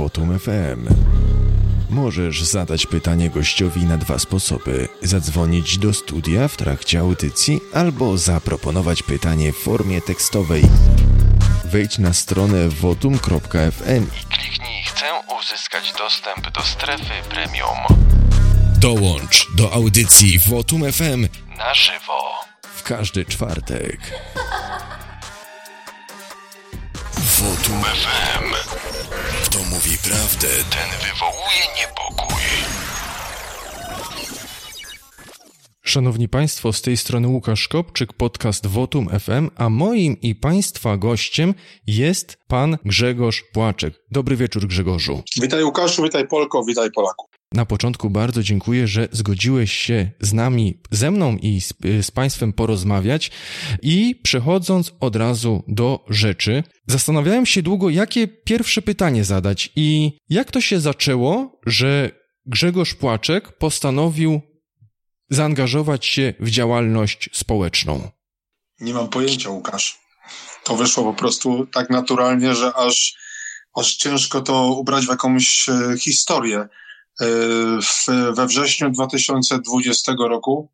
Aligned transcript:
Wotum 0.00 0.38
FM. 0.38 0.88
Możesz 1.90 2.42
zadać 2.42 2.86
pytanie 2.86 3.30
gościowi 3.30 3.84
na 3.84 3.96
dwa 3.96 4.18
sposoby: 4.18 4.88
zadzwonić 5.02 5.78
do 5.78 5.92
studia 5.92 6.48
w 6.48 6.56
trakcie 6.56 7.00
audycji 7.00 7.60
albo 7.74 8.18
zaproponować 8.18 9.02
pytanie 9.02 9.52
w 9.52 9.56
formie 9.56 10.02
tekstowej. 10.02 10.62
Wejdź 11.64 11.98
na 11.98 12.12
stronę 12.12 12.68
wotum.fm 12.68 14.06
i 14.22 14.34
kliknij 14.34 14.82
Chcę 14.84 15.06
uzyskać 15.40 15.92
dostęp 15.98 16.50
do 16.50 16.62
strefy 16.62 17.14
premium. 17.28 17.78
Dołącz 18.78 19.46
do 19.56 19.72
audycji 19.72 20.38
Wotum 20.38 20.92
FM 20.92 21.28
na 21.58 21.74
żywo 21.74 22.22
w 22.74 22.82
każdy 22.82 23.24
czwartek. 23.24 24.00
Wotum 27.40 27.82
FM. 27.82 28.54
Kto 29.44 29.58
mówi 29.58 29.98
prawdę, 30.04 30.48
ten 30.48 30.90
wywołuje 31.00 31.64
niepokój. 31.78 32.42
Szanowni 35.82 36.28
Państwo, 36.28 36.72
z 36.72 36.82
tej 36.82 36.96
strony 36.96 37.28
Łukasz 37.28 37.68
Kopczyk, 37.68 38.12
podcast 38.12 38.66
Wotum 38.66 39.08
FM, 39.20 39.50
a 39.56 39.68
moim 39.70 40.20
i 40.20 40.34
Państwa 40.34 40.96
gościem 40.96 41.54
jest 41.86 42.38
Pan 42.48 42.78
Grzegorz 42.84 43.44
Płaczek. 43.52 43.94
Dobry 44.10 44.36
wieczór 44.36 44.66
Grzegorzu. 44.66 45.22
Witaj 45.40 45.64
Łukaszu, 45.64 46.02
witaj 46.02 46.28
Polko, 46.28 46.64
witaj 46.64 46.90
Polaku. 46.90 47.29
Na 47.54 47.66
początku 47.66 48.10
bardzo 48.10 48.42
dziękuję, 48.42 48.86
że 48.86 49.08
zgodziłeś 49.12 49.72
się 49.72 50.10
z 50.20 50.32
nami, 50.32 50.80
ze 50.90 51.10
mną 51.10 51.36
i 51.36 51.60
z, 51.60 51.74
z, 52.02 52.10
Państwem 52.10 52.52
porozmawiać. 52.52 53.30
I 53.82 54.20
przechodząc 54.22 54.92
od 55.00 55.16
razu 55.16 55.64
do 55.68 56.04
rzeczy, 56.08 56.64
zastanawiałem 56.86 57.46
się 57.46 57.62
długo, 57.62 57.90
jakie 57.90 58.28
pierwsze 58.28 58.82
pytanie 58.82 59.24
zadać 59.24 59.72
i 59.76 60.12
jak 60.28 60.50
to 60.50 60.60
się 60.60 60.80
zaczęło, 60.80 61.60
że 61.66 62.10
Grzegorz 62.46 62.94
Płaczek 62.94 63.52
postanowił 63.58 64.40
zaangażować 65.30 66.06
się 66.06 66.34
w 66.40 66.50
działalność 66.50 67.30
społeczną. 67.32 68.10
Nie 68.80 68.94
mam 68.94 69.08
pojęcia, 69.08 69.50
Łukasz. 69.50 69.98
To 70.64 70.76
wyszło 70.76 71.04
po 71.04 71.14
prostu 71.14 71.66
tak 71.66 71.90
naturalnie, 71.90 72.54
że 72.54 72.72
aż, 72.74 73.14
aż 73.74 73.96
ciężko 73.96 74.40
to 74.40 74.66
ubrać 74.66 75.06
w 75.06 75.10
jakąś 75.10 75.68
e, 75.68 75.98
historię 75.98 76.68
w, 77.82 78.06
we 78.34 78.46
wrześniu 78.46 78.90
2020 78.90 80.12
roku 80.28 80.68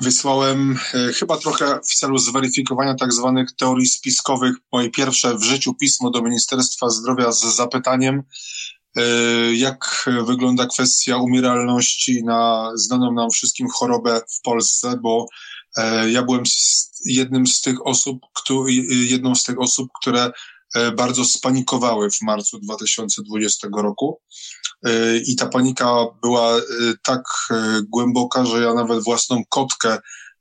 wysłałem 0.00 0.78
e, 0.94 1.12
chyba 1.12 1.36
trochę 1.36 1.80
w 1.84 1.94
celu 1.94 2.18
zweryfikowania 2.18 2.94
tak 2.94 3.12
zwanych 3.12 3.52
teorii 3.52 3.86
spiskowych 3.86 4.56
moje 4.72 4.90
pierwsze 4.90 5.34
w 5.34 5.42
życiu 5.42 5.74
pismo 5.74 6.10
do 6.10 6.22
Ministerstwa 6.22 6.90
Zdrowia 6.90 7.32
z 7.32 7.40
zapytaniem, 7.40 8.22
e, 8.96 9.02
jak 9.54 10.10
wygląda 10.26 10.66
kwestia 10.66 11.16
umieralności 11.16 12.24
na 12.24 12.70
znaną 12.74 13.12
nam 13.12 13.30
wszystkim 13.30 13.68
chorobę 13.68 14.20
w 14.38 14.40
Polsce, 14.42 14.98
bo 15.02 15.26
e, 15.76 16.10
ja 16.10 16.22
byłem 16.22 16.42
jednym 17.04 17.46
z 17.46 17.60
tych 17.60 17.86
osób, 17.86 18.18
jedną 18.90 19.34
z 19.34 19.44
tych 19.44 19.60
osób, 19.60 19.88
które 20.00 20.32
bardzo 20.96 21.24
spanikowały 21.24 22.10
w 22.10 22.22
marcu 22.22 22.58
2020 22.58 23.68
roku. 23.76 24.20
E, 24.86 25.16
i 25.16 25.36
ta 25.36 25.46
panika 25.46 26.06
była 26.22 26.56
e, 26.56 26.60
tak 27.04 27.22
e, 27.50 27.82
głęboka, 27.88 28.44
że 28.46 28.60
ja 28.60 28.74
nawet 28.74 29.04
własną 29.04 29.42
kotkę 29.48 29.98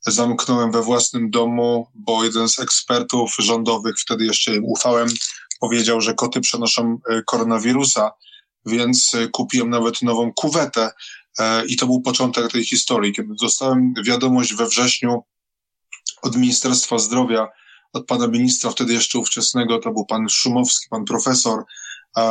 zamknąłem 0.07 0.71
we 0.71 0.81
własnym 0.81 1.29
domu, 1.29 1.87
bo 1.95 2.23
jeden 2.23 2.49
z 2.49 2.59
ekspertów 2.59 3.35
rządowych, 3.39 3.95
wtedy 3.99 4.25
jeszcze 4.25 4.55
im 4.55 4.65
ufałem, 4.65 5.09
powiedział, 5.59 6.01
że 6.01 6.13
koty 6.13 6.41
przenoszą 6.41 6.99
koronawirusa, 7.25 8.11
więc 8.65 9.11
kupiłem 9.31 9.69
nawet 9.69 10.01
nową 10.01 10.33
kuwetę 10.33 10.91
i 11.67 11.77
to 11.77 11.85
był 11.85 12.01
początek 12.01 12.51
tej 12.51 12.65
historii. 12.65 13.13
Kiedy 13.13 13.33
dostałem 13.41 13.93
wiadomość 14.05 14.53
we 14.53 14.67
wrześniu 14.67 15.23
od 16.21 16.35
Ministerstwa 16.35 16.97
Zdrowia, 16.97 17.47
od 17.93 18.05
pana 18.05 18.27
ministra 18.27 18.71
wtedy 18.71 18.93
jeszcze 18.93 19.19
ówczesnego, 19.19 19.79
to 19.79 19.91
był 19.91 20.05
pan 20.05 20.29
Szumowski, 20.29 20.87
pan 20.89 21.05
profesor, 21.05 21.63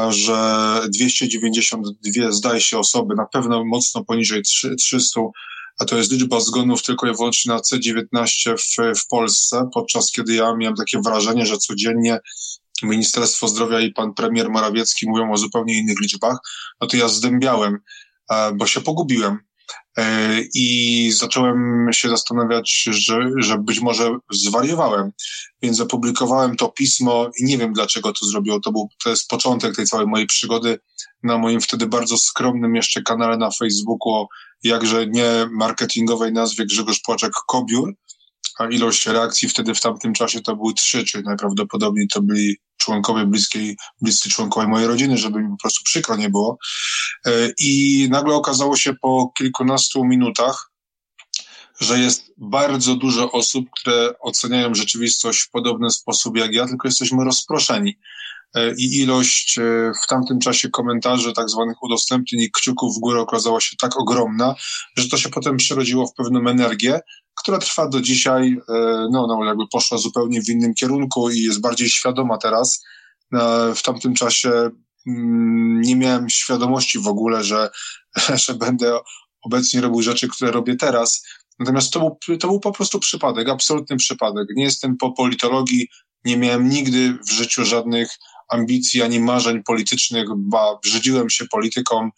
że 0.08 0.80
292 0.88 2.32
zdaje 2.32 2.60
się 2.60 2.78
osoby, 2.78 3.14
na 3.14 3.26
pewno 3.26 3.64
mocno 3.64 4.04
poniżej 4.04 4.42
300, 4.78 5.20
a 5.78 5.84
to 5.84 5.96
jest 5.96 6.12
liczba 6.12 6.40
zgonów 6.40 6.82
tylko 6.82 7.06
i 7.06 7.16
wyłącznie 7.16 7.52
na 7.54 7.60
C19 7.60 8.56
w, 8.58 8.98
w 9.00 9.06
Polsce, 9.06 9.68
podczas 9.74 10.12
kiedy 10.12 10.34
ja 10.34 10.56
miałem 10.56 10.76
takie 10.76 11.00
wrażenie, 11.00 11.46
że 11.46 11.58
codziennie 11.58 12.18
Ministerstwo 12.82 13.48
Zdrowia 13.48 13.80
i 13.80 13.92
pan 13.92 14.14
premier 14.14 14.50
Morawiecki 14.50 15.08
mówią 15.08 15.32
o 15.32 15.36
zupełnie 15.36 15.78
innych 15.78 16.00
liczbach, 16.00 16.38
no 16.80 16.86
to 16.86 16.96
ja 16.96 17.08
zdębiałem, 17.08 17.78
bo 18.54 18.66
się 18.66 18.80
pogubiłem. 18.80 19.47
E, 19.96 20.38
I 20.54 21.10
zacząłem 21.12 21.88
się 21.92 22.08
zastanawiać, 22.08 22.82
że, 22.86 23.30
że 23.36 23.58
być 23.58 23.80
może 23.80 24.16
zwariowałem. 24.30 25.10
Więc 25.62 25.80
opublikowałem 25.80 26.56
to 26.56 26.68
pismo 26.68 27.30
i 27.40 27.44
nie 27.44 27.58
wiem 27.58 27.72
dlaczego 27.72 28.12
to 28.12 28.26
zrobiło. 28.26 28.60
To, 28.60 28.72
był, 28.72 28.88
to 29.04 29.10
jest 29.10 29.28
początek 29.28 29.76
tej 29.76 29.86
całej 29.86 30.06
mojej 30.06 30.26
przygody 30.26 30.78
na 31.22 31.38
moim 31.38 31.60
wtedy 31.60 31.86
bardzo 31.86 32.16
skromnym 32.16 32.76
jeszcze 32.76 33.02
kanale 33.02 33.36
na 33.36 33.50
Facebooku 33.50 34.12
o 34.12 34.28
jakże 34.62 35.06
nie 35.06 35.48
marketingowej 35.50 36.32
nazwie 36.32 36.66
Grzegorz 36.66 37.00
Płaczek 37.00 37.32
Kobiur 37.46 37.94
a 38.58 38.66
ilość 38.66 39.06
reakcji 39.06 39.48
wtedy 39.48 39.74
w 39.74 39.80
tamtym 39.80 40.12
czasie 40.12 40.40
to 40.40 40.56
były 40.56 40.74
trzy, 40.74 41.04
czyli 41.04 41.24
najprawdopodobniej 41.24 42.08
to 42.08 42.22
byli 42.22 42.56
członkowie 42.88 43.26
bliskiej, 43.26 43.76
bliscy 44.00 44.30
członkowie 44.30 44.66
mojej 44.66 44.88
rodziny, 44.88 45.18
żeby 45.18 45.42
mi 45.42 45.48
po 45.50 45.56
prostu 45.56 45.84
przykro 45.84 46.16
nie 46.16 46.30
było. 46.30 46.58
E, 47.26 47.30
I 47.58 48.06
nagle 48.10 48.34
okazało 48.34 48.76
się 48.76 48.94
po 49.02 49.32
kilkunastu 49.38 50.04
minutach, 50.04 50.70
że 51.80 51.98
jest 51.98 52.32
bardzo 52.36 52.96
dużo 52.96 53.32
osób, 53.32 53.66
które 53.80 54.18
oceniają 54.20 54.74
rzeczywistość 54.74 55.40
w 55.40 55.50
podobny 55.50 55.90
sposób 55.90 56.36
jak 56.36 56.52
ja, 56.52 56.66
tylko 56.66 56.88
jesteśmy 56.88 57.24
rozproszeni. 57.24 57.98
E, 58.54 58.74
I 58.78 58.98
ilość 59.02 59.58
e, 59.58 59.62
w 60.04 60.06
tamtym 60.06 60.40
czasie 60.40 60.70
komentarzy, 60.70 61.32
tak 61.32 61.50
zwanych 61.50 61.82
udostępnień 61.82 62.42
i 62.42 62.50
kciuków 62.50 62.96
w 62.96 63.00
górę 63.00 63.20
okazała 63.20 63.60
się 63.60 63.76
tak 63.80 64.00
ogromna, 64.00 64.54
że 64.96 65.08
to 65.08 65.16
się 65.16 65.28
potem 65.28 65.56
przerodziło 65.56 66.06
w 66.06 66.14
pewną 66.14 66.50
energię, 66.50 67.00
która 67.34 67.58
trwa 67.58 67.88
do 67.88 68.00
dzisiaj, 68.00 68.56
e, 68.68 69.08
no, 69.10 69.26
no 69.26 69.44
jakby 69.44 69.64
poszła 69.72 69.98
zupełnie 69.98 70.42
w 70.42 70.48
innym 70.48 70.74
kierunku 70.74 71.30
i 71.30 71.42
jest 71.42 71.60
bardziej 71.60 71.88
świadoma 71.88 72.38
teraz. 72.38 72.84
W 73.74 73.82
tamtym 73.82 74.14
czasie 74.14 74.70
mm, 75.06 75.80
nie 75.80 75.96
miałem 75.96 76.30
świadomości 76.30 76.98
w 76.98 77.08
ogóle, 77.08 77.44
że, 77.44 77.70
że 78.46 78.54
będę 78.54 78.98
obecnie 79.42 79.80
robił 79.80 80.02
rzeczy, 80.02 80.28
które 80.28 80.50
robię 80.50 80.76
teraz. 80.76 81.22
Natomiast 81.58 81.92
to 81.92 82.00
był, 82.00 82.38
to 82.38 82.48
był 82.48 82.60
po 82.60 82.72
prostu 82.72 82.98
przypadek, 82.98 83.48
absolutny 83.48 83.96
przypadek. 83.96 84.48
Nie 84.56 84.64
jestem 84.64 84.96
po 84.96 85.12
politologii, 85.12 85.88
nie 86.24 86.36
miałem 86.36 86.68
nigdy 86.68 87.18
w 87.28 87.30
życiu 87.30 87.64
żadnych 87.64 88.10
ambicji 88.48 89.02
ani 89.02 89.20
marzeń 89.20 89.62
politycznych, 89.62 90.28
ba, 90.36 90.78
brzydziłem 90.82 91.30
się 91.30 91.46
polityką, 91.46 92.10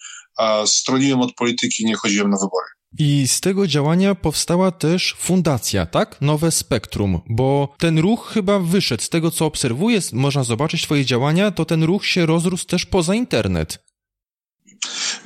stroniłem 0.67 1.21
od 1.21 1.35
polityki, 1.35 1.85
nie 1.85 1.97
chodziłem 1.97 2.31
na 2.31 2.37
wybory. 2.37 2.67
I 2.99 3.29
z 3.29 3.41
tego 3.41 3.67
działania 3.67 4.15
powstała 4.15 4.71
też 4.71 5.17
fundacja, 5.19 5.87
tak? 5.87 6.21
Nowe 6.21 6.51
Spektrum, 6.51 7.21
bo 7.29 7.75
ten 7.79 7.99
ruch 7.99 8.31
chyba 8.35 8.59
wyszedł. 8.59 9.03
Z 9.03 9.09
tego 9.09 9.31
co 9.31 9.47
obserwuję, 9.47 10.01
można 10.13 10.45
zobaczyć 10.45 10.83
Twoje 10.83 11.05
działania, 11.05 11.51
to 11.51 11.65
ten 11.65 11.83
ruch 11.85 12.07
się 12.07 12.27
rozrósł 12.27 12.67
też 12.67 12.87
poza 12.87 13.15
internet. 13.15 13.79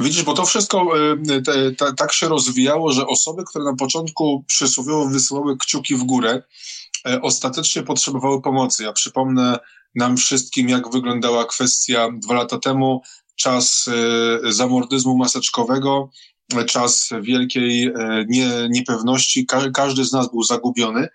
Widzisz, 0.00 0.22
bo 0.22 0.34
to 0.34 0.46
wszystko 0.46 0.92
y, 1.36 1.42
te, 1.42 1.72
te, 1.72 1.94
tak 1.94 2.12
się 2.12 2.28
rozwijało, 2.28 2.92
że 2.92 3.06
osoby, 3.06 3.42
które 3.44 3.64
na 3.64 3.76
początku 3.76 4.44
przysłowiowo 4.46 5.08
wysyłały 5.08 5.56
kciuki 5.56 5.96
w 5.96 6.04
górę, 6.04 6.42
y, 7.08 7.20
ostatecznie 7.20 7.82
potrzebowały 7.82 8.42
pomocy. 8.42 8.82
Ja 8.82 8.92
przypomnę 8.92 9.58
nam 9.94 10.16
wszystkim, 10.16 10.68
jak 10.68 10.90
wyglądała 10.90 11.44
kwestia 11.44 12.08
dwa 12.16 12.34
lata 12.34 12.58
temu, 12.58 13.02
czas 13.36 13.88
y, 14.48 14.52
zamordyzmu 14.52 15.16
maseczkowego, 15.16 16.10
czas 16.66 17.10
wielkiej 17.22 17.86
e, 17.86 18.24
nie, 18.28 18.50
niepewności. 18.70 19.46
Ka 19.46 19.70
każdy 19.70 20.04
z 20.04 20.12
nas 20.12 20.30
był 20.30 20.42
zagubiony 20.42 21.08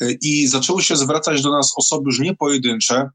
e, 0.00 0.12
i 0.12 0.46
zaczęły 0.46 0.82
się 0.82 0.96
zwracać 0.96 1.42
do 1.42 1.52
nas 1.52 1.72
osoby 1.76 2.02
już 2.06 2.18
nie 2.18 2.36
pojedyncze, 2.36 3.10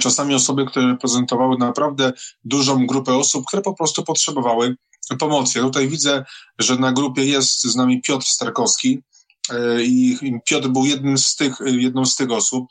czasami 0.00 0.34
osoby, 0.34 0.66
które 0.66 0.86
reprezentowały 0.86 1.58
naprawdę 1.58 2.12
dużą 2.44 2.86
grupę 2.86 3.16
osób, 3.16 3.44
które 3.46 3.62
po 3.62 3.74
prostu 3.74 4.04
potrzebowały 4.04 4.76
pomocy. 5.18 5.58
Ja 5.58 5.64
tutaj 5.64 5.88
widzę, 5.88 6.24
że 6.58 6.76
na 6.76 6.92
grupie 6.92 7.24
jest 7.24 7.62
z 7.62 7.76
nami 7.76 8.02
Piotr 8.02 8.26
Starkowski 8.26 9.02
e, 9.50 9.82
i 9.82 10.18
Piotr 10.46 10.68
był 10.68 10.86
jednym 10.86 11.18
z 11.18 11.36
tych, 11.36 11.54
jedną 11.66 12.06
z 12.06 12.16
tych 12.16 12.30
osób 12.30 12.66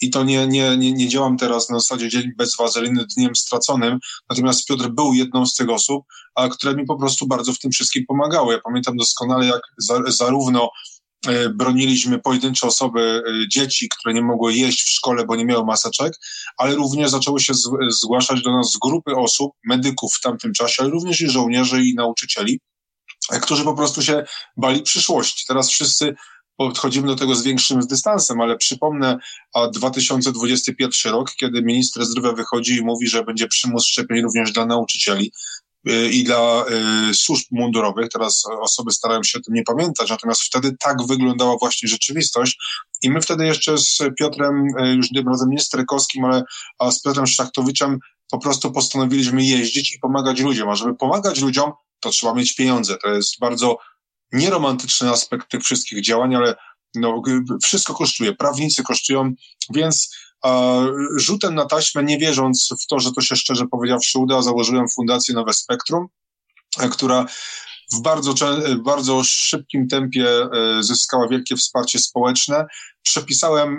i 0.00 0.10
to 0.10 0.24
nie, 0.24 0.46
nie, 0.46 0.76
nie, 0.76 0.92
nie 0.92 1.08
działam 1.08 1.36
teraz 1.36 1.70
na 1.70 1.78
zasadzie 1.78 2.08
dzień 2.08 2.32
bez 2.36 2.56
wazeliny 2.56 3.06
dniem 3.16 3.36
straconym, 3.36 3.98
natomiast 4.30 4.66
Piotr 4.66 4.88
był 4.88 5.14
jedną 5.14 5.46
z 5.46 5.54
tych 5.54 5.70
osób, 5.70 6.04
a 6.34 6.48
które 6.48 6.74
mi 6.74 6.86
po 6.86 6.98
prostu 6.98 7.26
bardzo 7.26 7.52
w 7.52 7.58
tym 7.58 7.70
wszystkim 7.70 8.04
pomagały. 8.08 8.54
Ja 8.54 8.60
pamiętam 8.64 8.96
doskonale, 8.96 9.46
jak 9.46 9.60
za, 9.78 10.02
zarówno 10.06 10.70
e, 11.26 11.48
broniliśmy 11.48 12.18
pojedyncze 12.18 12.66
osoby, 12.66 13.00
e, 13.00 13.48
dzieci, 13.48 13.88
które 13.88 14.14
nie 14.14 14.22
mogły 14.22 14.54
jeść 14.54 14.82
w 14.82 14.90
szkole, 14.90 15.24
bo 15.26 15.36
nie 15.36 15.44
miały 15.44 15.64
maseczek, 15.64 16.12
ale 16.56 16.74
również 16.74 17.10
zaczęły 17.10 17.40
się 17.40 17.52
zgłaszać 17.88 18.42
do 18.42 18.52
nas 18.52 18.76
grupy 18.82 19.16
osób, 19.16 19.52
medyków 19.64 20.14
w 20.14 20.20
tamtym 20.20 20.52
czasie, 20.52 20.82
ale 20.82 20.90
również 20.90 21.20
i 21.20 21.30
żołnierzy 21.30 21.82
i 21.82 21.94
nauczycieli, 21.94 22.60
którzy 23.42 23.64
po 23.64 23.74
prostu 23.74 24.02
się 24.02 24.24
bali 24.56 24.82
przyszłości. 24.82 25.44
Teraz 25.48 25.68
wszyscy 25.68 26.14
podchodzimy 26.58 27.06
do 27.06 27.16
tego 27.16 27.34
z 27.34 27.42
większym 27.42 27.80
dystansem, 27.80 28.40
ale 28.40 28.56
przypomnę 28.56 29.18
a 29.54 29.68
2021 29.68 31.12
rok, 31.12 31.32
kiedy 31.40 31.62
minister 31.62 32.04
zdrowia 32.04 32.32
wychodzi 32.32 32.76
i 32.76 32.82
mówi, 32.82 33.08
że 33.08 33.24
będzie 33.24 33.46
przymus 33.46 33.86
szczepień 33.86 34.22
również 34.22 34.52
dla 34.52 34.66
nauczycieli 34.66 35.32
y, 35.88 36.10
i 36.10 36.24
dla 36.24 36.64
y, 37.10 37.14
służb 37.14 37.46
mundurowych. 37.50 38.08
Teraz 38.08 38.44
osoby 38.60 38.92
starają 38.92 39.22
się 39.22 39.38
o 39.38 39.42
tym 39.42 39.54
nie 39.54 39.62
pamiętać, 39.62 40.10
natomiast 40.10 40.42
wtedy 40.42 40.76
tak 40.80 41.06
wyglądała 41.06 41.56
właśnie 41.60 41.88
rzeczywistość 41.88 42.58
i 43.02 43.10
my 43.10 43.20
wtedy 43.20 43.46
jeszcze 43.46 43.78
z 43.78 43.98
Piotrem, 44.18 44.66
y, 44.80 44.94
już 44.94 45.08
tym 45.08 45.28
razem 45.28 45.50
nie 45.50 45.60
Strykowskim, 45.60 46.24
ale 46.24 46.42
a 46.78 46.90
z 46.90 47.02
Piotrem 47.02 47.26
Szachtowiczem 47.26 47.98
po 48.30 48.38
prostu 48.38 48.72
postanowiliśmy 48.72 49.44
jeździć 49.44 49.94
i 49.94 49.98
pomagać 49.98 50.40
ludziom, 50.40 50.68
a 50.68 50.74
żeby 50.74 50.94
pomagać 50.94 51.40
ludziom, 51.40 51.72
to 52.00 52.10
trzeba 52.10 52.34
mieć 52.34 52.54
pieniądze. 52.54 52.96
To 53.02 53.08
jest 53.08 53.38
bardzo 53.40 53.78
nieromantyczny 54.32 55.10
aspekt 55.10 55.50
tych 55.50 55.62
wszystkich 55.62 56.02
działań, 56.02 56.34
ale 56.34 56.54
no, 56.94 57.22
wszystko 57.62 57.94
kosztuje, 57.94 58.34
prawnicy 58.34 58.82
kosztują, 58.82 59.32
więc 59.70 60.16
rzutem 61.16 61.54
na 61.54 61.66
taśmę, 61.66 62.02
nie 62.02 62.18
wierząc 62.18 62.74
w 62.82 62.86
to, 62.86 63.00
że 63.00 63.12
to 63.12 63.20
się 63.20 63.36
szczerze 63.36 63.66
powiedziawszy 63.66 64.18
uda, 64.18 64.42
założyłem 64.42 64.86
Fundację 64.94 65.34
Nowe 65.34 65.52
Spektrum, 65.52 66.06
która 66.90 67.26
w 67.92 68.02
bardzo, 68.02 68.34
bardzo 68.84 69.24
szybkim 69.24 69.88
tempie 69.88 70.28
e, 70.28 70.82
zyskała 70.82 71.28
wielkie 71.28 71.56
wsparcie 71.56 71.98
społeczne. 71.98 72.66
Przepisałem 73.02 73.78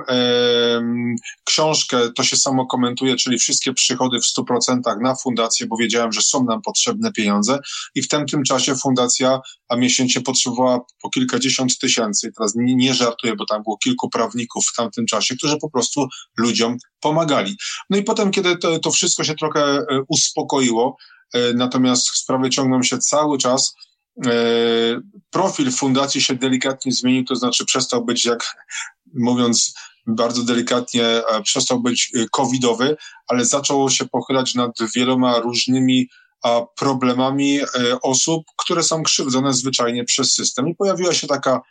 książkę, 1.43 2.11
to 2.15 2.23
się 2.23 2.37
samo 2.37 2.65
komentuje, 2.65 3.15
czyli 3.15 3.37
wszystkie 3.37 3.73
przychody 3.73 4.19
w 4.19 4.23
100% 4.23 5.01
na 5.01 5.15
fundację, 5.15 5.67
bo 5.67 5.77
wiedziałem, 5.77 6.11
że 6.11 6.21
są 6.21 6.43
nam 6.43 6.61
potrzebne 6.61 7.11
pieniądze 7.11 7.59
i 7.95 8.01
w 8.01 8.07
tym, 8.07 8.25
tym 8.25 8.43
czasie 8.43 8.75
fundacja 8.75 9.41
a 9.69 9.75
miesięcznie 9.75 10.21
potrzebowała 10.21 10.79
po 11.01 11.09
kilkadziesiąt 11.09 11.77
tysięcy. 11.77 12.31
Teraz 12.37 12.55
nie, 12.55 12.75
nie 12.75 12.93
żartuję, 12.93 13.35
bo 13.35 13.45
tam 13.45 13.63
było 13.63 13.77
kilku 13.77 14.09
prawników 14.09 14.65
w 14.65 14.75
tamtym 14.75 15.05
czasie, 15.05 15.35
którzy 15.35 15.57
po 15.57 15.69
prostu 15.69 16.07
ludziom 16.37 16.77
pomagali. 16.99 17.57
No 17.89 17.97
i 17.97 18.03
potem, 18.03 18.31
kiedy 18.31 18.57
to, 18.57 18.79
to 18.79 18.91
wszystko 18.91 19.23
się 19.23 19.35
trochę 19.35 19.61
e, 19.61 19.85
uspokoiło, 20.07 20.97
e, 21.33 21.53
natomiast 21.53 22.07
sprawy 22.07 22.49
ciągną 22.49 22.83
się 22.83 22.97
cały 22.97 23.37
czas, 23.37 23.73
profil 25.29 25.71
fundacji 25.71 26.21
się 26.21 26.35
delikatnie 26.35 26.91
zmienił, 26.91 27.25
to 27.25 27.35
znaczy 27.35 27.65
przestał 27.65 28.05
być, 28.05 28.25
jak 28.25 28.55
mówiąc 29.13 29.73
bardzo 30.07 30.43
delikatnie, 30.43 31.05
e, 31.05 31.41
przestał 31.43 31.79
być 31.79 32.11
e, 32.15 32.25
covidowy, 32.31 32.97
ale 33.27 33.45
zaczął 33.45 33.89
się 33.89 34.07
pochylać 34.07 34.55
nad 34.55 34.71
wieloma 34.95 35.39
różnymi 35.39 36.09
problemami 36.75 37.59
osób, 38.01 38.43
które 38.57 38.83
są 38.83 39.03
krzywdzone 39.03 39.53
zwyczajnie 39.53 40.03
przez 40.03 40.33
system. 40.33 40.67
I 40.67 40.75
pojawiła 40.75 41.13
się 41.13 41.27
taka, 41.27 41.61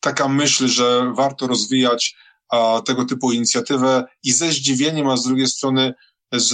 taka 0.00 0.28
myśl, 0.28 0.68
że 0.68 1.12
warto 1.16 1.46
rozwijać 1.46 2.16
tego 2.86 3.04
typu 3.04 3.32
inicjatywę 3.32 4.04
i 4.24 4.32
ze 4.32 4.52
zdziwieniem, 4.52 5.08
a 5.08 5.16
z 5.16 5.24
drugiej 5.24 5.46
strony 5.46 5.94
z, 6.32 6.50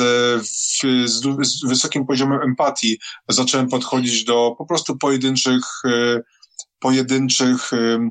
z, 0.47 1.21
z 1.41 1.65
wysokim 1.65 2.07
poziomem 2.07 2.43
empatii 2.43 2.99
zacząłem 3.29 3.69
podchodzić 3.69 4.25
do 4.25 4.55
po 4.59 4.67
prostu 4.67 4.99
pojedynczych, 4.99 5.65
e, 5.85 6.21
pojedynczych 6.79 7.73
e, 7.73 8.11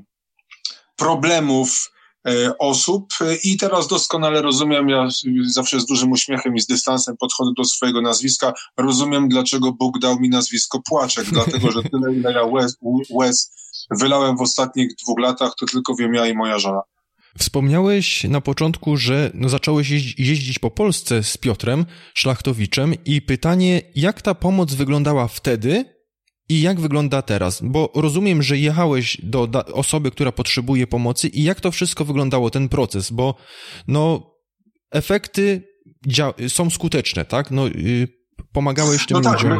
problemów 0.96 1.92
e, 2.28 2.58
osób. 2.58 3.14
I 3.44 3.58
teraz 3.58 3.88
doskonale 3.88 4.42
rozumiem, 4.42 4.90
ja 4.90 5.08
zawsze 5.46 5.80
z 5.80 5.86
dużym 5.86 6.12
uśmiechem 6.12 6.56
i 6.56 6.62
z 6.62 6.68
dystansem 6.68 7.18
podchodzę 7.18 7.52
do 7.58 7.66
swojego 7.66 8.02
nazwiska, 8.02 8.54
rozumiem 8.78 9.30
dlaczego 9.30 9.72
Bóg 9.72 10.00
dał 10.00 10.20
mi 10.20 10.30
nazwisko 10.30 10.82
Płaczek, 10.90 11.26
dlatego 11.26 11.72
że 11.72 11.84
tyle 11.84 12.14
ile 12.14 12.34
ja 12.34 12.44
łez, 12.44 12.78
łez 13.10 13.52
wylałem 13.92 14.38
w 14.38 14.42
ostatnich 14.42 14.96
dwóch 14.96 15.20
latach, 15.20 15.52
to 15.60 15.66
tylko 15.66 15.96
wiem 15.96 16.14
ja 16.14 16.28
i 16.28 16.34
moja 16.34 16.60
żona. 16.60 16.82
Wspomniałeś 17.38 18.24
na 18.24 18.42
początku, 18.42 18.98
że 18.98 19.32
no 19.34 19.50
zacząłeś 19.50 19.90
jeździć 20.20 20.60
po 20.60 20.72
Polsce 20.72 21.24
z 21.24 21.38
Piotrem 21.38 21.86
Szlachtowiczem 22.14 22.96
i 23.06 23.22
pytanie, 23.22 23.82
jak 23.96 24.22
ta 24.22 24.36
pomoc 24.36 24.74
wyglądała 24.74 25.28
wtedy 25.28 25.86
i 26.50 26.62
jak 26.62 26.80
wygląda 26.80 27.22
teraz? 27.22 27.62
Bo 27.64 27.92
rozumiem, 27.96 28.44
że 28.44 28.58
jechałeś 28.58 29.18
do 29.24 29.50
osoby, 29.74 30.12
która 30.12 30.32
potrzebuje 30.32 30.88
pomocy 30.88 31.28
i 31.28 31.44
jak 31.44 31.62
to 31.62 31.72
wszystko 31.72 32.06
wyglądało, 32.06 32.50
ten 32.50 32.70
proces, 32.70 33.12
bo 33.12 33.36
no 33.88 34.32
efekty 34.92 35.62
są 36.48 36.70
skuteczne, 36.70 37.26
tak? 37.26 37.52
No, 37.52 37.68
yy, 37.68 38.08
pomagałeś 38.52 39.06
tym 39.06 39.18
no 39.18 39.24
tak, 39.24 39.34
ludziom. 39.34 39.60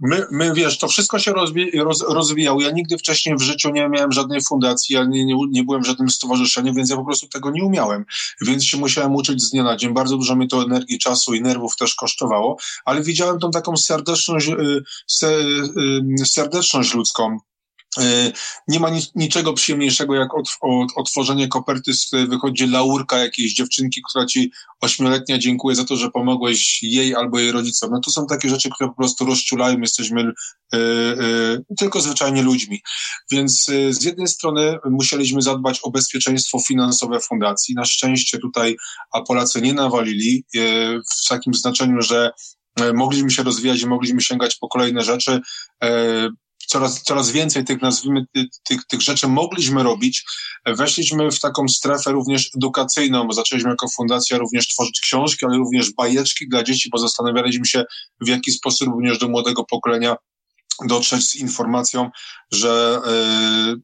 My, 0.00 0.26
my, 0.30 0.54
wiesz, 0.54 0.78
to 0.78 0.88
wszystko 0.88 1.18
się 1.18 1.32
rozwi 1.32 1.70
roz, 1.70 2.04
rozwijało. 2.08 2.60
Ja 2.60 2.70
nigdy 2.70 2.98
wcześniej 2.98 3.36
w 3.36 3.40
życiu 3.40 3.70
nie 3.70 3.88
miałem 3.88 4.12
żadnej 4.12 4.40
fundacji, 4.42 4.94
ja 4.94 5.04
nie, 5.04 5.24
nie, 5.24 5.34
nie 5.50 5.64
byłem 5.64 5.82
w 5.82 5.86
żadnym 5.86 6.10
stowarzyszeniu, 6.10 6.74
więc 6.74 6.90
ja 6.90 6.96
po 6.96 7.04
prostu 7.04 7.28
tego 7.28 7.50
nie 7.50 7.64
umiałem. 7.64 8.04
Więc 8.40 8.64
się 8.64 8.76
musiałem 8.76 9.14
uczyć 9.14 9.42
z 9.42 9.50
dnia 9.50 9.62
na 9.62 9.76
dzień. 9.76 9.94
Bardzo 9.94 10.16
dużo 10.16 10.36
mi 10.36 10.48
to 10.48 10.62
energii, 10.62 10.98
czasu 10.98 11.34
i 11.34 11.42
nerwów 11.42 11.76
też 11.76 11.94
kosztowało, 11.94 12.56
ale 12.84 13.02
widziałem 13.02 13.38
tą 13.38 13.50
taką 13.50 13.76
serdeczność, 13.76 14.48
y, 14.48 14.82
y, 16.22 16.26
serdeczność 16.26 16.94
ludzką 16.94 17.38
nie 18.68 18.80
ma 18.80 18.88
niczego 19.14 19.52
przyjemniejszego 19.52 20.14
jak 20.14 20.28
otworzenie 20.96 21.48
koperty, 21.48 21.94
z 21.94 22.06
której 22.06 22.28
wychodzi 22.28 22.66
laurka 22.66 23.18
jakiejś 23.18 23.54
dziewczynki, 23.54 24.02
która 24.10 24.26
ci 24.26 24.52
ośmioletnia 24.80 25.38
dziękuję 25.38 25.76
za 25.76 25.84
to, 25.84 25.96
że 25.96 26.10
pomogłeś 26.10 26.82
jej 26.82 27.14
albo 27.14 27.38
jej 27.38 27.52
rodzicom. 27.52 27.90
No 27.90 28.00
to 28.00 28.10
są 28.10 28.26
takie 28.26 28.48
rzeczy, 28.48 28.70
które 28.70 28.88
po 28.88 28.96
prostu 28.96 29.24
rozczulają, 29.24 29.80
jesteśmy 29.80 30.32
yy, 30.72 30.78
yy, 30.78 31.76
tylko 31.78 32.00
zwyczajnie 32.00 32.42
ludźmi. 32.42 32.82
Więc 33.30 33.68
yy, 33.68 33.94
z 33.94 34.04
jednej 34.04 34.28
strony 34.28 34.78
musieliśmy 34.90 35.42
zadbać 35.42 35.80
o 35.82 35.90
bezpieczeństwo 35.90 36.58
finansowe 36.68 37.20
fundacji. 37.20 37.74
Na 37.74 37.84
szczęście 37.84 38.38
tutaj 38.38 38.76
a 39.12 39.20
Polacy 39.20 39.62
nie 39.62 39.74
nawalili 39.74 40.44
w 41.24 41.28
takim 41.28 41.54
znaczeniu, 41.54 42.02
że 42.02 42.30
mogliśmy 42.94 43.30
się 43.30 43.42
rozwijać 43.42 43.82
i 43.82 43.86
mogliśmy 43.86 44.20
sięgać 44.20 44.56
po 44.56 44.68
kolejne 44.68 45.02
rzeczy 45.02 45.40
coraz, 46.66 47.02
coraz 47.02 47.30
więcej 47.30 47.64
tych, 47.64 47.82
nazwijmy, 47.82 48.24
tych, 48.64 48.84
tych 48.88 49.00
rzeczy 49.00 49.28
mogliśmy 49.28 49.82
robić. 49.82 50.24
Weszliśmy 50.66 51.30
w 51.30 51.40
taką 51.40 51.68
strefę 51.68 52.12
również 52.12 52.50
edukacyjną, 52.56 53.26
bo 53.26 53.32
zaczęliśmy 53.32 53.70
jako 53.70 53.88
fundacja 53.88 54.38
również 54.38 54.68
tworzyć 54.68 55.00
książki, 55.00 55.46
ale 55.46 55.56
również 55.56 55.92
bajeczki 55.92 56.48
dla 56.48 56.62
dzieci, 56.62 56.88
bo 56.92 56.98
zastanawialiśmy 56.98 57.66
się, 57.66 57.84
w 58.20 58.28
jaki 58.28 58.52
sposób 58.52 58.88
również 58.88 59.18
do 59.18 59.28
młodego 59.28 59.64
pokolenia 59.64 60.16
dotrzeć 60.84 61.24
z 61.24 61.36
informacją, 61.36 62.10
że 62.52 63.00
yy, 63.06 63.80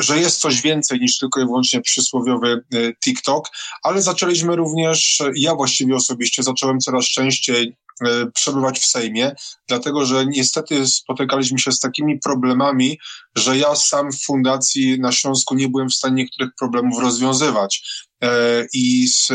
że 0.00 0.18
jest 0.18 0.40
coś 0.40 0.62
więcej 0.62 1.00
niż 1.00 1.18
tylko 1.18 1.40
i 1.40 1.44
wyłącznie 1.44 1.80
przysłowiowy 1.80 2.64
TikTok, 3.04 3.48
ale 3.82 4.02
zaczęliśmy 4.02 4.56
również, 4.56 5.22
ja 5.36 5.54
właściwie 5.54 5.96
osobiście 5.96 6.42
zacząłem 6.42 6.80
coraz 6.80 7.04
częściej 7.04 7.76
E, 8.00 8.30
przebywać 8.34 8.78
w 8.78 8.86
Sejmie, 8.86 9.34
dlatego 9.68 10.06
że 10.06 10.26
niestety 10.26 10.86
spotykaliśmy 10.86 11.58
się 11.58 11.72
z 11.72 11.80
takimi 11.80 12.18
problemami, 12.18 12.98
że 13.36 13.58
ja 13.58 13.74
sam 13.74 14.12
w 14.12 14.24
fundacji 14.24 15.00
na 15.00 15.12
Śląsku 15.12 15.54
nie 15.54 15.68
byłem 15.68 15.88
w 15.88 15.94
stanie 15.94 16.14
niektórych 16.14 16.50
problemów 16.58 17.02
rozwiązywać. 17.02 17.82
E, 18.22 18.28
I 18.72 19.08
z, 19.08 19.28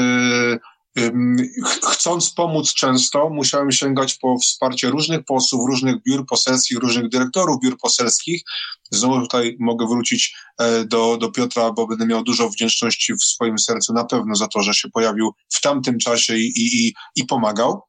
chcąc 1.91 2.33
pomóc 2.33 2.73
często, 2.73 3.29
musiałem 3.29 3.71
sięgać 3.71 4.13
po 4.13 4.37
wsparcie 4.37 4.89
różnych 4.89 5.25
posłów, 5.25 5.67
różnych 5.67 6.03
biur 6.03 6.25
poselskich, 6.25 6.77
różnych 6.79 7.09
dyrektorów 7.09 7.57
biur 7.63 7.77
poselskich. 7.77 8.43
Znowu 8.91 9.21
tutaj 9.21 9.57
mogę 9.59 9.87
wrócić 9.87 10.35
e, 10.57 10.85
do, 10.85 11.17
do 11.17 11.31
Piotra, 11.31 11.71
bo 11.71 11.87
będę 11.87 12.05
miał 12.05 12.23
dużo 12.23 12.49
wdzięczności 12.49 13.13
w 13.13 13.23
swoim 13.23 13.59
sercu 13.59 13.93
na 13.93 14.05
pewno 14.05 14.35
za 14.35 14.47
to, 14.47 14.61
że 14.61 14.73
się 14.73 14.89
pojawił 14.89 15.31
w 15.53 15.61
tamtym 15.61 15.97
czasie 15.99 16.37
i, 16.37 16.53
i, 16.55 16.93
i 17.15 17.25
pomagał. 17.25 17.81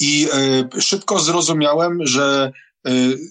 I 0.00 0.28
e, 0.32 0.80
szybko 0.80 1.18
zrozumiałem, 1.18 1.98
że 2.06 2.52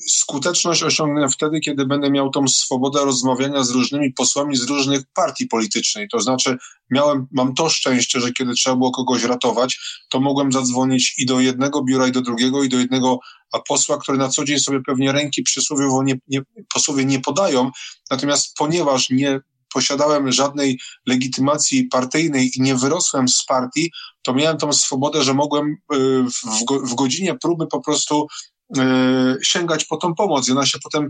skuteczność 0.07 0.83
osiągnę 0.83 1.29
wtedy, 1.29 1.59
kiedy 1.59 1.85
będę 1.85 2.11
miał 2.11 2.29
tą 2.29 2.47
swobodę 2.47 3.05
rozmawiania 3.05 3.63
z 3.63 3.69
różnymi 3.69 4.13
posłami 4.13 4.55
z 4.55 4.63
różnych 4.63 5.01
partii 5.13 5.47
politycznych. 5.47 6.09
To 6.09 6.19
znaczy, 6.19 6.57
miałem, 6.89 7.27
mam 7.31 7.53
to 7.53 7.69
szczęście, 7.69 8.19
że 8.19 8.31
kiedy 8.31 8.53
trzeba 8.53 8.75
było 8.75 8.91
kogoś 8.91 9.23
ratować, 9.23 9.79
to 10.09 10.19
mogłem 10.19 10.51
zadzwonić 10.51 11.15
i 11.17 11.25
do 11.25 11.39
jednego 11.39 11.83
biura, 11.83 12.07
i 12.07 12.11
do 12.11 12.21
drugiego, 12.21 12.63
i 12.63 12.69
do 12.69 12.77
jednego 12.77 13.19
a 13.51 13.59
posła, 13.59 13.97
który 13.97 14.17
na 14.17 14.29
co 14.29 14.43
dzień 14.43 14.59
sobie 14.59 14.81
pewnie 14.81 15.11
ręki 15.11 15.43
przysłowiowo 15.43 16.03
nie, 16.03 16.15
nie, 16.27 16.41
posłowie 16.73 17.05
nie 17.05 17.19
podają. 17.19 17.71
Natomiast 18.11 18.55
ponieważ 18.57 19.09
nie 19.09 19.39
posiadałem 19.73 20.31
żadnej 20.31 20.79
legitymacji 21.05 21.85
partyjnej 21.85 22.51
i 22.55 22.61
nie 22.61 22.75
wyrosłem 22.75 23.27
z 23.27 23.45
partii, 23.45 23.91
to 24.21 24.33
miałem 24.33 24.57
tą 24.57 24.73
swobodę, 24.73 25.23
że 25.23 25.33
mogłem 25.33 25.67
y, 25.67 25.75
w, 26.23 26.65
w 26.89 26.95
godzinie 26.95 27.35
próby 27.35 27.67
po 27.67 27.81
prostu 27.81 28.27
sięgać 29.43 29.85
po 29.85 29.97
tą 29.97 30.15
pomoc 30.15 30.47
i 30.47 30.51
ona 30.51 30.65
się 30.65 30.79
potem 30.83 31.09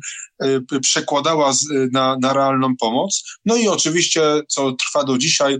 przekładała 0.82 1.54
na, 1.92 2.18
na 2.22 2.34
realną 2.34 2.76
pomoc. 2.80 3.24
No 3.46 3.56
i 3.56 3.68
oczywiście, 3.68 4.22
co 4.48 4.72
trwa 4.72 5.04
do 5.04 5.18
dzisiaj, 5.18 5.60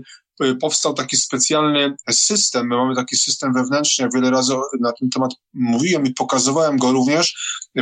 powstał 0.60 0.94
taki 0.94 1.16
specjalny 1.16 1.96
system. 2.10 2.66
My 2.66 2.76
mamy 2.76 2.96
taki 2.96 3.16
system 3.16 3.52
wewnętrzny, 3.52 4.08
wiele 4.14 4.30
razy 4.30 4.54
na 4.80 4.92
ten 4.92 5.10
temat 5.10 5.30
mówiłem 5.54 6.06
i 6.06 6.14
pokazywałem 6.14 6.76
go 6.76 6.92
również, 6.92 7.34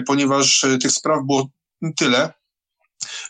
ponieważ 0.06 0.66
tych 0.82 0.92
spraw 0.92 1.18
było 1.26 1.48
tyle, 1.96 2.32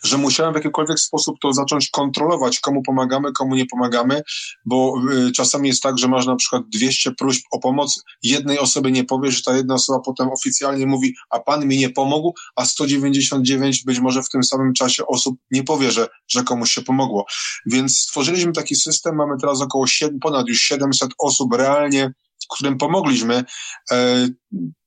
że 0.02 0.18
musiałem 0.18 0.52
w 0.52 0.56
jakikolwiek 0.56 1.00
sposób 1.00 1.36
to 1.40 1.52
zacząć 1.52 1.90
kontrolować, 1.90 2.60
komu 2.60 2.82
pomagamy, 2.82 3.32
komu 3.32 3.54
nie 3.54 3.66
pomagamy, 3.66 4.22
bo 4.64 4.94
y, 5.28 5.32
czasami 5.32 5.68
jest 5.68 5.82
tak, 5.82 5.98
że 5.98 6.08
masz 6.08 6.26
na 6.26 6.36
przykład 6.36 6.62
200 6.68 7.10
próśb 7.10 7.42
o 7.50 7.58
pomoc, 7.58 8.02
jednej 8.22 8.58
osobie 8.58 8.90
nie 8.90 9.04
powiesz, 9.04 9.36
że 9.36 9.42
ta 9.42 9.56
jedna 9.56 9.74
osoba 9.74 10.00
potem 10.04 10.28
oficjalnie 10.28 10.86
mówi, 10.86 11.14
a 11.30 11.40
pan 11.40 11.66
mi 11.66 11.78
nie 11.78 11.90
pomógł, 11.90 12.34
a 12.56 12.64
199 12.64 13.84
być 13.84 14.00
może 14.00 14.22
w 14.22 14.28
tym 14.28 14.44
samym 14.44 14.74
czasie 14.74 15.06
osób 15.06 15.36
nie 15.50 15.64
powie, 15.64 15.90
że, 15.90 16.08
że 16.28 16.42
komuś 16.42 16.72
się 16.72 16.82
pomogło. 16.82 17.26
Więc 17.66 17.98
stworzyliśmy 17.98 18.52
taki 18.52 18.76
system, 18.76 19.16
mamy 19.16 19.34
teraz 19.40 19.60
około 19.60 19.86
7, 19.86 20.18
ponad 20.20 20.48
już 20.48 20.60
700 20.60 21.10
osób 21.18 21.54
realnie 21.54 22.12
którym 22.54 22.78
pomogliśmy. 22.78 23.44
E, 23.92 24.28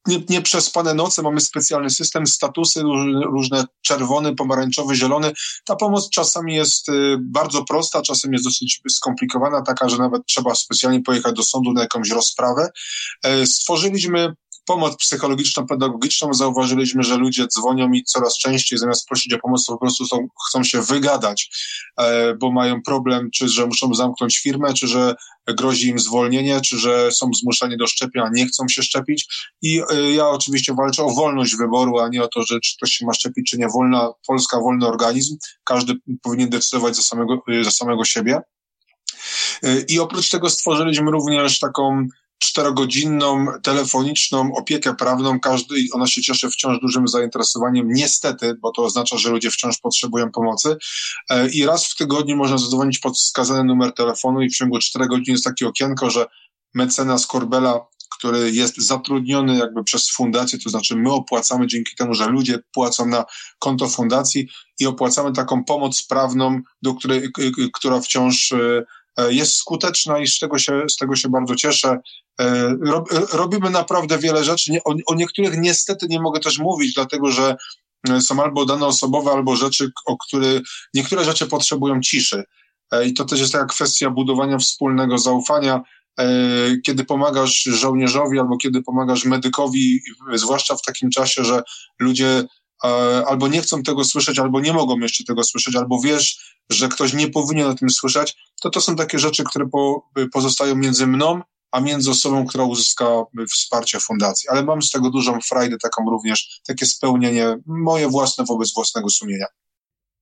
nie, 0.08 0.24
nieprzespane 0.30 0.94
noce, 0.94 1.22
mamy 1.22 1.42
specjalny 1.42 1.90
system, 1.90 2.28
statusy 2.28 2.82
różne, 3.26 3.66
czerwony, 3.82 4.36
pomarańczowy, 4.36 4.96
zielony. 4.96 5.32
Ta 5.66 5.76
pomoc 5.76 6.10
czasami 6.10 6.56
jest 6.56 6.90
y, 6.90 7.18
bardzo 7.22 7.64
prosta, 7.64 8.02
czasem 8.02 8.34
jest 8.34 8.46
dosyć 8.46 8.82
skomplikowana, 8.90 9.62
taka, 9.62 9.90
że 9.90 9.98
nawet 9.98 10.26
trzeba 10.26 10.56
specjalnie 10.56 11.02
pojechać 11.02 11.36
do 11.36 11.44
sądu 11.44 11.74
na 11.74 11.82
jakąś 11.82 12.10
rozprawę. 12.10 12.70
E, 13.24 13.46
stworzyliśmy 13.46 14.34
pomoc 14.66 14.98
psychologiczną, 14.98 15.68
pedagogiczną, 15.68 16.34
zauważyliśmy, 16.34 17.04
że 17.04 17.18
ludzie 17.18 17.48
dzwonią 17.48 17.90
mi 17.90 18.04
coraz 18.04 18.38
częściej, 18.38 18.80
zamiast 18.80 19.08
prosić 19.08 19.34
o 19.34 19.40
pomoc, 19.40 19.66
po 19.66 19.78
prostu 19.78 20.06
są, 20.06 20.28
chcą 20.50 20.64
się 20.64 20.82
wygadać, 20.82 21.50
e, 21.98 22.36
bo 22.36 22.52
mają 22.52 22.82
problem, 22.82 23.30
czy 23.34 23.50
że 23.50 23.66
muszą 23.66 23.94
zamknąć 23.94 24.40
firmę, 24.40 24.74
czy 24.74 24.88
że 24.88 25.16
grozi 25.48 25.88
im 25.88 26.00
zwolnienie, 26.00 26.62
czy 26.62 26.78
że 26.78 27.12
są 27.12 27.30
zmuszeni 27.42 27.78
do 27.78 27.88
szczepienia, 27.88 28.30
nie 28.34 28.46
chcą 28.46 28.68
się 28.68 28.84
szczepić. 28.84 29.28
I 29.62 29.82
e, 29.90 30.12
ja 30.12 30.28
oczywiście 30.28 30.74
walczę 30.74 31.04
o 31.04 31.10
wolność 31.10 31.56
wyboru, 31.56 32.00
a 32.00 32.10
nie 32.10 32.24
o 32.24 32.28
to, 32.28 32.44
że 32.44 32.60
czy 32.60 32.78
ktoś 32.78 32.92
się 32.92 33.06
ma 33.06 33.14
szczepić, 33.14 33.50
czy 33.50 33.58
nie. 33.58 33.68
Wolna, 33.68 34.10
Polska, 34.28 34.60
wolny 34.60 34.88
organizm. 34.88 35.38
Każdy 35.64 35.94
powinien 36.22 36.50
decydować 36.50 36.96
za 36.96 37.02
samego, 37.02 37.42
za 37.62 37.72
samego 37.72 38.06
siebie. 38.06 38.42
E, 39.64 39.80
I 39.80 40.00
oprócz 40.00 40.30
tego 40.30 40.50
stworzyliśmy 40.50 41.12
również 41.12 41.60
taką 41.60 42.08
czterogodzinną 42.44 43.46
telefoniczną 43.64 44.52
opiekę 44.56 44.96
prawną. 44.96 45.40
Każdy, 45.40 45.76
ona 45.94 46.08
się 46.08 46.22
cieszy 46.22 46.50
wciąż 46.50 46.80
dużym 46.80 47.08
zainteresowaniem, 47.08 47.88
niestety, 47.90 48.56
bo 48.62 48.72
to 48.72 48.84
oznacza, 48.84 49.18
że 49.18 49.30
ludzie 49.30 49.52
wciąż 49.52 49.78
potrzebują 49.78 50.32
pomocy. 50.32 50.78
E, 51.30 51.50
I 51.50 51.66
raz 51.66 51.88
w 51.88 51.96
tygodniu 51.96 52.36
można 52.36 52.58
zadzwonić 52.58 53.00
pod 53.00 53.18
wskazany 53.18 53.64
numer 53.64 53.94
telefonu 53.94 54.42
i 54.42 54.50
w 54.50 54.56
ciągu 54.56 54.80
czterech 54.80 55.08
godzin 55.08 55.34
jest 55.34 55.44
takie 55.44 55.68
okienko, 55.68 56.10
że 56.10 56.26
mecenas 56.74 57.28
Korbela 57.28 57.80
który 58.18 58.52
jest 58.52 58.78
zatrudniony 58.78 59.58
jakby 59.58 59.84
przez 59.84 60.12
fundację, 60.12 60.60
to 60.60 60.70
znaczy 60.70 60.96
my 60.96 61.12
opłacamy 61.12 61.68
dzięki 61.68 61.96
temu, 61.96 62.14
że 62.14 62.28
ludzie 62.28 62.60
płacą 62.74 63.06
na 63.06 63.26
konto 63.60 63.88
fundacji 63.88 64.48
i 64.80 64.86
opłacamy 64.86 65.34
taką 65.34 65.64
pomoc 65.64 66.04
prawną, 66.04 66.62
do 66.82 66.94
której, 66.94 67.30
która 67.74 68.02
wciąż 68.02 68.52
E, 68.52 68.84
jest 69.30 69.56
skuteczna 69.56 70.20
i 70.20 70.28
z 70.28 70.40
tego 70.40 70.60
się, 70.60 70.84
z 70.90 70.96
tego 70.96 71.16
się 71.16 71.30
bardzo 71.30 71.56
cieszę. 71.56 71.98
E, 72.42 72.76
robimy 73.34 73.70
naprawdę 73.70 74.18
wiele 74.18 74.44
rzeczy. 74.44 74.72
O, 74.86 74.96
o 75.08 75.16
niektórych 75.16 75.58
niestety 75.58 76.08
nie 76.10 76.20
mogę 76.20 76.40
też 76.40 76.60
mówić, 76.60 76.94
dlatego 76.94 77.32
że 77.32 77.56
e, 78.10 78.22
są 78.22 78.44
albo 78.44 78.66
dane 78.66 78.86
osobowe, 78.86 79.32
albo 79.32 79.56
rzeczy, 79.56 79.92
o 80.06 80.18
które 80.18 80.48
niektóre 80.94 81.26
rzeczy 81.26 81.48
potrzebują 81.48 82.02
ciszy. 82.02 82.44
I 83.06 83.14
to 83.14 83.26
też 83.26 83.40
jest 83.40 83.52
taka 83.52 83.66
kwestia 83.66 84.10
budowania 84.10 84.58
wspólnego 84.58 85.18
zaufania. 85.18 85.82
Kiedy 86.86 87.06
pomagasz 87.06 87.64
żołnierzowi 87.64 88.40
albo 88.40 88.58
kiedy 88.58 88.82
pomagasz 88.82 89.26
medykowi, 89.26 90.02
zwłaszcza 90.34 90.76
w 90.76 90.82
takim 90.82 91.10
czasie, 91.10 91.44
że 91.44 91.64
ludzie 92.00 92.44
albo 93.28 93.48
nie 93.48 93.62
chcą 93.62 93.84
tego 93.84 94.04
słyszeć, 94.04 94.40
albo 94.40 94.62
nie 94.62 94.74
mogą 94.74 95.00
jeszcze 95.00 95.24
tego 95.24 95.44
słyszeć, 95.44 95.76
albo 95.76 96.02
wiesz, 96.02 96.56
że 96.70 96.90
ktoś 96.90 97.14
nie 97.14 97.28
powinien 97.28 97.68
o 97.68 97.76
tym 97.76 97.90
słyszeć, 97.90 98.36
to 98.62 98.70
to 98.70 98.82
są 98.82 98.96
takie 98.96 99.20
rzeczy, 99.20 99.44
które 99.44 99.70
po, 99.70 100.10
pozostają 100.34 100.76
między 100.76 101.08
mną, 101.08 101.42
a 101.72 101.80
między 101.80 102.12
osobą, 102.12 102.46
która 102.46 102.64
uzyska 102.64 103.06
wsparcie 103.54 104.00
fundacji. 104.00 104.50
Ale 104.50 104.64
mam 104.64 104.82
z 104.82 104.92
tego 104.92 105.10
dużą 105.10 105.40
frajdę, 105.42 105.78
taką 105.78 106.10
również, 106.10 106.62
takie 106.68 106.86
spełnienie 106.86 107.58
moje 107.66 108.10
własne 108.10 108.46
wobec 108.46 108.74
własnego 108.74 109.10
sumienia. 109.10 109.46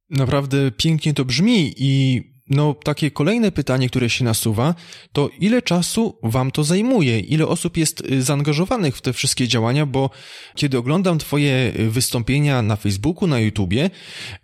Naprawdę 0.09 0.71
pięknie 0.71 1.13
to 1.13 1.25
brzmi 1.25 1.73
i 1.77 2.21
no, 2.49 2.75
takie 2.83 3.11
kolejne 3.11 3.51
pytanie, 3.51 3.89
które 3.89 4.09
się 4.09 4.23
nasuwa, 4.23 4.75
to 5.13 5.29
ile 5.39 5.61
czasu 5.61 6.19
wam 6.23 6.51
to 6.51 6.63
zajmuje? 6.63 7.19
Ile 7.19 7.47
osób 7.47 7.77
jest 7.77 8.01
y, 8.11 8.23
zaangażowanych 8.23 8.97
w 8.97 9.01
te 9.01 9.13
wszystkie 9.13 9.47
działania? 9.47 9.85
Bo 9.85 10.09
kiedy 10.55 10.77
oglądam 10.77 11.19
twoje 11.19 11.73
y, 11.79 11.89
wystąpienia 11.89 12.61
na 12.61 12.75
Facebooku, 12.75 13.27
na 13.27 13.39
YouTubie, 13.39 13.89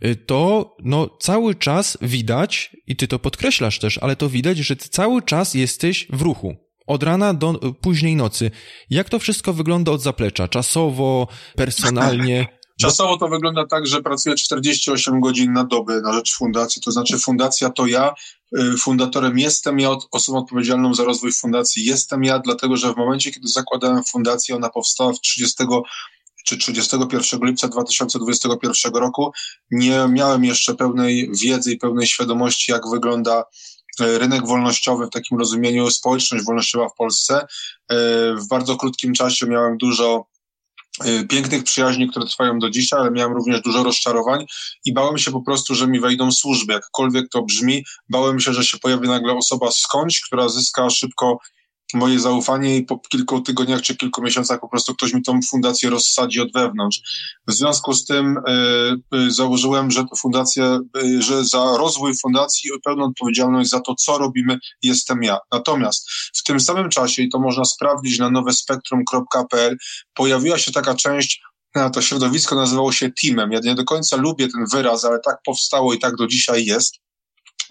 y, 0.06 0.16
to 0.16 0.75
no, 0.84 1.10
cały 1.20 1.56
czas 1.56 1.98
widać, 2.01 2.75
i 2.88 2.96
ty 2.96 3.08
to 3.08 3.20
podkreślasz 3.20 3.80
też, 3.80 3.98
ale 3.98 4.16
to 4.16 4.30
widać, 4.30 4.58
że 4.58 4.75
ty 4.75 4.89
cały 4.89 5.22
czas 5.22 5.54
jesteś 5.54 6.08
w 6.10 6.22
ruchu. 6.22 6.56
Od 6.88 7.04
rana 7.04 7.34
do 7.34 7.54
późnej 7.54 8.16
nocy. 8.16 8.51
Jak 8.89 9.10
to 9.10 9.20
wszystko 9.20 9.54
wygląda 9.54 9.92
od 9.92 10.01
zaplecza? 10.01 10.48
Czasowo, 10.48 11.27
personalnie? 11.56 12.48
Czasowo 12.81 13.17
to 13.17 13.27
wygląda 13.27 13.65
tak, 13.65 13.88
że 13.88 14.01
pracuję 14.01 14.36
48 14.36 15.19
godzin 15.19 15.53
na 15.53 15.63
dobę 15.63 16.01
na 16.01 16.13
rzecz 16.13 16.38
fundacji, 16.38 16.81
to 16.81 16.91
znaczy 16.91 17.19
fundacja 17.19 17.69
to 17.69 17.86
ja, 17.86 18.13
y, 18.60 18.77
fundatorem 18.77 19.39
jestem 19.39 19.79
ja, 19.79 19.89
osobą 20.12 20.38
odpowiedzialną 20.38 20.93
za 20.93 21.03
rozwój 21.03 21.34
fundacji 21.34 21.86
jestem 21.86 22.24
ja, 22.24 22.39
dlatego 22.39 22.77
że 22.77 22.93
w 22.93 22.98
momencie, 22.98 23.31
kiedy 23.31 23.48
zakładałem 23.48 24.03
fundację, 24.03 24.55
ona 24.55 24.69
powstała 24.69 25.13
w 25.13 25.19
30 25.19 25.63
czy 26.46 26.57
31 26.57 27.39
lipca 27.43 27.67
2021 27.67 28.93
roku, 28.93 29.31
nie 29.72 30.07
miałem 30.10 30.46
jeszcze 30.46 30.75
pełnej 30.75 31.31
wiedzy 31.43 31.72
i 31.72 31.77
pełnej 31.77 32.07
świadomości, 32.07 32.72
jak 32.72 32.89
wygląda 32.89 33.43
y, 34.01 34.17
rynek 34.19 34.48
wolnościowy 34.48 35.05
w 35.07 35.10
takim 35.10 35.38
rozumieniu, 35.38 35.89
społeczność 35.89 36.46
wolnościowa 36.46 36.89
w 36.89 36.96
Polsce. 36.96 37.41
Y, 37.41 37.46
w 38.36 38.48
bardzo 38.50 38.75
krótkim 38.75 39.13
czasie 39.13 39.48
miałem 39.48 39.77
dużo 39.77 40.25
pięknych 41.30 41.63
przyjaźni, 41.63 42.10
które 42.10 42.25
trwają 42.25 42.60
do 42.60 42.70
dzisiaj, 42.70 43.00
ale 43.00 43.12
miałem 43.12 43.34
również 43.34 43.62
dużo 43.62 43.84
rozczarowań 43.84 44.46
i 44.86 44.94
bałem 44.94 45.18
się 45.18 45.32
po 45.32 45.42
prostu, 45.42 45.75
że 45.75 45.88
mi 45.88 46.00
wejdą 46.00 46.32
służby, 46.32 46.74
jakkolwiek 46.74 47.30
to 47.30 47.42
brzmi. 47.42 47.86
Bałem 48.10 48.39
się, 48.39 48.54
że 48.54 48.63
się 48.63 48.77
pojawi 48.77 49.08
nagle 49.08 49.34
osoba 49.34 49.72
skądś, 49.72 50.22
która 50.22 50.50
zyska 50.50 50.89
szybko 50.89 51.39
moje 51.94 52.20
zaufanie 52.20 52.77
i 52.77 52.84
po 52.84 53.00
kilku 53.00 53.41
tygodniach 53.41 53.82
czy 53.82 53.96
kilku 53.96 54.22
miesiącach 54.22 54.60
po 54.60 54.70
prostu 54.70 54.94
ktoś 54.94 55.13
mi 55.13 55.24
tą 55.24 55.39
fundację 55.50 55.89
rozsadzi 55.89 56.41
od 56.41 56.53
wewnątrz. 56.53 57.01
W 57.48 57.53
związku 57.53 57.94
z 57.94 58.06
tym 58.06 58.38
y, 59.15 59.32
założyłem, 59.32 59.91
że 59.91 60.06
fundacja, 60.17 60.79
y, 61.03 61.22
że 61.22 61.46
za 61.46 61.77
rozwój 61.77 62.13
fundacji 62.22 62.72
pełną 62.86 63.06
odpowiedzialność 63.06 63.70
za 63.70 63.79
to, 63.79 63.96
co 63.96 64.17
robimy, 64.17 64.60
jestem 64.82 65.24
ja. 65.24 65.38
Natomiast 65.51 66.10
w 66.36 66.44
tym 66.44 66.60
samym 66.60 66.89
czasie, 66.89 67.24
i 67.24 67.29
to 67.29 67.39
można 67.39 67.65
sprawdzić 67.65 68.20
na 68.20 68.29
nowespektrum.pl, 68.29 69.77
pojawiła 70.13 70.58
się 70.58 70.72
taka 70.72 70.96
część 70.96 71.41
to 71.94 72.01
środowisko 72.01 72.56
nazywało 72.56 72.91
się 72.91 73.12
teamem. 73.22 73.51
Ja 73.51 73.60
nie 73.63 73.75
do 73.75 73.84
końca 73.84 74.17
lubię 74.17 74.48
ten 74.48 74.65
wyraz, 74.74 75.06
ale 75.06 75.20
tak 75.20 75.38
powstało 75.46 75.94
i 75.94 76.00
tak 76.00 76.15
do 76.15 76.27
dzisiaj 76.27 76.65
jest. 76.65 76.96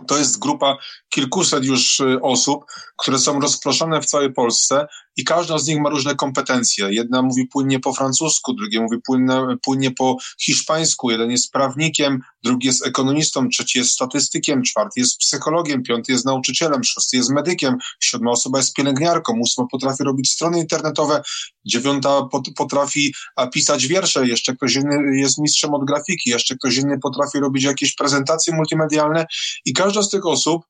To 0.07 0.19
jest 0.19 0.39
grupa 0.39 0.77
kilkuset 1.09 1.65
już 1.65 2.01
y, 2.01 2.21
osób, 2.23 2.65
które 2.97 3.19
są 3.19 3.41
rozproszone 3.41 4.01
w 4.01 4.07
całej 4.07 4.33
Polsce 4.33 4.87
i 5.17 5.25
każda 5.25 5.59
z 5.59 5.67
nich 5.67 5.81
ma 5.81 5.91
różne 5.91 6.15
kompetencje. 6.15 6.89
Jedna 6.91 7.23
mówi 7.23 7.47
płynnie 7.47 7.81
po 7.81 7.95
francusku, 7.95 8.55
drugie 8.55 8.81
mówi 8.81 8.97
płynnie, 9.07 9.41
płynnie 9.65 9.91
po 9.91 10.17
hiszpańsku, 10.41 11.11
jeden 11.11 11.31
jest 11.31 11.53
prawnikiem, 11.53 12.21
drugi 12.45 12.67
jest 12.67 12.87
ekonomistą, 12.87 13.49
trzeci 13.49 13.79
jest 13.79 13.91
statystykiem, 13.91 14.63
czwarty 14.63 15.01
jest 15.01 15.19
psychologiem, 15.19 15.83
piąty 15.83 16.13
jest 16.13 16.25
nauczycielem, 16.25 16.85
szósty 16.85 17.17
jest 17.17 17.31
medykiem, 17.31 17.77
siódma 18.01 18.31
osoba 18.31 18.59
jest 18.59 18.75
pielęgniarką, 18.75 19.41
ósma 19.41 19.65
potrafi 19.71 20.05
robić 20.05 20.31
strony 20.31 20.59
internetowe, 20.59 21.23
dziewiąta 21.65 22.29
potrafi 22.57 23.15
pisać 23.53 23.87
wiersze, 23.87 24.27
jeszcze 24.27 24.57
ktoś 24.57 24.75
inny 24.75 25.19
jest 25.21 25.39
mistrzem 25.39 25.75
od 25.75 25.85
grafiki, 25.85 26.31
jeszcze 26.31 26.57
ktoś 26.57 26.77
inny 26.77 26.99
potrafi 26.99 27.39
robić 27.39 27.65
jakieś 27.65 27.95
prezentacje 27.95 28.55
multimedialne. 28.55 29.27
I 29.65 29.73
każda 29.73 30.03
z 30.03 30.11
tych 30.11 30.27
osób 30.27 30.63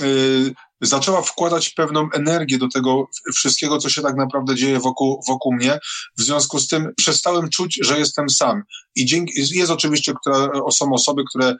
Y, 0.00 0.54
zaczęła 0.82 1.22
wkładać 1.22 1.70
pewną 1.70 2.08
energię 2.14 2.58
do 2.58 2.68
tego 2.68 3.08
wszystkiego, 3.34 3.78
co 3.78 3.88
się 3.88 4.02
tak 4.02 4.16
naprawdę 4.16 4.54
dzieje 4.54 4.80
wokół, 4.80 5.22
wokół 5.28 5.54
mnie. 5.54 5.78
W 6.18 6.22
związku 6.22 6.58
z 6.58 6.68
tym 6.68 6.88
przestałem 6.96 7.50
czuć, 7.50 7.78
że 7.82 7.98
jestem 7.98 8.30
sam. 8.30 8.62
I 8.96 9.06
dzięki, 9.06 9.32
jest 9.58 9.70
oczywiście, 9.70 10.12
które, 10.20 10.48
są 10.70 10.92
osoby, 10.92 11.22
które 11.28 11.46
e, 11.48 11.56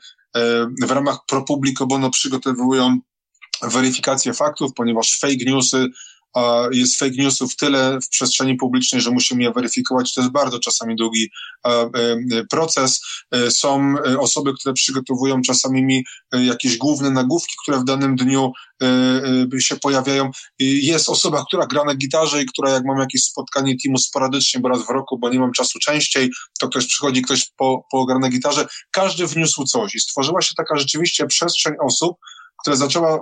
w 0.81 0.91
ramach 0.91 1.17
ProPublico 1.27 1.85
Bono 1.85 2.09
przygotowują 2.09 2.99
weryfikację 3.61 4.33
faktów, 4.33 4.71
ponieważ 4.75 5.19
fake 5.19 5.45
newsy 5.45 5.87
jest 6.71 6.99
fake 6.99 7.15
newsów 7.17 7.55
tyle 7.55 7.99
w 8.01 8.09
przestrzeni 8.09 8.55
publicznej, 8.55 9.01
że 9.01 9.11
musimy 9.11 9.43
je 9.43 9.51
weryfikować. 9.51 10.13
To 10.13 10.21
jest 10.21 10.33
bardzo 10.33 10.59
czasami 10.59 10.95
długi 10.95 11.31
proces. 12.49 13.01
Są 13.49 13.95
osoby, 14.19 14.53
które 14.53 14.73
przygotowują 14.73 15.41
czasami 15.41 15.83
mi 15.83 16.03
jakieś 16.33 16.77
główne 16.77 17.09
nagłówki, 17.09 17.55
które 17.63 17.79
w 17.79 17.83
danym 17.83 18.15
dniu 18.15 18.51
się 19.59 19.75
pojawiają. 19.75 20.31
Jest 20.59 21.09
osoba, 21.09 21.45
która 21.47 21.67
gra 21.67 21.83
na 21.83 21.95
gitarze 21.95 22.41
i 22.41 22.45
która 22.45 22.71
jak 22.71 22.85
mam 22.85 22.99
jakieś 22.99 23.23
spotkanie 23.23 23.75
teamu 23.83 23.97
sporadycznie, 23.97 24.61
bo 24.61 24.69
raz 24.69 24.85
w 24.85 24.89
roku, 24.89 25.19
bo 25.19 25.29
nie 25.29 25.39
mam 25.39 25.51
czasu 25.51 25.79
częściej, 25.79 26.31
to 26.59 26.69
ktoś 26.69 26.87
przychodzi, 26.87 27.21
ktoś 27.21 27.51
po, 27.57 27.85
po 27.91 28.05
gra 28.05 28.19
na 28.19 28.29
gitarze. 28.29 28.67
Każdy 28.91 29.27
wniósł 29.27 29.63
coś 29.63 29.95
i 29.95 29.99
stworzyła 29.99 30.41
się 30.41 30.55
taka 30.57 30.77
rzeczywiście 30.77 31.25
przestrzeń 31.25 31.73
osób, 31.85 32.17
która 32.63 32.75
zaczęła 32.75 33.15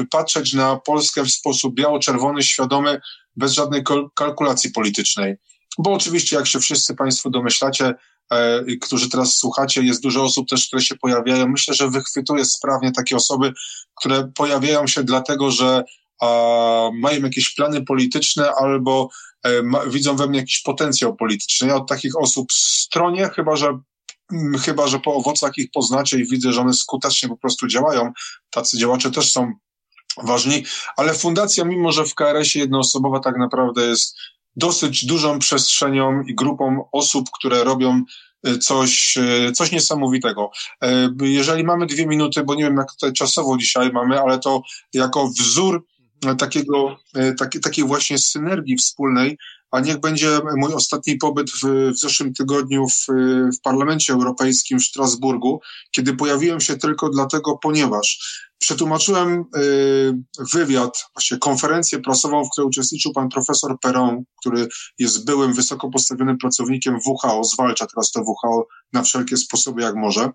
y, 0.00 0.06
patrzeć 0.10 0.52
na 0.52 0.76
Polskę 0.76 1.22
w 1.24 1.30
sposób 1.30 1.74
biało-czerwony, 1.74 2.42
świadomy, 2.42 3.00
bez 3.36 3.52
żadnej 3.52 3.82
kalkulacji 4.14 4.70
politycznej. 4.70 5.36
Bo 5.78 5.92
oczywiście, 5.92 6.36
jak 6.36 6.46
się 6.46 6.60
wszyscy 6.60 6.94
Państwo 6.94 7.30
domyślacie, 7.30 7.94
e, 8.30 8.64
którzy 8.76 9.10
teraz 9.10 9.36
słuchacie, 9.36 9.82
jest 9.82 10.02
dużo 10.02 10.24
osób 10.24 10.48
też, 10.48 10.66
które 10.66 10.82
się 10.82 10.96
pojawiają. 10.96 11.48
Myślę, 11.48 11.74
że 11.74 11.90
wychwytuje 11.90 12.44
sprawnie 12.44 12.92
takie 12.92 13.16
osoby, 13.16 13.52
które 13.94 14.32
pojawiają 14.34 14.86
się 14.86 15.04
dlatego, 15.04 15.50
że 15.50 15.84
a, 16.20 16.90
mają 16.94 17.22
jakieś 17.22 17.54
plany 17.54 17.84
polityczne 17.84 18.52
albo 18.54 19.08
e, 19.42 19.62
ma, 19.62 19.86
widzą 19.86 20.16
we 20.16 20.26
mnie 20.26 20.38
jakiś 20.38 20.62
potencjał 20.62 21.16
polityczny. 21.16 21.68
Ja 21.68 21.76
od 21.76 21.88
takich 21.88 22.16
osób 22.16 22.52
stronie, 22.52 23.28
chyba 23.28 23.56
że 23.56 23.78
chyba 24.64 24.88
że 24.88 25.00
po 25.00 25.14
owocach 25.14 25.52
ich 25.58 25.70
poznacie 25.70 26.18
i 26.18 26.28
widzę, 26.28 26.52
że 26.52 26.60
one 26.60 26.72
skutecznie 26.72 27.28
po 27.28 27.36
prostu 27.36 27.66
działają. 27.66 28.12
Tacy 28.50 28.78
działacze 28.78 29.10
też 29.10 29.32
są 29.32 29.52
ważni, 30.22 30.64
ale 30.96 31.14
fundacja, 31.14 31.64
mimo 31.64 31.92
że 31.92 32.04
w 32.04 32.14
KRS-ie 32.14 32.62
jednoosobowa 32.64 33.20
tak 33.20 33.38
naprawdę 33.38 33.86
jest 33.86 34.16
dosyć 34.56 35.04
dużą 35.04 35.38
przestrzenią 35.38 36.22
i 36.22 36.34
grupą 36.34 36.88
osób, 36.92 37.30
które 37.34 37.64
robią 37.64 38.02
y, 38.48 38.58
coś, 38.58 39.16
y, 39.16 39.52
coś 39.52 39.72
niesamowitego. 39.72 40.50
Y, 40.84 40.88
jeżeli 41.28 41.64
mamy 41.64 41.86
dwie 41.86 42.06
minuty, 42.06 42.42
bo 42.44 42.54
nie 42.54 42.64
wiem, 42.64 42.76
jak 42.76 42.92
tutaj 42.92 43.12
czasowo 43.12 43.56
dzisiaj 43.56 43.92
mamy, 43.92 44.20
ale 44.20 44.38
to 44.38 44.62
jako 44.94 45.28
wzór 45.28 45.84
takiego, 46.38 46.96
taki, 47.38 47.60
takiej 47.60 47.84
właśnie 47.84 48.18
synergii 48.18 48.76
wspólnej, 48.76 49.38
a 49.72 49.80
niech 49.80 50.00
będzie 50.00 50.40
mój 50.56 50.74
ostatni 50.74 51.16
pobyt 51.16 51.50
w, 51.50 51.90
w 51.92 51.98
zeszłym 51.98 52.34
tygodniu 52.34 52.86
w, 52.88 53.06
w 53.56 53.60
Parlamencie 53.62 54.12
Europejskim 54.12 54.78
w 54.78 54.84
Strasburgu, 54.84 55.60
kiedy 55.90 56.14
pojawiłem 56.14 56.60
się 56.60 56.76
tylko 56.76 57.08
dlatego, 57.08 57.58
ponieważ 57.62 58.18
przetłumaczyłem 58.58 59.44
y, 59.56 60.12
wywiad, 60.54 61.04
właśnie 61.14 61.38
konferencję 61.38 62.00
prasową, 62.00 62.44
w 62.44 62.50
której 62.50 62.68
uczestniczył 62.68 63.12
pan 63.12 63.28
profesor 63.28 63.80
Perron, 63.80 64.24
który 64.40 64.68
jest 64.98 65.24
byłym 65.24 65.54
wysoko 65.54 65.90
postawionym 65.90 66.38
pracownikiem 66.38 66.98
WHO, 67.06 67.44
zwalcza 67.44 67.86
teraz 67.86 68.10
to 68.10 68.20
WHO 68.20 68.66
na 68.92 69.02
wszelkie 69.02 69.36
sposoby 69.36 69.82
jak 69.82 69.94
może. 69.94 70.30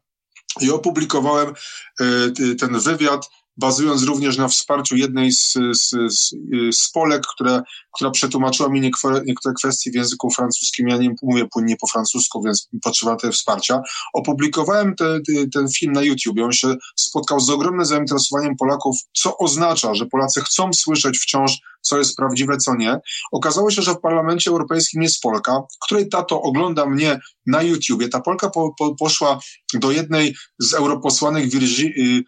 I 0.61 0.71
opublikowałem 0.71 1.53
y, 2.01 2.55
ten 2.55 2.79
wywiad 2.79 3.29
bazując 3.57 4.03
również 4.03 4.37
na 4.37 4.47
wsparciu 4.47 4.95
jednej 4.95 5.31
z, 5.31 5.53
z, 5.73 5.89
z, 6.07 6.29
z 6.71 6.91
Polek, 6.91 7.23
które, 7.33 7.61
która 7.95 8.11
przetłumaczyła 8.11 8.69
mi 8.69 8.81
niektóre, 8.81 9.21
niektóre 9.25 9.55
kwestie 9.55 9.91
w 9.91 9.95
języku 9.95 10.31
francuskim. 10.31 10.87
Ja 10.87 10.97
nie 10.97 11.15
mówię 11.21 11.45
płynnie 11.51 11.77
po 11.77 11.87
francusku, 11.87 12.41
więc 12.45 12.69
potrzeba 12.83 13.15
tego 13.15 13.33
wsparcia. 13.33 13.81
Opublikowałem 14.13 14.95
te, 14.95 15.19
te, 15.27 15.47
ten 15.53 15.67
film 15.69 15.93
na 15.93 16.01
YouTube. 16.01 16.39
On 16.43 16.51
się 16.51 16.75
spotkał 16.95 17.39
z 17.39 17.49
ogromnym 17.49 17.85
zainteresowaniem 17.85 18.55
Polaków, 18.55 18.97
co 19.13 19.37
oznacza, 19.37 19.95
że 19.95 20.05
Polacy 20.05 20.41
chcą 20.41 20.73
słyszeć 20.73 21.19
wciąż, 21.19 21.57
co 21.81 21.97
jest 21.97 22.15
prawdziwe, 22.15 22.57
co 22.57 22.75
nie. 22.75 22.99
Okazało 23.31 23.71
się, 23.71 23.81
że 23.81 23.93
w 23.93 23.99
Parlamencie 23.99 24.51
Europejskim 24.51 25.01
jest 25.01 25.21
Polka, 25.21 25.61
której 25.85 26.09
tato 26.09 26.41
ogląda 26.41 26.85
mnie 26.85 27.19
na 27.45 27.63
YouTubie. 27.63 28.09
Ta 28.09 28.21
Polka 28.21 28.49
po, 28.49 28.73
po, 28.77 28.95
poszła 28.95 29.39
do 29.73 29.91
jednej 29.91 30.35
z 30.59 30.73
europosłanek 30.73 31.49
Virgii, 31.49 32.23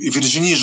Virginie 0.00 0.56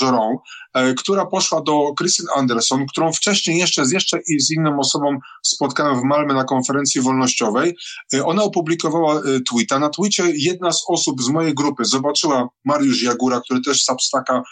Joron, 0.00 0.36
e, 0.74 0.94
która 0.94 1.26
poszła 1.26 1.60
do 1.60 1.94
Christine 1.98 2.28
Anderson, 2.36 2.86
którą 2.86 3.12
wcześniej 3.12 3.58
jeszcze 3.58 3.86
z 3.86 3.92
jeszcze 3.92 4.18
i 4.28 4.40
z 4.40 4.50
inną 4.50 4.78
osobą 4.78 5.18
spotkałem 5.42 6.00
w 6.00 6.04
Malmę 6.04 6.34
na 6.34 6.44
konferencji 6.44 7.00
wolnościowej. 7.00 7.76
E, 8.14 8.24
ona 8.24 8.42
opublikowała 8.42 9.14
e, 9.14 9.20
tweeta. 9.40 9.78
Na 9.78 9.88
tweetie 9.88 10.22
jedna 10.34 10.72
z 10.72 10.84
osób 10.88 11.22
z 11.22 11.28
mojej 11.28 11.54
grupy 11.54 11.84
zobaczyła 11.84 12.48
Mariusz 12.64 13.02
Jagura, 13.02 13.40
który 13.40 13.60
też 13.60 13.84
Substacka 13.84 14.42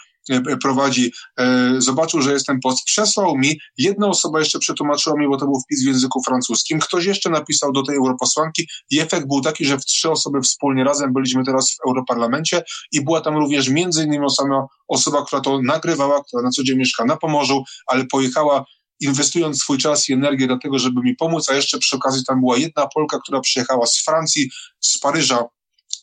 prowadzi, 0.61 1.11
e, 1.39 1.73
zobaczył, 1.77 2.21
że 2.21 2.33
jestem 2.33 2.59
post, 2.59 2.83
przesłał 2.85 3.37
mi, 3.37 3.59
jedna 3.77 4.07
osoba 4.07 4.39
jeszcze 4.39 4.59
przetłumaczyła 4.59 5.19
mi, 5.19 5.27
bo 5.27 5.37
to 5.37 5.45
był 5.45 5.59
wpis 5.59 5.83
w 5.83 5.87
języku 5.87 6.23
francuskim, 6.23 6.79
ktoś 6.79 7.05
jeszcze 7.05 7.29
napisał 7.29 7.71
do 7.71 7.83
tej 7.83 7.95
europosłanki 7.95 8.67
i 8.89 8.99
efekt 8.99 9.27
był 9.27 9.41
taki, 9.41 9.65
że 9.65 9.77
w 9.77 9.85
trzy 9.85 10.11
osoby 10.11 10.41
wspólnie 10.41 10.83
razem 10.83 11.13
byliśmy 11.13 11.43
teraz 11.45 11.71
w 11.71 11.87
Europarlamencie 11.87 12.63
i 12.91 13.03
była 13.03 13.21
tam 13.21 13.37
również 13.37 13.69
między 13.69 14.03
innymi 14.03 14.25
osoba, 14.25 14.67
osoba 14.87 15.25
która 15.25 15.41
to 15.41 15.61
nagrywała, 15.61 16.23
która 16.23 16.43
na 16.43 16.49
co 16.49 16.63
dzień 16.63 16.77
mieszka 16.77 17.05
na 17.05 17.17
Pomorzu, 17.17 17.63
ale 17.87 18.05
pojechała 18.05 18.65
inwestując 18.99 19.59
swój 19.59 19.77
czas 19.77 20.09
i 20.09 20.13
energię 20.13 20.47
do 20.47 20.57
tego, 20.57 20.79
żeby 20.79 21.01
mi 21.01 21.15
pomóc, 21.15 21.49
a 21.49 21.53
jeszcze 21.53 21.77
przy 21.77 21.95
okazji 21.95 22.23
tam 22.25 22.39
była 22.39 22.57
jedna 22.57 22.87
Polka, 22.95 23.19
która 23.23 23.41
przyjechała 23.41 23.85
z 23.85 24.03
Francji, 24.03 24.49
z 24.79 24.99
Paryża, 24.99 25.43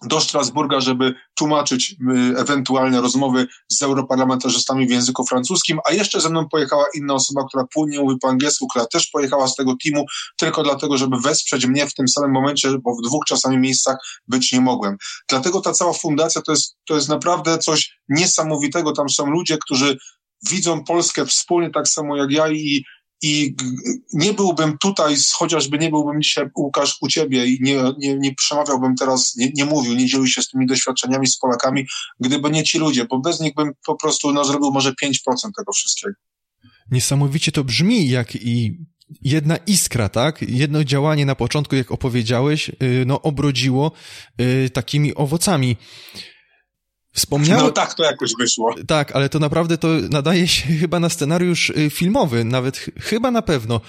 do 0.05 0.21
Strasburga, 0.21 0.81
żeby 0.81 1.15
tłumaczyć 1.35 1.93
y, 1.93 2.39
ewentualne 2.39 3.01
rozmowy 3.01 3.47
z 3.69 3.83
europarlamentarzystami 3.83 4.87
w 4.87 4.91
języku 4.91 5.27
francuskim, 5.27 5.79
a 5.89 5.93
jeszcze 5.93 6.21
ze 6.21 6.31
mną 6.31 6.49
pojechała 6.49 6.85
inna 6.95 7.15
osoba, 7.15 7.45
która 7.49 7.65
płynnie 7.75 8.01
mówi 8.01 8.17
po 8.21 8.29
angielsku, 8.29 8.67
która 8.69 8.87
też 8.87 9.07
pojechała 9.07 9.49
z 9.49 9.57
tego 9.57 9.75
teamu 9.85 10.05
tylko 10.37 10.63
dlatego, 10.63 10.97
żeby 10.97 11.17
wesprzeć 11.21 11.67
mnie 11.67 11.87
w 11.87 11.95
tym 11.95 12.09
samym 12.09 12.31
momencie, 12.31 12.79
bo 12.79 12.97
w 12.97 13.03
dwóch 13.07 13.25
czasami 13.25 13.59
miejscach 13.59 13.97
być 14.29 14.53
nie 14.53 14.61
mogłem. 14.61 14.97
Dlatego 15.29 15.61
ta 15.61 15.73
cała 15.73 15.93
fundacja 15.93 16.43
to 16.43 16.53
jest, 16.53 16.77
to 16.87 16.95
jest 16.95 17.09
naprawdę 17.09 17.59
coś 17.59 18.01
niesamowitego. 18.09 18.93
Tam 18.93 19.09
są 19.09 19.27
ludzie, 19.27 19.59
którzy 19.59 19.99
widzą 20.51 20.85
Polskę 20.85 21.27
wspólnie 21.27 21.71
tak 21.71 21.89
samo 21.89 22.17
jak 22.17 22.31
ja 22.31 22.49
i 22.49 22.85
i 23.23 23.55
nie 24.13 24.33
byłbym 24.33 24.79
tutaj, 24.79 25.15
chociażby 25.33 25.79
nie 25.79 25.91
byłbym 25.91 26.23
dzisiaj, 26.23 26.47
Łukasz, 26.57 26.99
u 27.01 27.09
ciebie 27.09 27.47
i 27.47 27.59
nie, 27.63 27.83
nie, 27.99 28.19
nie 28.19 28.35
przemawiałbym 28.35 28.95
teraz, 28.95 29.37
nie, 29.37 29.51
nie 29.55 29.65
mówił, 29.65 29.95
nie 29.95 30.07
dzielił 30.07 30.27
się 30.27 30.43
z 30.43 30.49
tymi 30.49 30.67
doświadczeniami 30.67 31.27
z 31.27 31.39
Polakami, 31.39 31.87
gdyby 32.21 32.51
nie 32.51 32.65
ci 32.65 32.79
ludzie, 32.79 33.05
bo 33.05 33.19
bez 33.19 33.41
nich 33.41 33.55
bym 33.55 33.73
po 33.87 33.95
prostu 33.95 34.33
no, 34.33 34.45
zrobił 34.45 34.73
może 34.73 34.93
5% 35.05 35.15
tego 35.57 35.73
wszystkiego. 35.73 36.15
Niesamowicie 36.91 37.53
to 37.53 37.65
brzmi, 37.65 38.09
jak 38.09 38.37
i 38.37 38.79
jedna 39.23 39.57
iskra, 39.57 40.09
tak? 40.09 40.43
Jedno 40.43 40.85
działanie 40.85 41.27
na 41.27 41.35
początku, 41.35 41.77
jak 41.77 41.91
opowiedziałeś, 41.91 42.69
y, 42.69 43.05
no 43.07 43.23
obrodziło 43.23 43.93
y, 44.41 44.71
takimi 44.71 45.15
owocami. 45.15 45.77
Wspomniałem... 47.21 47.65
No 47.65 47.71
tak 47.71 47.95
to 47.95 48.05
jakoś 48.05 48.31
wyszło. 48.39 48.75
Tak, 48.87 49.13
ale 49.13 49.29
to 49.29 49.39
naprawdę 49.39 49.79
to 49.79 49.89
nadaje 50.11 50.49
się 50.49 50.73
chyba 50.73 51.01
na 51.01 51.09
scenariusz 51.09 51.71
y, 51.71 51.91
filmowy, 51.91 52.45
nawet 52.45 52.77
ch 52.77 52.91
chyba 53.01 53.31
na 53.31 53.43
pewno. 53.43 53.81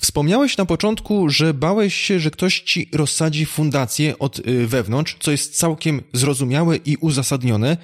Wspomniałeś 0.00 0.56
na 0.56 0.66
początku, 0.66 1.28
że 1.28 1.54
bałeś 1.54 1.94
się, 1.94 2.20
że 2.20 2.30
ktoś 2.30 2.60
ci 2.60 2.88
rozsadzi 2.92 3.46
fundację 3.46 4.18
od 4.18 4.38
y, 4.38 4.66
wewnątrz, 4.66 5.16
co 5.20 5.30
jest 5.30 5.58
całkiem 5.58 6.02
zrozumiałe 6.12 6.76
i 6.76 6.96
uzasadnione, 6.96 7.76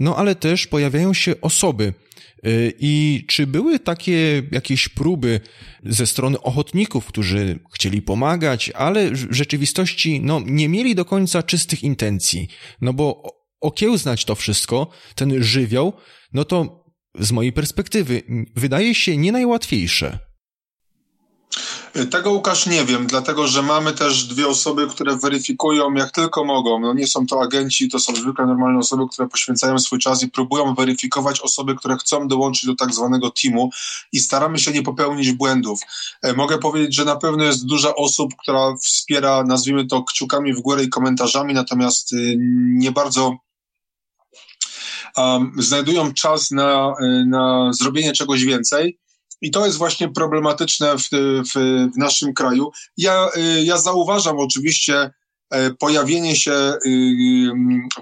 no 0.00 0.16
ale 0.16 0.34
też 0.34 0.66
pojawiają 0.66 1.14
się 1.14 1.40
osoby. 1.40 1.94
Y, 2.46 2.72
I 2.78 3.24
czy 3.28 3.46
były 3.46 3.78
takie 3.78 4.42
jakieś 4.52 4.88
próby 4.88 5.40
ze 5.84 6.06
strony 6.06 6.40
ochotników, 6.40 7.06
którzy 7.06 7.58
chcieli 7.74 8.02
pomagać, 8.02 8.70
ale 8.70 9.10
w 9.10 9.34
rzeczywistości 9.34 10.20
no, 10.20 10.40
nie 10.46 10.68
mieli 10.68 10.94
do 10.94 11.04
końca 11.04 11.42
czystych 11.42 11.82
intencji? 11.82 12.48
No 12.80 12.92
bo 12.92 13.41
okiełznać 13.62 14.24
to 14.24 14.34
wszystko, 14.34 14.86
ten 15.14 15.42
żywioł, 15.42 15.92
no 16.32 16.44
to 16.44 16.84
z 17.18 17.32
mojej 17.32 17.52
perspektywy 17.52 18.22
wydaje 18.56 18.94
się 18.94 19.16
nie 19.16 19.32
najłatwiejsze. 19.32 20.18
Tego 22.10 22.30
Łukasz 22.30 22.66
nie 22.66 22.84
wiem, 22.84 23.06
dlatego 23.06 23.46
że 23.46 23.62
mamy 23.62 23.92
też 23.92 24.24
dwie 24.24 24.48
osoby, 24.48 24.86
które 24.86 25.16
weryfikują 25.16 25.94
jak 25.94 26.10
tylko 26.10 26.44
mogą. 26.44 26.80
No 26.80 26.94
nie 26.94 27.06
są 27.06 27.26
to 27.26 27.42
agenci, 27.42 27.88
to 27.88 27.98
są 27.98 28.16
zwykle 28.16 28.46
normalne 28.46 28.78
osoby, 28.78 29.02
które 29.12 29.28
poświęcają 29.28 29.78
swój 29.78 29.98
czas 29.98 30.22
i 30.22 30.28
próbują 30.28 30.74
weryfikować 30.74 31.40
osoby, 31.40 31.74
które 31.74 31.96
chcą 31.96 32.28
dołączyć 32.28 32.66
do 32.66 32.74
tak 32.74 32.94
zwanego 32.94 33.30
teamu 33.30 33.70
i 34.12 34.20
staramy 34.20 34.58
się 34.58 34.72
nie 34.72 34.82
popełnić 34.82 35.32
błędów. 35.32 35.80
E, 36.22 36.32
mogę 36.32 36.58
powiedzieć, 36.58 36.94
że 36.94 37.04
na 37.04 37.16
pewno 37.16 37.44
jest 37.44 37.66
dużo 37.66 37.94
osób, 37.94 38.34
która 38.38 38.76
wspiera, 38.76 39.44
nazwijmy 39.44 39.86
to 39.86 40.02
kciukami 40.02 40.54
w 40.54 40.60
górę 40.60 40.84
i 40.84 40.88
komentarzami, 40.88 41.54
natomiast 41.54 42.12
y, 42.12 42.36
nie 42.78 42.92
bardzo 42.92 43.36
um, 45.16 45.52
znajdują 45.58 46.12
czas 46.12 46.50
na, 46.50 46.94
na 47.26 47.70
zrobienie 47.72 48.12
czegoś 48.12 48.44
więcej. 48.44 48.98
I 49.40 49.50
to 49.50 49.66
jest 49.66 49.78
właśnie 49.78 50.08
problematyczne 50.08 50.98
w, 50.98 51.08
w, 51.10 51.54
w 51.94 51.98
naszym 51.98 52.34
kraju. 52.34 52.70
Ja, 52.96 53.28
ja 53.64 53.78
zauważam 53.78 54.38
oczywiście 54.38 55.10
pojawienie 55.78 56.36
się 56.36 56.74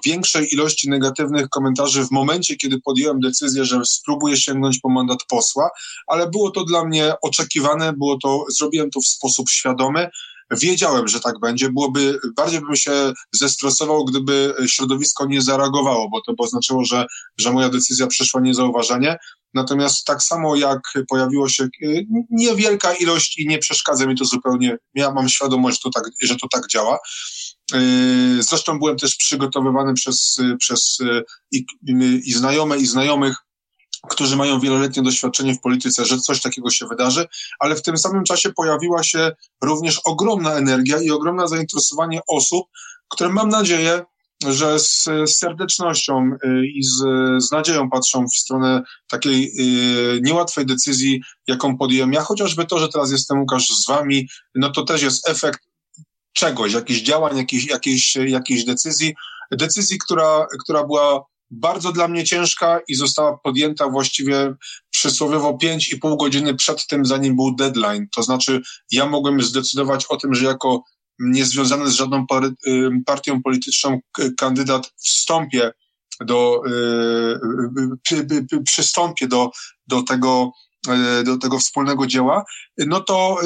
większej 0.05 0.55
ilości 0.55 0.91
negatywnych 0.91 1.49
komentarzy 1.49 2.05
w 2.05 2.11
momencie, 2.11 2.57
kiedy 2.57 2.81
podjąłem 2.81 3.21
decyzję, 3.21 3.65
że 3.65 3.81
spróbuję 3.85 4.37
sięgnąć 4.37 4.79
po 4.79 4.89
mandat 4.89 5.19
posła, 5.29 5.71
ale 6.07 6.31
było 6.31 6.51
to 6.51 6.65
dla 6.65 6.85
mnie 6.85 7.15
oczekiwane, 7.23 7.93
było 7.93 8.19
to, 8.23 8.45
zrobiłem 8.49 8.91
to 8.91 9.01
w 9.01 9.07
sposób 9.07 9.51
świadomy. 9.51 10.11
Wiedziałem, 10.51 11.09
że 11.09 11.21
tak 11.21 11.41
będzie. 11.41 11.71
Byłoby, 11.71 12.19
bardziej 12.37 12.61
bym 12.61 12.77
się 12.77 13.13
zestresował, 13.33 14.05
gdyby 14.05 14.55
środowisko 14.67 15.27
nie 15.27 15.43
zareagowało, 15.43 16.09
bo 16.09 16.21
to 16.27 16.33
by 16.33 16.43
oznaczało, 16.43 16.85
że, 16.85 17.07
że 17.39 17.53
moja 17.53 17.69
decyzja 17.69 18.07
przeszła 18.07 18.41
niezauważenie. 18.41 19.17
Natomiast 19.55 20.05
tak 20.05 20.23
samo 20.23 20.57
jak 20.57 20.81
pojawiło 21.09 21.49
się 21.49 21.65
y, 21.83 22.07
niewielka 22.31 22.95
ilość 22.95 23.39
i 23.39 23.49
nie 23.49 23.59
przeszkadza 23.59 24.07
mi 24.07 24.17
to 24.17 24.25
zupełnie, 24.25 24.77
ja 24.95 25.11
mam 25.11 25.29
świadomość, 25.29 25.77
że 25.77 25.91
to 25.91 26.01
tak, 26.01 26.13
że 26.23 26.37
to 26.37 26.49
tak 26.49 26.63
działa. 26.71 26.99
Y, 27.75 28.43
zresztą 28.43 28.79
byłem 28.79 28.97
też 28.97 29.17
przygotowywany 29.17 29.95
przez, 29.95 30.37
przez 30.59 30.99
y, 31.01 31.23
i, 31.53 31.65
i 32.25 32.33
znajome, 32.33 32.79
i 32.79 32.87
znajomych 32.87 33.37
którzy 34.09 34.37
mają 34.37 34.61
wieloletnie 34.61 35.03
doświadczenie 35.03 35.55
w 35.55 35.61
polityce, 35.61 36.05
że 36.05 36.19
coś 36.19 36.41
takiego 36.41 36.71
się 36.71 36.87
wydarzy, 36.87 37.27
ale 37.59 37.77
w 37.77 37.83
tym 37.83 37.99
samym 37.99 38.25
czasie 38.25 38.53
pojawiła 38.53 39.03
się 39.03 39.33
również 39.63 40.01
ogromna 40.05 40.55
energia 40.55 41.03
i 41.03 41.11
ogromne 41.11 41.49
zainteresowanie 41.49 42.21
osób, 42.29 42.67
które 43.09 43.31
mam 43.31 43.49
nadzieję, 43.49 44.03
że 44.49 44.79
z, 44.79 45.09
serdecznością 45.27 46.31
y, 46.45 46.67
i 46.67 46.83
z, 46.83 46.99
z 47.45 47.53
nadzieją 47.53 47.91
patrzą 47.91 48.27
w 48.27 48.37
stronę 48.37 48.83
takiej 49.11 49.53
y, 49.59 50.21
niełatwej 50.23 50.67
decyzji, 50.67 51.23
jaką 51.47 51.77
podjąłem 51.77 52.13
ja, 52.13 52.21
chociażby 52.21 52.67
to, 52.67 52.79
że 52.79 52.89
teraz 52.89 53.11
jestem 53.11 53.41
Łukasz 53.41 53.69
z 53.69 53.87
wami, 53.87 54.29
no 54.55 54.71
to 54.71 54.83
też 54.83 55.03
jest 55.03 55.29
efekt 55.29 55.61
czegoś, 56.33 56.73
jakichś 56.73 57.01
działań, 57.01 57.37
jakiejś, 57.37 57.67
jakiejś, 57.67 58.17
jakiejś 58.17 58.65
decyzji, 58.65 59.15
decyzji, 59.51 59.99
która, 59.99 60.47
która 60.63 60.85
była 60.85 61.25
bardzo 61.51 61.93
dla 61.93 62.09
mnie 62.09 62.25
ciężka 62.25 62.81
i 62.89 62.95
została 62.95 63.39
podjęta 63.39 63.89
właściwie 63.89 64.55
przysłowiowo 64.91 65.59
5,5 65.63 66.17
godziny 66.17 66.55
przed 66.55 66.87
tym, 66.87 67.05
zanim 67.05 67.37
był 67.37 67.55
deadline. 67.55 68.07
To 68.15 68.23
znaczy, 68.23 68.61
ja 68.93 69.07
mogłem 69.07 69.43
zdecydować 69.43 70.07
o 70.07 70.17
tym, 70.17 70.35
że 70.35 70.45
jako 70.45 70.85
niezwiązany 71.19 71.91
z 71.91 71.95
żadną 71.95 72.27
partią 73.07 73.43
polityczną 73.43 74.01
kandydat 74.39 74.93
wstąpię 74.97 75.73
do, 76.21 76.63
przystąpię 78.65 79.29
do, 79.29 79.51
do 79.87 80.03
tego 80.03 80.53
do 81.25 81.39
tego 81.39 81.59
wspólnego 81.59 82.07
dzieła, 82.07 82.45
no 82.79 83.01
to, 83.01 83.37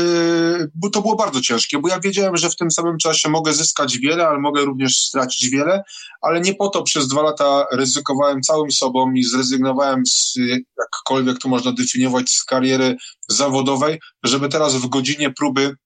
e, 0.84 0.90
to 0.90 1.02
było 1.02 1.16
bardzo 1.16 1.40
ciężkie, 1.40 1.78
bo 1.78 1.88
ja 1.88 2.00
wiedziałem, 2.00 2.36
że 2.36 2.50
w 2.50 2.56
tym 2.56 2.70
samym 2.70 2.98
czasie 2.98 3.28
mogę 3.28 3.52
zyskać 3.52 3.98
wiele, 3.98 4.28
ale 4.28 4.38
mogę 4.38 4.64
również 4.64 4.96
stracić 4.96 5.50
wiele, 5.50 5.82
ale 6.22 6.40
nie 6.40 6.54
po 6.54 6.68
to 6.68 6.82
przez 6.82 7.08
dwa 7.08 7.22
lata 7.22 7.66
ryzykowałem 7.72 8.42
całym 8.42 8.70
sobą 8.70 9.12
i 9.12 9.22
zrezygnowałem 9.22 10.06
z, 10.06 10.34
jakkolwiek 10.78 11.38
to 11.38 11.48
można 11.48 11.72
definiować, 11.72 12.30
z 12.30 12.44
kariery 12.44 12.96
zawodowej, 13.28 14.00
żeby 14.24 14.48
teraz 14.48 14.74
w 14.74 14.88
godzinie 14.88 15.30
próby 15.30 15.76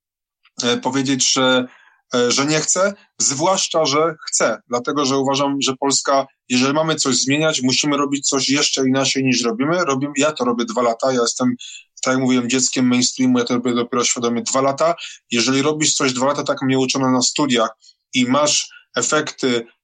e, 0.63 0.77
powiedzieć, 0.77 1.33
że 1.33 1.69
E, 1.69 1.78
że 2.29 2.47
nie 2.47 2.61
chcę, 2.61 2.93
zwłaszcza, 3.19 3.85
że 3.85 4.17
chcę, 4.29 4.63
dlatego 4.69 5.05
że 5.05 5.17
uważam, 5.17 5.57
że 5.61 5.77
Polska, 5.77 6.27
jeżeli 6.49 6.75
mamy 6.75 6.95
coś 6.95 7.17
zmieniać, 7.17 7.63
musimy 7.63 7.97
robić 7.97 8.29
coś 8.29 8.49
jeszcze 8.49 8.89
inaczej 8.89 9.25
niż 9.25 9.45
robimy. 9.45 9.85
robimy 9.85 10.13
ja 10.17 10.33
to 10.33 10.45
robię 10.45 10.65
dwa 10.65 10.83
lata, 10.83 11.13
ja 11.13 11.21
jestem, 11.21 11.55
tak 12.05 12.13
jak 12.13 12.23
mówiłem, 12.23 12.51
dzieckiem 12.51 12.87
mainstreamu, 12.87 13.39
ja 13.39 13.45
to 13.45 13.55
robię 13.55 13.75
dopiero 13.75 14.05
świadomie 14.05 14.43
dwa 14.43 14.61
lata. 14.61 14.95
Jeżeli 15.31 15.63
robisz 15.63 15.95
coś 15.95 16.13
dwa 16.13 16.27
lata, 16.27 16.43
tak 16.43 16.63
mnie 16.63 16.79
uczono 16.79 17.11
na 17.11 17.23
studiach 17.23 17.71
i 18.15 18.27
masz 18.27 18.69
efekty 18.97 19.57
e, 19.57 19.78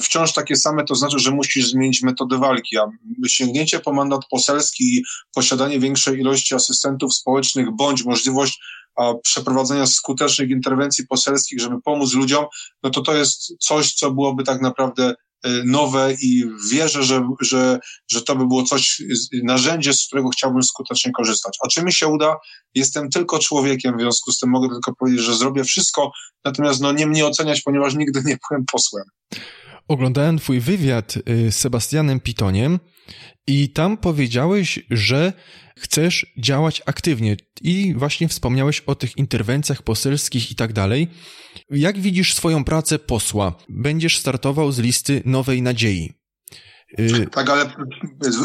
wciąż 0.00 0.32
takie 0.32 0.56
same, 0.56 0.84
to 0.84 0.94
znaczy, 0.94 1.18
że 1.18 1.30
musisz 1.30 1.70
zmienić 1.70 2.02
metodę 2.02 2.38
walki. 2.38 2.78
A 2.78 2.90
sięgnięcie 3.28 3.80
po 3.80 3.92
mandat 3.92 4.20
poselski 4.30 4.84
i 4.84 5.02
posiadanie 5.34 5.80
większej 5.80 6.20
ilości 6.20 6.54
asystentów 6.54 7.14
społecznych 7.14 7.66
bądź 7.70 8.04
możliwość 8.04 8.60
przeprowadzenia 9.22 9.86
skutecznych 9.86 10.50
interwencji 10.50 11.06
poselskich, 11.06 11.60
żeby 11.60 11.82
pomóc 11.82 12.14
ludziom, 12.14 12.44
no 12.82 12.90
to 12.90 13.02
to 13.02 13.14
jest 13.16 13.56
coś, 13.60 13.94
co 13.94 14.10
byłoby 14.10 14.44
tak 14.44 14.60
naprawdę 14.60 15.14
nowe 15.64 16.14
i 16.22 16.44
wierzę, 16.70 17.02
że, 17.02 17.28
że, 17.40 17.78
że 18.10 18.22
to 18.22 18.36
by 18.36 18.46
było 18.46 18.62
coś, 18.62 19.02
narzędzie, 19.42 19.92
z 19.92 20.06
którego 20.06 20.28
chciałbym 20.28 20.62
skutecznie 20.62 21.12
korzystać. 21.12 21.56
A 21.64 21.68
czy 21.68 21.84
mi 21.84 21.92
się 21.92 22.06
uda? 22.06 22.36
Jestem 22.74 23.10
tylko 23.10 23.38
człowiekiem, 23.38 23.96
w 23.96 24.00
związku 24.00 24.32
z 24.32 24.38
tym 24.38 24.50
mogę 24.50 24.68
tylko 24.68 24.94
powiedzieć, 24.94 25.20
że 25.20 25.34
zrobię 25.34 25.64
wszystko, 25.64 26.10
natomiast 26.44 26.80
no 26.80 26.92
nie 26.92 27.06
mnie 27.06 27.26
oceniać, 27.26 27.60
ponieważ 27.62 27.94
nigdy 27.94 28.22
nie 28.24 28.38
byłem 28.48 28.64
posłem. 28.72 29.04
Oglądałem 29.88 30.38
twój 30.38 30.60
wywiad 30.60 31.14
y, 31.16 31.52
z 31.52 31.56
Sebastianem 31.56 32.20
Pitoniem 32.20 32.78
i 33.46 33.72
tam 33.72 33.96
powiedziałeś, 33.96 34.80
że 34.90 35.32
chcesz 35.76 36.26
działać 36.38 36.82
aktywnie 36.86 37.36
i 37.60 37.94
właśnie 37.94 38.28
wspomniałeś 38.28 38.80
o 38.80 38.94
tych 38.94 39.16
interwencjach 39.16 39.82
poselskich 39.82 40.50
i 40.50 40.54
tak 40.54 40.72
dalej. 40.72 41.08
Jak 41.70 41.98
widzisz 41.98 42.34
swoją 42.34 42.64
pracę 42.64 42.98
posła? 42.98 43.54
Będziesz 43.68 44.18
startował 44.18 44.72
z 44.72 44.78
listy 44.78 45.22
Nowej 45.24 45.62
Nadziei. 45.62 46.12
Y, 46.98 47.26
tak, 47.32 47.50
ale 47.50 47.72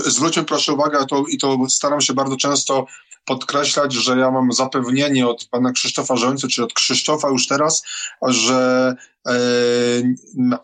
zwróćmy 0.05 0.43
proszę 0.43 0.73
uwagę, 0.73 1.05
to, 1.05 1.23
i 1.29 1.37
to 1.37 1.69
staram 1.69 2.01
się 2.01 2.13
bardzo 2.13 2.37
często 2.37 2.85
podkreślać, 3.25 3.93
że 3.93 4.17
ja 4.17 4.31
mam 4.31 4.51
zapewnienie 4.51 5.27
od 5.27 5.45
pana 5.45 5.71
Krzysztofa 5.71 6.15
Żońcy, 6.15 6.47
czy 6.47 6.63
od 6.63 6.73
Krzysztofa 6.73 7.29
już 7.29 7.47
teraz, 7.47 7.83
że 8.27 8.95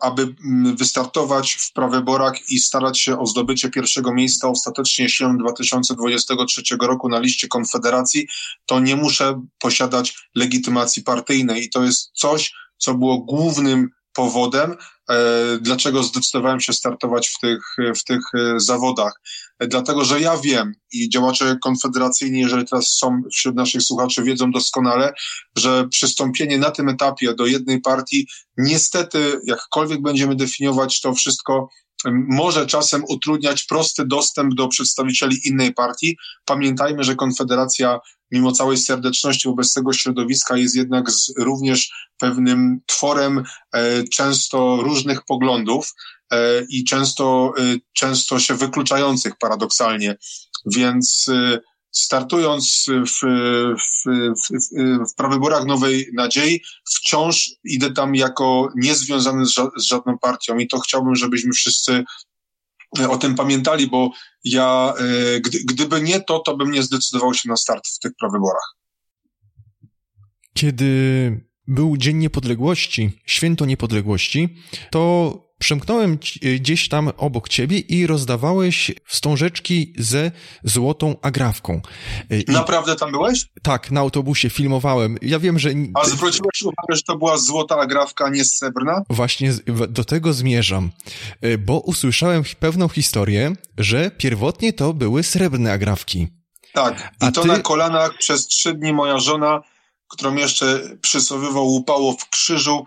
aby 0.00 0.34
wystartować 0.78 1.52
w 1.52 1.72
prawyborach 1.72 2.50
i 2.50 2.58
starać 2.58 3.00
się 3.00 3.18
o 3.18 3.26
zdobycie 3.26 3.70
pierwszego 3.70 4.14
miejsca 4.14 4.48
ostatecznie 4.48 5.08
siłą 5.08 5.38
2023 5.38 6.76
roku 6.80 7.08
na 7.08 7.18
liście 7.18 7.48
Konfederacji, 7.48 8.26
to 8.66 8.80
nie 8.80 8.96
muszę 8.96 9.42
posiadać 9.58 10.28
legitymacji 10.34 11.02
partyjnej. 11.02 11.64
I 11.64 11.70
to 11.70 11.84
jest 11.84 12.10
coś, 12.14 12.52
co 12.78 12.94
było 12.94 13.18
głównym 13.18 13.88
powodem, 14.14 14.76
e, 15.10 15.14
dlaczego 15.60 16.02
zdecydowałem 16.02 16.60
się 16.60 16.72
startować 16.72 17.28
w 17.28 17.38
tych, 17.38 17.76
w 17.96 18.04
tych 18.04 18.20
e, 18.34 18.60
zawodach. 18.60 19.20
E, 19.58 19.66
dlatego, 19.66 20.04
że 20.04 20.20
ja 20.20 20.36
wiem 20.36 20.72
i 20.92 21.08
działacze 21.08 21.56
konfederacyjni, 21.62 22.40
jeżeli 22.40 22.66
teraz 22.66 22.88
są 22.88 23.22
wśród 23.32 23.56
naszych 23.56 23.82
słuchaczy, 23.82 24.22
wiedzą 24.22 24.50
doskonale, 24.50 25.12
że 25.58 25.88
przystąpienie 25.88 26.58
na 26.58 26.70
tym 26.70 26.88
etapie 26.88 27.34
do 27.34 27.46
jednej 27.46 27.80
partii, 27.80 28.28
niestety, 28.58 29.40
jakkolwiek 29.46 30.02
będziemy 30.02 30.36
definiować 30.36 31.00
to 31.00 31.14
wszystko, 31.14 31.68
może 32.12 32.66
czasem 32.66 33.04
utrudniać 33.08 33.62
prosty 33.62 34.06
dostęp 34.06 34.54
do 34.54 34.68
przedstawicieli 34.68 35.48
innej 35.48 35.74
partii. 35.74 36.16
Pamiętajmy, 36.44 37.04
że 37.04 37.16
Konfederacja, 37.16 38.00
mimo 38.30 38.52
całej 38.52 38.76
serdeczności 38.76 39.48
wobec 39.48 39.72
tego 39.72 39.92
środowiska, 39.92 40.56
jest 40.56 40.76
jednak 40.76 41.10
z, 41.10 41.32
również 41.38 41.92
pewnym 42.18 42.80
tworem 42.86 43.42
e, 43.74 44.04
często 44.04 44.76
różnych 44.82 45.24
poglądów 45.24 45.94
e, 46.32 46.36
i 46.68 46.84
często, 46.84 47.52
e, 47.58 47.62
często 47.92 48.38
się 48.38 48.54
wykluczających 48.54 49.32
paradoksalnie. 49.38 50.16
Więc 50.66 51.26
e, 51.28 51.58
startując 51.94 52.86
w, 52.88 53.20
w, 53.20 54.04
w, 54.04 55.10
w 55.10 55.14
prawyborach 55.14 55.66
Nowej 55.66 56.06
Nadziei, 56.12 56.60
wciąż 56.94 57.50
idę 57.64 57.92
tam 57.92 58.14
jako 58.14 58.68
niezwiązany 58.76 59.46
z, 59.46 59.50
ża 59.50 59.70
z 59.76 59.82
żadną 59.82 60.18
partią 60.18 60.58
i 60.58 60.68
to 60.68 60.80
chciałbym, 60.80 61.16
żebyśmy 61.16 61.52
wszyscy 61.52 62.04
e, 62.98 63.08
o 63.08 63.16
tym 63.16 63.34
pamiętali, 63.34 63.86
bo 63.86 64.10
ja, 64.44 64.94
e, 64.98 65.40
gdy, 65.40 65.58
gdyby 65.64 66.00
nie 66.02 66.20
to, 66.20 66.38
to 66.38 66.56
bym 66.56 66.70
nie 66.70 66.82
zdecydował 66.82 67.34
się 67.34 67.48
na 67.48 67.56
start 67.56 67.88
w 67.88 67.98
tych 67.98 68.12
prawyborach. 68.18 68.76
Kiedy 70.54 71.40
był 71.66 71.96
Dzień 71.96 72.16
Niepodległości, 72.16 73.10
Święto 73.26 73.66
Niepodległości, 73.66 74.56
to 74.90 75.43
przemknąłem 75.64 76.12
e, 76.42 76.54
gdzieś 76.54 76.88
tam 76.88 77.10
obok 77.16 77.48
ciebie 77.48 77.78
i 77.78 78.06
rozdawałeś 78.06 78.92
wstążeczki 79.04 79.94
ze 79.98 80.30
złotą 80.64 81.16
agrafką. 81.22 81.80
E, 82.30 82.40
I... 82.40 82.44
Naprawdę 82.52 82.96
tam 82.96 83.12
byłeś? 83.12 83.46
Tak, 83.62 83.90
na 83.90 84.00
autobusie 84.00 84.50
filmowałem. 84.50 85.18
Ja 85.22 85.38
wiem, 85.38 85.58
że... 85.58 85.70
A 85.94 86.04
zwróciłeś 86.04 86.62
uwagę, 86.62 86.96
że 86.96 87.02
to 87.02 87.16
była 87.16 87.36
złota 87.36 87.76
agrafka, 87.78 88.28
nie 88.28 88.44
srebrna? 88.44 89.02
Właśnie 89.10 89.54
do 89.88 90.04
tego 90.04 90.32
zmierzam, 90.32 90.90
e, 91.40 91.58
bo 91.58 91.80
usłyszałem 91.80 92.42
pewną 92.60 92.88
historię, 92.88 93.52
że 93.78 94.10
pierwotnie 94.10 94.72
to 94.72 94.92
były 94.92 95.22
srebrne 95.22 95.72
agrafki. 95.72 96.28
Tak, 96.72 97.12
i 97.22 97.24
A 97.24 97.32
to 97.32 97.42
ty... 97.42 97.48
na 97.48 97.58
kolanach 97.58 98.18
przez 98.18 98.46
trzy 98.46 98.74
dni 98.74 98.92
moja 98.92 99.18
żona, 99.18 99.60
którą 100.08 100.34
jeszcze 100.34 100.96
przysłowiowo 101.00 101.62
łupało 101.62 102.12
w 102.12 102.28
krzyżu, 102.28 102.84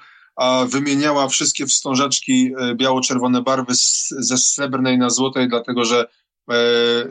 wymieniała 0.68 1.28
wszystkie 1.28 1.66
wstążeczki 1.66 2.52
e, 2.60 2.76
biało-czerwone 2.76 3.42
barwy 3.42 3.76
z, 3.76 4.10
ze 4.10 4.38
srebrnej 4.38 4.98
na 4.98 5.10
złotej, 5.10 5.50
dlatego 5.50 5.86
że, 5.86 6.06
e, 6.52 6.56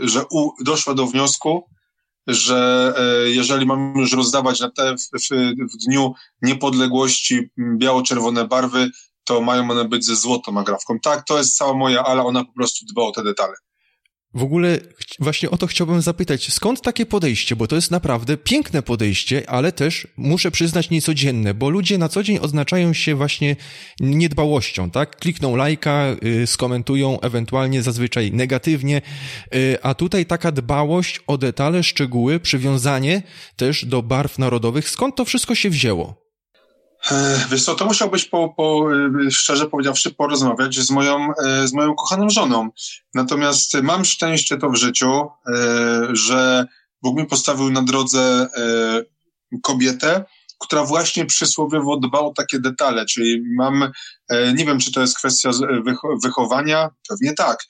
że 0.01 0.25
u, 0.31 0.51
doszła 0.65 0.95
do 0.95 1.07
wniosku, 1.07 1.65
że 2.27 2.93
e, 2.99 3.31
jeżeli 3.31 3.67
mamy 3.67 4.01
już 4.01 4.13
rozdawać 4.13 4.61
na 4.61 4.71
te 4.71 4.97
w, 4.97 5.01
w, 5.01 5.29
w 5.75 5.77
dniu 5.87 6.15
niepodległości 6.43 7.51
biało-czerwone 7.59 8.49
barwy, 8.49 8.91
to 9.25 9.41
mają 9.41 9.71
one 9.71 9.85
być 9.85 10.05
ze 10.05 10.17
złotą 10.17 10.59
agrafką. 10.59 10.99
Tak, 11.01 11.25
to 11.25 11.39
jest 11.39 11.57
cała 11.57 11.75
moja 11.75 12.05
ala, 12.05 12.25
ona 12.25 12.45
po 12.45 12.53
prostu 12.53 12.87
dba 12.87 13.03
o 13.03 13.13
te 13.13 13.25
detale. 13.25 13.55
W 14.37 14.43
ogóle 14.43 14.79
właśnie 15.21 15.51
o 15.51 15.57
to 15.57 15.67
chciałbym 15.67 16.03
zapytać, 16.03 16.53
skąd 16.53 16.83
takie 16.83 17.07
podejście, 17.07 17.57
bo 17.57 17.67
to 17.67 17.77
jest 17.77 17.91
naprawdę 17.91 18.37
piękne 18.37 18.83
podejście, 18.83 19.51
ale 19.51 19.73
też 19.73 20.07
muszę 20.17 20.51
przyznać 20.51 20.91
niecodzienne, 20.91 21.55
bo 21.55 21.71
ludzie 21.71 21.99
na 21.99 22.09
co 22.09 22.23
dzień 22.23 22.39
oznaczają 22.39 22.93
się 22.93 23.15
właśnie 23.15 23.57
niedbałością, 24.01 24.91
tak? 24.91 25.17
Klikną 25.17 25.57
lajka, 25.57 26.07
yy, 26.23 26.47
skomentują 26.47 27.21
ewentualnie 27.21 27.83
zazwyczaj 27.83 28.33
negatywnie, 28.33 29.03
yy, 29.53 29.79
a 29.83 29.95
tutaj 29.95 30.27
taka 30.27 30.53
dbałość 30.53 31.21
o 31.27 31.39
detale, 31.39 31.83
szczegóły, 31.83 32.41
przywiązanie 32.41 33.23
też 33.57 33.85
do 33.85 34.03
barw 34.03 34.39
narodowych. 34.39 34.91
Skąd 34.91 35.17
to 35.17 35.25
wszystko 35.25 35.55
się 35.55 35.71
wzięło? 35.71 36.26
Wiesz 37.51 37.65
co, 37.65 37.75
to 37.75 37.87
musiałbyś 37.87 38.25
po, 38.25 38.49
po, 38.57 38.89
y, 39.27 39.31
szczerze 39.31 39.67
powiedziawszy 39.67 40.15
porozmawiać 40.15 40.75
z 40.75 40.91
moją, 40.91 41.31
y, 41.65 41.69
z 41.69 41.73
moją 41.73 41.95
kochaną 41.95 42.31
żoną. 42.31 42.69
Natomiast 43.15 43.75
mam 43.83 44.05
szczęście 44.05 44.57
to 44.57 44.71
w 44.71 44.77
życiu, 44.77 45.29
że 46.13 46.67
Bóg 47.03 47.19
mi 47.19 47.27
postawił 47.27 47.71
na 47.71 47.83
drodze 47.83 48.49
kobietę, 49.63 50.25
która 50.59 50.85
właśnie 50.85 51.27
przysłowiowo 51.27 51.97
dba 51.97 52.19
o 52.19 52.33
takie 52.37 52.59
detale, 52.59 53.07
czyli 53.07 53.43
mam, 53.57 53.91
nie 54.55 54.65
wiem, 54.65 54.79
czy 54.79 54.93
to 54.93 55.01
jest 55.01 55.19
kwestia 55.19 55.51
wychowania, 56.25 56.89
pewnie 57.09 57.35
tak, 57.35 57.65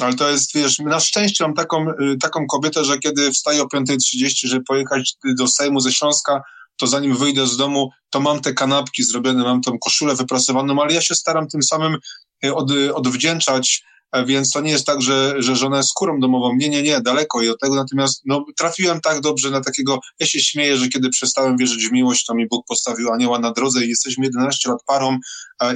ale 0.00 0.14
to 0.14 0.30
jest, 0.30 0.54
wiesz, 0.54 0.78
na 0.78 1.00
szczęście 1.00 1.44
mam 1.44 1.54
taką, 1.54 1.86
taką 2.22 2.46
kobietę, 2.46 2.84
że 2.84 2.98
kiedy 2.98 3.30
wstaję 3.30 3.62
o 3.62 3.66
5.30, 3.66 4.48
żeby 4.48 4.64
pojechać 4.64 5.14
do 5.24 5.48
Sejmu 5.48 5.80
ze 5.80 5.92
Śląska, 5.92 6.42
to 6.76 6.86
zanim 6.86 7.16
wyjdę 7.16 7.46
z 7.46 7.56
domu, 7.56 7.90
to 8.10 8.20
mam 8.20 8.40
te 8.40 8.52
kanapki 8.52 9.04
zrobione, 9.04 9.42
mam 9.42 9.60
tą 9.60 9.78
koszulę 9.78 10.14
wyprasowaną, 10.14 10.82
ale 10.82 10.94
ja 10.94 11.00
się 11.00 11.14
staram 11.14 11.48
tym 11.48 11.62
samym 11.62 11.96
e, 12.44 12.54
od, 12.54 12.70
odwdzięczać, 12.94 13.82
e, 14.12 14.24
więc 14.24 14.50
to 14.50 14.60
nie 14.60 14.70
jest 14.70 14.86
tak, 14.86 15.02
że, 15.02 15.34
że 15.38 15.56
żona 15.56 15.76
jest 15.76 15.88
skórą 15.88 16.20
domową. 16.20 16.56
Nie, 16.56 16.68
nie, 16.68 16.82
nie, 16.82 17.00
daleko 17.00 17.42
i 17.42 17.48
od 17.48 17.60
tego. 17.60 17.74
Natomiast 17.74 18.22
no, 18.24 18.44
trafiłem 18.56 19.00
tak 19.00 19.20
dobrze 19.20 19.50
na 19.50 19.60
takiego, 19.60 20.00
ja 20.20 20.26
się 20.26 20.40
śmieję, 20.40 20.76
że 20.76 20.88
kiedy 20.88 21.10
przestałem 21.10 21.56
wierzyć 21.56 21.88
w 21.88 21.92
miłość, 21.92 22.24
to 22.24 22.34
mi 22.34 22.48
Bóg 22.48 22.66
postawił 22.66 23.12
anioła 23.12 23.38
na 23.38 23.52
drodze 23.52 23.84
i 23.84 23.88
jesteśmy 23.88 24.24
11 24.26 24.70
lat 24.70 24.82
parą 24.86 25.18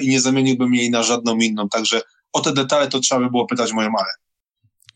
i 0.00 0.08
nie 0.08 0.20
zamieniłbym 0.20 0.74
jej 0.74 0.90
na 0.90 1.02
żadną 1.02 1.36
inną. 1.36 1.68
Także 1.68 2.02
o 2.32 2.40
te 2.40 2.52
detale 2.52 2.88
to 2.88 3.00
trzeba 3.00 3.20
by 3.20 3.30
było 3.30 3.46
pytać 3.46 3.72
moją 3.72 3.90
Ale. 3.98 4.27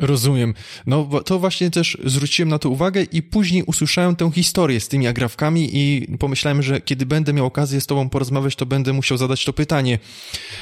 Rozumiem. 0.02 0.54
No 0.86 1.08
to 1.26 1.38
właśnie 1.38 1.70
też 1.70 1.98
zwróciłem 2.04 2.48
na 2.48 2.58
to 2.58 2.68
uwagę 2.68 3.02
i 3.02 3.22
później 3.22 3.62
usłyszałem 3.62 4.16
tę 4.16 4.30
historię 4.30 4.80
z 4.80 4.88
tymi 4.88 5.06
agrafkami 5.06 5.70
i 5.72 6.16
pomyślałem, 6.18 6.62
że 6.62 6.80
kiedy 6.80 7.06
będę 7.06 7.32
miał 7.32 7.46
okazję 7.46 7.80
z 7.80 7.86
tobą 7.86 8.08
porozmawiać, 8.08 8.56
to 8.56 8.66
będę 8.66 8.92
musiał 8.92 9.18
zadać 9.18 9.44
to 9.44 9.52
pytanie. 9.52 9.98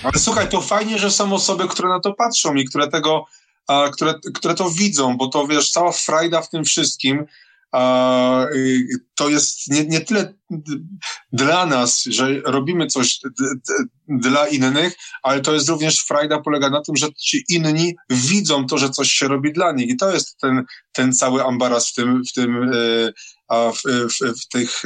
Ale 0.02 0.18
słuchaj, 0.18 0.48
to 0.48 0.60
fajnie, 0.60 0.98
że 0.98 1.10
są 1.10 1.32
osoby, 1.32 1.68
które 1.68 1.88
na 1.88 2.00
to 2.00 2.12
patrzą 2.12 2.54
i 2.54 2.64
które 2.64 2.88
tego, 2.88 3.24
a, 3.66 3.88
które, 3.92 4.14
które 4.34 4.54
to 4.54 4.70
widzą, 4.70 5.16
bo 5.16 5.28
to 5.28 5.46
wiesz, 5.46 5.70
cała 5.70 5.92
frajda 5.92 6.42
w 6.42 6.50
tym 6.50 6.64
wszystkim 6.64 7.24
to 9.14 9.28
jest 9.28 9.70
nie, 9.70 9.84
nie 9.84 10.00
tyle 10.00 10.34
dla 11.32 11.66
nas, 11.66 12.02
że 12.02 12.40
robimy 12.40 12.86
coś 12.86 13.20
dla 14.08 14.48
innych, 14.48 14.94
ale 15.22 15.40
to 15.40 15.54
jest 15.54 15.68
również 15.68 16.00
frajda 16.00 16.40
polega 16.40 16.70
na 16.70 16.82
tym, 16.82 16.96
że 16.96 17.12
ci 17.12 17.44
inni 17.48 17.96
widzą 18.10 18.66
to, 18.66 18.78
że 18.78 18.90
coś 18.90 19.12
się 19.12 19.28
robi 19.28 19.52
dla 19.52 19.72
nich 19.72 19.88
i 19.88 19.96
to 19.96 20.10
jest 20.14 20.38
ten, 20.40 20.64
ten 20.92 21.12
cały 21.12 21.44
ambaras 21.44 21.88
w 21.88 21.94
tym, 21.94 22.22
w 22.30 22.32
tym 22.32 22.70
e, 23.50 23.72
w, 23.72 23.82
w, 24.12 24.40
w 24.42 24.48
tych 24.48 24.82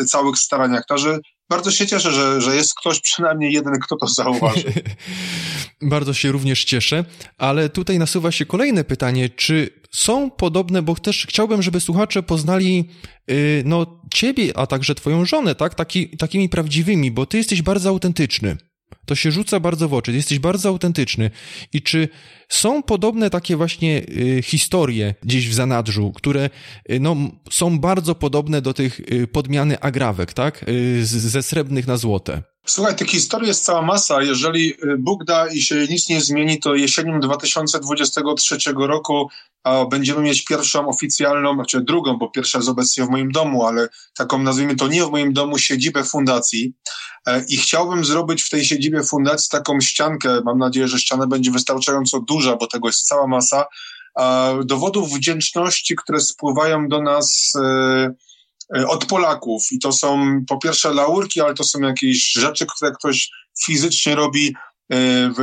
e, 0.00 0.04
całych 0.04 0.38
staraniach. 0.38 0.86
Także 0.88 1.18
bardzo 1.48 1.70
się 1.70 1.86
cieszę, 1.86 2.12
że, 2.12 2.40
że 2.40 2.56
jest 2.56 2.74
ktoś, 2.74 3.00
przynajmniej 3.00 3.52
jeden, 3.52 3.80
kto 3.80 3.96
to 3.96 4.06
zauważy. 4.06 4.72
bardzo 5.82 6.14
się 6.14 6.32
również 6.32 6.64
cieszę, 6.64 7.04
ale 7.38 7.68
tutaj 7.68 7.98
nasuwa 7.98 8.32
się 8.32 8.46
kolejne 8.46 8.84
pytanie, 8.84 9.28
czy 9.28 9.70
są 9.90 10.30
podobne, 10.30 10.82
bo 10.82 10.94
też 10.94 11.26
chciałbym, 11.28 11.62
żeby 11.62 11.80
słuchacze 11.80 12.22
poznali 12.22 12.88
yy, 13.26 13.62
no 13.64 14.00
ciebie, 14.14 14.56
a 14.56 14.66
także 14.66 14.94
twoją 14.94 15.24
żonę, 15.24 15.54
tak? 15.54 15.74
Taki, 15.74 16.08
takimi 16.16 16.48
prawdziwymi, 16.48 17.10
bo 17.10 17.26
ty 17.26 17.36
jesteś 17.36 17.62
bardzo 17.62 17.88
autentyczny. 17.88 18.56
To 19.08 19.14
się 19.14 19.30
rzuca 19.32 19.60
bardzo 19.60 19.88
w 19.88 19.94
oczy, 19.94 20.12
jesteś 20.12 20.38
bardzo 20.38 20.68
autentyczny. 20.68 21.30
I 21.72 21.82
czy 21.82 22.08
są 22.48 22.82
podobne 22.82 23.30
takie 23.30 23.56
właśnie 23.56 24.02
y, 24.08 24.42
historie 24.42 25.14
gdzieś 25.22 25.48
w 25.48 25.54
zanadrzu, 25.54 26.12
które 26.12 26.50
y, 26.90 27.00
no, 27.00 27.16
są 27.50 27.78
bardzo 27.78 28.14
podobne 28.14 28.62
do 28.62 28.74
tych 28.74 29.00
y, 29.12 29.26
podmiany 29.26 29.80
agrawek, 29.80 30.32
tak? 30.32 30.64
Ze 31.02 31.42
srebrnych 31.42 31.86
na 31.86 31.96
złote? 31.96 32.42
Słuchaj, 32.68 32.96
tych 32.96 33.08
historii 33.08 33.48
jest 33.48 33.64
cała 33.64 33.82
masa. 33.82 34.22
Jeżeli 34.22 34.72
y, 34.72 34.96
Bóg 34.98 35.24
da 35.24 35.48
i 35.48 35.62
się 35.62 35.86
nic 35.90 36.08
nie 36.08 36.20
zmieni, 36.20 36.60
to 36.60 36.74
jesienią 36.74 37.20
2023 37.20 38.58
roku 38.76 39.28
a 39.64 39.84
będziemy 39.84 40.20
mieć 40.20 40.44
pierwszą 40.44 40.88
oficjalną, 40.88 41.54
znaczy 41.54 41.80
drugą, 41.80 42.18
bo 42.18 42.30
pierwsza 42.30 42.58
jest 42.58 42.68
obecnie 42.68 43.04
w 43.04 43.10
moim 43.10 43.32
domu, 43.32 43.66
ale 43.66 43.88
taką 44.16 44.38
nazwijmy 44.38 44.76
to 44.76 44.88
nie 44.88 45.04
w 45.04 45.10
moim 45.10 45.32
domu, 45.32 45.58
siedzibę 45.58 46.04
fundacji. 46.04 46.72
E, 47.26 47.44
I 47.48 47.56
chciałbym 47.56 48.04
zrobić 48.04 48.42
w 48.42 48.50
tej 48.50 48.64
siedzibie 48.64 49.02
fundacji 49.02 49.48
taką 49.50 49.80
ściankę. 49.80 50.40
Mam 50.44 50.58
nadzieję, 50.58 50.88
że 50.88 50.98
ściana 50.98 51.26
będzie 51.26 51.50
wystarczająco 51.50 52.20
duża, 52.20 52.56
bo 52.56 52.66
tego 52.66 52.88
jest 52.88 53.06
cała 53.06 53.26
masa. 53.26 53.66
Dowodów 54.64 55.12
wdzięczności, 55.12 55.96
które 55.96 56.20
spływają 56.20 56.88
do 56.88 57.02
nas 57.02 57.52
e, 57.62 58.14
od 58.88 59.06
Polaków. 59.06 59.62
I 59.70 59.78
to 59.78 59.92
są 59.92 60.40
po 60.48 60.58
pierwsze 60.58 60.94
laurki, 60.94 61.40
ale 61.40 61.54
to 61.54 61.64
są 61.64 61.80
jakieś 61.80 62.32
rzeczy, 62.32 62.66
które 62.76 62.92
ktoś 62.92 63.30
fizycznie 63.64 64.14
robi 64.14 64.54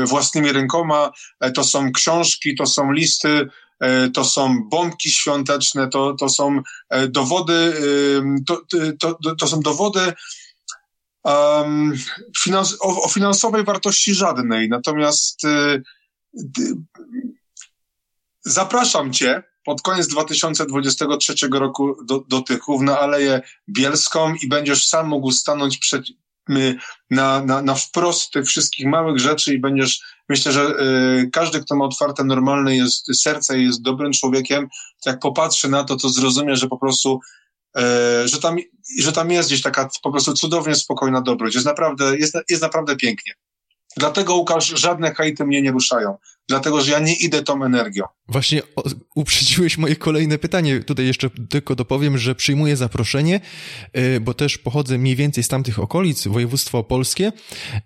własnymi 0.06 0.52
rękoma. 0.52 1.12
To 1.56 1.64
są 1.64 1.92
książki, 1.92 2.56
to 2.56 2.66
są 2.66 2.92
listy 2.92 3.48
E, 3.80 4.10
to 4.10 4.26
są 4.26 4.70
bombki 4.70 5.10
świąteczne, 5.10 5.88
to, 5.88 6.14
to 6.14 6.30
są 6.30 6.62
e, 6.90 7.08
dowody, 7.08 7.74
to, 8.48 8.62
to, 9.00 9.36
to 9.36 9.48
są 9.48 9.60
dowody 9.60 10.14
um, 11.24 11.94
finans, 12.44 12.78
o, 12.82 13.04
o, 13.04 13.10
finansowej 13.10 13.64
wartości 13.64 14.14
żadnej. 14.14 14.70
Natomiast 14.70 15.42
zapraszam 18.42 19.14
Cię 19.14 19.44
pod 19.66 19.82
koniec 19.82 20.08
2023 20.08 21.34
roku 21.52 21.96
do, 22.06 22.24
do 22.28 22.42
Tychów 22.42 22.82
na 22.82 23.00
Aleję 23.00 23.42
Bielską 23.70 24.34
i 24.42 24.48
będziesz 24.48 24.88
sam 24.88 25.08
mógł 25.08 25.32
stanąć 25.32 25.78
przed, 25.78 26.06
na, 27.10 27.46
na, 27.46 27.62
na 27.62 27.76
wprost 27.76 28.32
tych 28.32 28.46
wszystkich 28.46 28.88
małych 28.88 29.20
rzeczy 29.20 29.54
i 29.54 29.60
będziesz, 29.60 30.02
myślę, 30.30 30.52
że 30.52 30.62
y, 31.24 31.30
każdy, 31.34 31.62
kto 31.62 31.76
ma 31.76 31.86
otwarte, 31.86 32.24
normalne 32.24 32.76
jest 32.76 33.22
serce 33.22 33.60
i 33.60 33.66
jest 33.66 33.82
dobrym 33.82 34.12
człowiekiem, 34.12 34.68
jak 35.06 35.20
popatrzy 35.20 35.70
na 35.70 35.84
to, 35.84 35.96
to 35.96 36.10
zrozumie, 36.10 36.56
że 36.56 36.68
po 36.68 36.78
prostu 36.78 37.20
y, 37.78 37.82
że, 38.28 38.40
tam, 38.42 38.58
że 39.00 39.12
tam 39.12 39.32
jest 39.32 39.50
gdzieś 39.50 39.62
taka 39.62 39.90
po 40.04 40.12
prostu 40.12 40.34
cudownie 40.34 40.76
spokojna 40.76 41.22
dobroć. 41.22 41.54
Jest 41.54 41.68
naprawdę, 41.68 42.18
jest, 42.18 42.38
jest 42.50 42.62
naprawdę 42.62 42.96
pięknie. 42.96 43.34
Dlatego, 43.98 44.36
Łukasz, 44.36 44.68
żadne 44.68 45.16
hejty 45.16 45.46
mnie 45.46 45.62
nie 45.62 45.72
ruszają. 45.72 46.18
Dlatego, 46.48 46.82
że 46.82 46.92
ja 46.92 47.00
nie 47.00 47.16
idę 47.16 47.44
tą 47.44 47.64
energią. 47.64 48.04
Właśnie 48.28 48.62
uprzedziłeś 49.16 49.78
moje 49.78 49.96
kolejne 49.96 50.38
pytanie. 50.38 50.80
Tutaj 50.80 51.06
jeszcze 51.06 51.30
tylko 51.50 51.76
dopowiem, 51.76 52.18
że 52.18 52.36
przyjmuję 52.36 52.78
zaproszenie, 52.78 53.40
y, 53.98 54.20
bo 54.20 54.34
też 54.34 54.58
pochodzę 54.58 54.98
mniej 54.98 55.16
więcej 55.16 55.44
z 55.44 55.48
tamtych 55.48 55.80
okolic, 55.80 56.28
województwo 56.28 56.78
opolskie, 56.78 57.32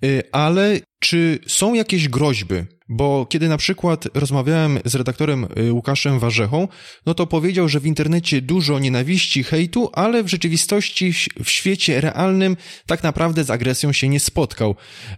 y, 0.04 0.24
ale 0.32 0.80
czy 1.00 1.40
są 1.48 1.74
jakieś 1.74 2.10
groźby 2.10 2.56
bo 2.90 3.26
kiedy 3.26 3.50
na 3.50 3.58
przykład 3.58 4.08
rozmawiałem 4.14 4.80
z 4.86 4.96
redaktorem 4.96 5.48
y, 5.58 5.74
Łukaszem 5.74 6.20
Warzechą, 6.20 6.68
no 7.06 7.14
to 7.14 7.28
powiedział, 7.28 7.70
że 7.70 7.80
w 7.80 7.86
internecie 7.86 8.42
dużo 8.42 8.80
nienawiści, 8.80 9.44
hejtu, 9.44 9.90
ale 9.94 10.24
w 10.24 10.28
rzeczywistości 10.28 11.14
w 11.44 11.50
świecie 11.50 12.02
realnym 12.02 12.58
tak 12.86 13.04
naprawdę 13.04 13.44
z 13.44 13.50
agresją 13.50 13.92
się 13.92 14.10
nie 14.10 14.20
spotkał. 14.20 14.76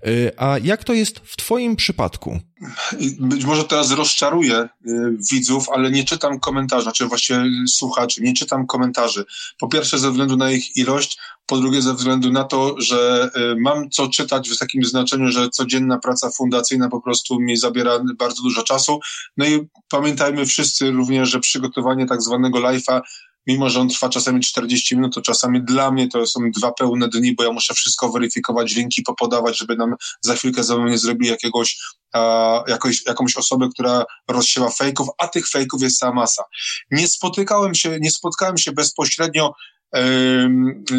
Y, 0.08 0.32
a 0.38 0.58
jak 0.64 0.84
to 0.84 0.94
jest 0.94 1.20
w 1.20 1.38
Twoim 1.38 1.76
przypadku? 1.76 2.40
Być 3.20 3.46
może 3.46 3.64
teraz 3.64 3.92
rozczaruję 3.92 4.70
y, 4.88 5.18
widzów, 5.32 5.70
ale 5.70 5.92
nie 5.92 6.04
czytam 6.04 6.40
komentarzy, 6.40 6.84
znaczy 6.84 7.06
właściwie 7.06 7.44
słuchaczy, 7.68 8.22
nie 8.22 8.34
czytam 8.34 8.68
komentarzy. 8.68 9.26
Po 9.60 9.68
pierwsze 9.68 10.00
ze 10.00 10.12
względu 10.12 10.38
na 10.38 10.52
ich 10.52 10.78
ilość, 10.78 11.18
po 11.46 11.58
drugie 11.58 11.82
ze 11.82 11.94
względu 11.94 12.32
na 12.32 12.44
to, 12.44 12.76
że 12.78 13.30
mam 13.58 13.90
co 13.90 14.08
czytać 14.08 14.50
w 14.50 14.58
takim 14.58 14.84
znaczeniu, 14.84 15.32
że 15.32 15.50
codzienna 15.50 16.00
praca 16.00 16.32
fundacyjna 16.32 16.90
po 16.90 17.02
prostu 17.02 17.40
mi 17.40 17.58
zabiera 17.58 18.00
bardzo 18.20 18.44
dużo 18.44 18.64
czasu. 18.64 19.00
No 19.38 19.46
i 19.46 19.68
pamiętajmy 19.90 20.46
wszyscy 20.46 20.92
również, 20.92 21.30
że 21.30 21.40
przygotowanie 21.40 22.06
tak 22.06 22.22
zwanego 22.22 22.60
live'a 22.60 23.02
mimo 23.48 23.70
że 23.70 23.80
on 23.80 23.90
trwa 23.90 24.10
czasami 24.10 24.40
40 24.40 24.96
minut, 24.96 25.16
to 25.16 25.22
czasami 25.22 25.64
dla 25.64 25.92
mnie 25.92 26.08
to 26.08 26.26
są 26.28 26.40
dwa 26.52 26.72
pełne 26.72 27.10
dni, 27.10 27.36
bo 27.36 27.44
ja 27.44 27.52
muszę 27.52 27.74
wszystko 27.74 28.10
weryfikować, 28.10 28.76
linki 28.76 29.02
popodawać, 29.02 29.58
żeby 29.58 29.76
nam 29.76 29.96
za 30.22 30.36
chwilkę 30.36 30.64
za 30.64 30.76
nie 30.78 30.98
zrobili 30.98 31.32
jakiegoś 31.32 31.78
e, 32.16 32.20
jakoś, 32.68 33.06
jakąś 33.06 33.38
osobę, 33.38 33.70
która 33.74 34.06
rozsiewa 34.28 34.70
fejków, 34.70 35.08
a 35.18 35.28
tych 35.28 35.50
fejków 35.50 35.82
jest 35.82 36.00
cała 36.00 36.14
masa. 36.14 36.44
Nie 36.92 37.08
spotykałem 37.08 37.76
się, 37.76 37.98
nie 38.00 38.12
spotkałem 38.12 38.58
się 38.58 38.72
bezpośrednio 38.72 39.54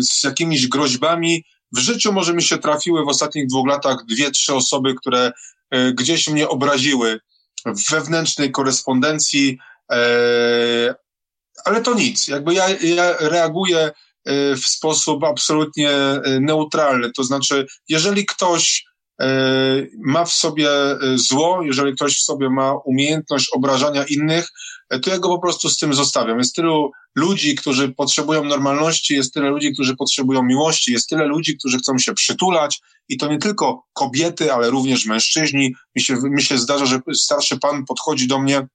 z 0.00 0.24
jakimiś 0.24 0.68
groźbami. 0.68 1.44
W 1.72 1.78
życiu 1.78 2.12
może 2.12 2.34
mi 2.34 2.42
się 2.42 2.58
trafiły 2.58 3.04
w 3.04 3.08
ostatnich 3.08 3.46
dwóch 3.46 3.68
latach 3.68 3.96
dwie, 4.08 4.30
trzy 4.30 4.54
osoby, 4.54 4.94
które 4.94 5.32
e, 5.70 5.92
gdzieś 5.92 6.28
mnie 6.28 6.48
obraziły 6.48 7.20
w 7.66 7.90
wewnętrznej 7.90 8.52
korespondencji, 8.52 9.58
e, 9.92 10.94
ale 11.64 11.80
to 11.82 11.94
nic. 11.94 12.28
Jakby 12.28 12.54
ja, 12.54 12.68
ja 12.68 13.16
reaguję 13.18 13.90
w 14.56 14.66
sposób 14.66 15.24
absolutnie 15.24 15.90
neutralny. 16.40 17.10
To 17.16 17.24
znaczy, 17.24 17.66
jeżeli 17.88 18.26
ktoś 18.26 18.84
ma 19.98 20.24
w 20.24 20.32
sobie 20.32 20.68
zło, 21.14 21.62
jeżeli 21.62 21.94
ktoś 21.94 22.16
w 22.16 22.22
sobie 22.22 22.50
ma 22.50 22.74
umiejętność 22.84 23.48
obrażania 23.52 24.04
innych, 24.04 24.48
to 25.02 25.10
ja 25.10 25.18
go 25.18 25.28
po 25.28 25.38
prostu 25.38 25.68
z 25.68 25.76
tym 25.76 25.94
zostawiam. 25.94 26.38
Jest 26.38 26.54
tylu 26.54 26.90
ludzi, 27.14 27.54
którzy 27.54 27.88
potrzebują 27.88 28.44
normalności, 28.44 29.14
jest 29.14 29.34
tyle 29.34 29.50
ludzi, 29.50 29.72
którzy 29.72 29.96
potrzebują 29.96 30.42
miłości, 30.42 30.92
jest 30.92 31.08
tyle 31.08 31.26
ludzi, 31.26 31.58
którzy 31.58 31.78
chcą 31.78 31.98
się 31.98 32.14
przytulać 32.14 32.80
i 33.08 33.16
to 33.16 33.28
nie 33.28 33.38
tylko 33.38 33.84
kobiety, 33.92 34.52
ale 34.52 34.70
również 34.70 35.06
mężczyźni. 35.06 35.74
Mi 35.96 36.02
się, 36.02 36.16
mi 36.22 36.42
się 36.42 36.58
zdarza, 36.58 36.86
że 36.86 37.00
starszy 37.14 37.58
pan 37.58 37.84
podchodzi 37.84 38.28
do 38.28 38.38
mnie 38.38 38.66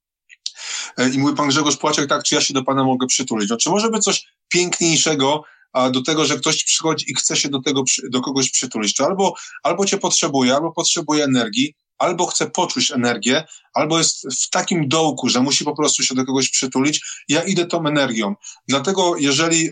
E, 0.98 1.10
I 1.10 1.20
mówi 1.20 1.36
pan 1.36 1.48
Grzegorz 1.48 1.78
Płaczek, 1.78 2.10
tak, 2.10 2.24
czy 2.24 2.36
ja 2.36 2.42
się 2.42 2.54
do 2.54 2.64
pana 2.64 2.84
mogę 2.84 3.08
przytulić? 3.08 3.50
No, 3.50 3.58
czy 3.58 3.70
może 3.70 3.90
być 3.90 4.04
coś 4.04 4.28
piękniejszego 4.48 5.44
a 5.78 5.90
do 5.90 6.02
tego, 6.02 6.26
że 6.26 6.38
ktoś 6.38 6.64
przychodzi 6.64 7.12
i 7.12 7.16
chce 7.16 7.36
się 7.36 7.50
do 7.50 7.62
tego, 7.62 7.84
do 8.12 8.22
kogoś 8.22 8.52
przytulić? 8.52 8.96
To 8.96 9.06
albo, 9.06 9.34
albo 9.64 9.86
cię 9.86 9.98
potrzebuje, 9.98 10.56
albo 10.56 10.72
potrzebuje 10.72 11.24
energii, 11.24 11.76
albo 11.98 12.26
chce 12.26 12.50
poczuć 12.50 12.92
energię, 12.92 13.44
albo 13.74 13.98
jest 13.98 14.28
w 14.46 14.50
takim 14.50 14.88
dołku, 14.88 15.30
że 15.30 15.42
musi 15.42 15.66
po 15.66 15.76
prostu 15.76 16.04
się 16.04 16.16
do 16.16 16.26
kogoś 16.26 16.50
przytulić. 16.50 17.06
Ja 17.30 17.44
idę 17.44 17.66
tą 17.66 17.88
energią. 17.88 18.36
Dlatego, 18.68 19.16
jeżeli 19.18 19.68
y, 19.68 19.72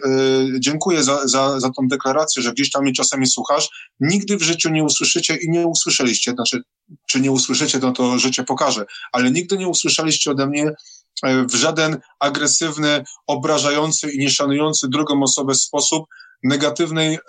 dziękuję 0.59 1.03
za, 1.03 1.27
za, 1.27 1.59
za 1.59 1.69
tą 1.69 1.87
deklarację, 1.87 2.43
że 2.43 2.53
gdzieś 2.53 2.71
tam 2.71 2.83
mnie 2.83 2.93
czasami 2.93 3.27
słuchasz, 3.27 3.69
nigdy 3.99 4.37
w 4.37 4.41
życiu 4.41 4.69
nie 4.69 4.83
usłyszycie 4.83 5.35
i 5.35 5.49
nie 5.49 5.67
usłyszeliście, 5.67 6.31
znaczy, 6.31 6.61
czy 7.07 7.21
nie 7.21 7.31
usłyszycie, 7.31 7.79
no 7.81 7.91
to 7.91 8.19
życie 8.19 8.43
pokaże, 8.43 8.85
ale 9.11 9.31
nigdy 9.31 9.57
nie 9.57 9.67
usłyszeliście 9.67 10.31
ode 10.31 10.47
mnie 10.47 10.71
w 11.23 11.55
żaden 11.55 11.97
agresywny, 12.19 13.03
obrażający 13.27 14.11
i 14.11 14.19
nieszanujący 14.19 14.87
drugą 14.89 15.23
osobę 15.23 15.55
sposób 15.55 16.05
negatywnej 16.43 17.13
e, 17.13 17.19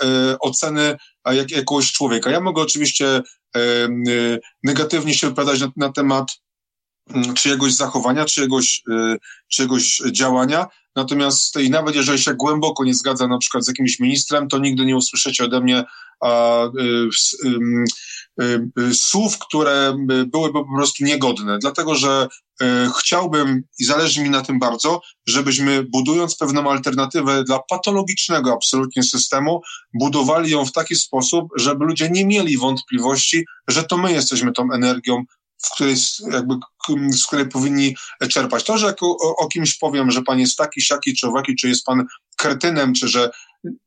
oceny 0.41 0.97
jak, 1.27 1.51
jakiegoś 1.51 1.93
człowieka. 1.93 2.31
Ja 2.31 2.41
mogę 2.41 2.63
oczywiście 2.63 3.23
Y, 3.57 4.41
negatywnie 4.63 5.15
się 5.15 5.29
wypowiadać 5.29 5.61
na, 5.61 5.73
na 5.77 5.93
temat 5.93 6.29
mm, 7.11 7.35
czyjegoś 7.35 7.75
zachowania, 7.75 8.25
czyjegoś, 8.25 8.83
czyjegoś 9.49 10.03
działania. 10.13 10.67
Natomiast 10.97 11.57
i 11.57 11.71
nawet 11.71 11.95
jeżeli 11.95 12.19
się 12.19 12.35
głęboko 12.35 12.85
nie 12.85 12.95
zgadza 12.95 13.29
na 13.29 13.39
przykład 13.39 13.65
z 13.65 13.69
jakimś 13.69 14.01
ministrem, 14.01 14.49
to 14.49 14.59
nigdy 14.59 14.85
nie 14.85 14.97
usłyszycie 14.97 15.45
ode 15.45 15.61
mnie 15.61 15.85
a, 16.21 16.65
y, 16.65 17.09
słów, 18.93 19.39
które 19.39 19.97
byłyby 20.07 20.53
po 20.53 20.77
prostu 20.77 21.05
niegodne. 21.05 21.59
Dlatego, 21.59 21.95
że 21.95 22.29
chciałbym 22.99 23.63
i 23.79 23.85
zależy 23.85 24.23
mi 24.23 24.31
na 24.31 24.43
tym 24.43 24.59
bardzo, 24.59 25.01
żebyśmy 25.27 25.83
budując 25.83 26.37
pewną 26.37 26.71
alternatywę 26.71 27.45
dla 27.45 27.59
patologicznego 27.71 28.53
absolutnie 28.53 29.03
systemu, 29.03 29.61
budowali 30.01 30.51
ją 30.51 30.65
w 30.65 30.73
taki 30.73 30.95
sposób, 30.95 31.49
żeby 31.57 31.85
ludzie 31.85 32.11
nie 32.11 32.27
mieli 32.27 32.59
wątpliwości, 32.59 33.45
że 33.69 33.85
to 33.85 33.99
my 33.99 34.13
jesteśmy 34.13 34.53
tą 34.53 34.73
energią, 34.73 35.25
w 35.63 35.75
której, 35.75 35.95
jakby, 36.33 36.55
z 37.13 37.27
której 37.27 37.49
powinni 37.49 37.97
czerpać. 38.31 38.65
To, 38.65 38.79
że 38.79 38.95
o, 39.01 39.37
o 39.37 39.49
kimś 39.49 39.79
powiem, 39.79 40.11
że 40.11 40.23
pan 40.23 40.39
jest 40.39 40.57
taki, 40.57 40.83
siaki, 40.83 41.15
czy 41.15 41.27
owaki, 41.27 41.57
czy 41.57 41.69
jest 41.69 41.85
pan 41.85 42.07
kretynem, 42.37 42.95
czy 42.95 43.09
że 43.09 43.31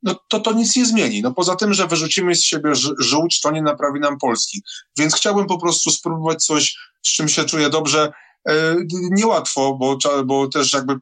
no 0.03 0.15
to 0.27 0.39
to 0.39 0.53
nic 0.53 0.75
nie 0.75 0.85
zmieni. 0.85 1.21
No 1.21 1.33
poza 1.33 1.55
tym, 1.55 1.73
że 1.73 1.87
wyrzucimy 1.87 2.35
z 2.35 2.43
siebie 2.43 2.71
żółć, 2.99 3.41
to 3.41 3.51
nie 3.51 3.61
naprawi 3.61 3.99
nam 3.99 4.17
Polski. 4.17 4.61
Więc 4.97 5.15
chciałbym 5.15 5.47
po 5.47 5.59
prostu 5.59 5.91
spróbować 5.91 6.45
coś, 6.45 6.77
z 7.05 7.13
czym 7.13 7.29
się 7.29 7.45
czuję 7.45 7.69
dobrze. 7.69 8.11
E, 8.47 8.75
niełatwo, 8.91 9.77
bo, 9.79 9.97
bo 10.25 10.47
też 10.47 10.73
jakby 10.73 10.93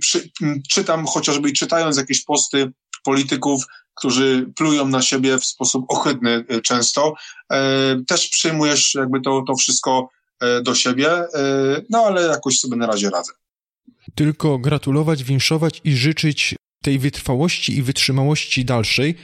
przy, 0.00 0.30
czytam 0.70 1.06
chociażby 1.06 1.52
czytając 1.52 1.96
jakieś 1.96 2.24
posty 2.24 2.72
polityków, 3.04 3.64
którzy 3.94 4.52
plują 4.56 4.88
na 4.88 5.02
siebie 5.02 5.38
w 5.38 5.44
sposób 5.44 5.84
ohydny 5.88 6.44
e, 6.48 6.60
często, 6.60 7.14
e, 7.52 7.96
też 8.06 8.28
przyjmujesz 8.28 8.94
jakby 8.94 9.20
to, 9.20 9.42
to 9.46 9.56
wszystko 9.56 10.08
do 10.62 10.74
siebie, 10.74 11.08
no 11.90 12.04
ale 12.06 12.22
jakoś 12.22 12.58
sobie 12.58 12.76
na 12.76 12.86
razie 12.86 13.10
radzę. 13.10 13.32
Tylko 14.14 14.58
gratulować, 14.58 15.24
winszować 15.24 15.80
i 15.84 15.96
życzyć 15.96 16.54
tej 16.82 16.98
wytrwałości 16.98 17.76
i 17.76 17.82
wytrzymałości 17.82 18.64
dalszej. 18.64 19.14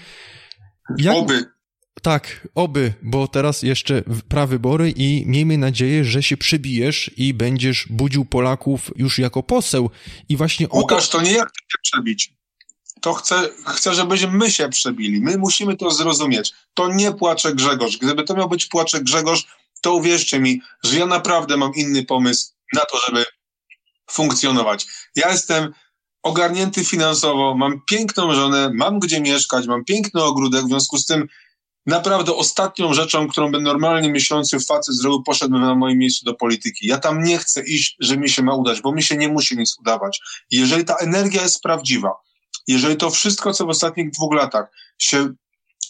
Jak... 0.98 1.16
Oby. 1.16 1.44
Tak, 2.02 2.48
oby, 2.54 2.92
bo 3.02 3.28
teraz 3.28 3.62
jeszcze 3.62 4.02
prawybory 4.28 4.90
i 4.96 5.24
miejmy 5.26 5.58
nadzieję, 5.58 6.04
że 6.04 6.22
się 6.22 6.36
przybijesz 6.36 7.10
i 7.16 7.34
będziesz 7.34 7.86
budził 7.90 8.24
Polaków 8.24 8.90
już 8.96 9.18
jako 9.18 9.42
poseł. 9.42 9.90
I 10.28 10.36
właśnie 10.36 10.68
Łukasz, 10.72 11.08
to... 11.08 11.18
to 11.18 11.24
nie 11.24 11.32
jak 11.32 11.48
się 11.48 11.78
przebić. 11.82 12.34
To 13.00 13.14
chcę, 13.14 13.48
chcę, 13.66 13.94
żebyśmy 13.94 14.28
my 14.28 14.50
się 14.50 14.68
przebili. 14.68 15.20
My 15.20 15.38
musimy 15.38 15.76
to 15.76 15.90
zrozumieć. 15.90 16.52
To 16.74 16.92
nie 16.92 17.12
płacze 17.12 17.54
Grzegorz. 17.54 17.98
Gdyby 17.98 18.24
to 18.24 18.34
miał 18.34 18.48
być 18.48 18.66
płacze 18.66 19.00
Grzegorz, 19.00 19.46
to 19.80 19.94
uwierzcie 19.94 20.40
mi, 20.40 20.62
że 20.84 20.98
ja 20.98 21.06
naprawdę 21.06 21.56
mam 21.56 21.74
inny 21.74 22.04
pomysł 22.04 22.52
na 22.74 22.80
to, 22.80 22.98
żeby 23.06 23.24
funkcjonować. 24.10 24.86
Ja 25.16 25.30
jestem 25.30 25.72
ogarnięty 26.22 26.84
finansowo, 26.84 27.54
mam 27.54 27.80
piękną 27.90 28.34
żonę, 28.34 28.70
mam 28.74 28.98
gdzie 28.98 29.20
mieszkać, 29.20 29.66
mam 29.66 29.84
piękny 29.84 30.22
ogródek, 30.22 30.64
w 30.64 30.68
związku 30.68 30.98
z 30.98 31.06
tym 31.06 31.28
naprawdę 31.86 32.34
ostatnią 32.34 32.94
rzeczą, 32.94 33.28
którą 33.28 33.52
by 33.52 33.60
normalnie 33.60 34.10
myślący 34.10 34.60
facet 34.60 34.94
zrobił, 34.94 35.22
poszedłbym 35.22 35.60
na 35.60 35.74
moim 35.74 35.98
miejscu 35.98 36.24
do 36.24 36.34
polityki. 36.34 36.86
Ja 36.86 36.98
tam 36.98 37.22
nie 37.22 37.38
chcę 37.38 37.64
iść, 37.66 37.96
że 38.00 38.16
mi 38.16 38.30
się 38.30 38.42
ma 38.42 38.54
udać, 38.54 38.80
bo 38.80 38.92
mi 38.92 39.02
się 39.02 39.16
nie 39.16 39.28
musi 39.28 39.56
nic 39.56 39.78
udawać. 39.78 40.20
Jeżeli 40.50 40.84
ta 40.84 40.96
energia 40.96 41.42
jest 41.42 41.62
prawdziwa, 41.62 42.12
jeżeli 42.66 42.96
to 42.96 43.10
wszystko, 43.10 43.52
co 43.52 43.66
w 43.66 43.68
ostatnich 43.68 44.10
dwóch 44.10 44.34
latach 44.34 44.66
się 44.98 45.28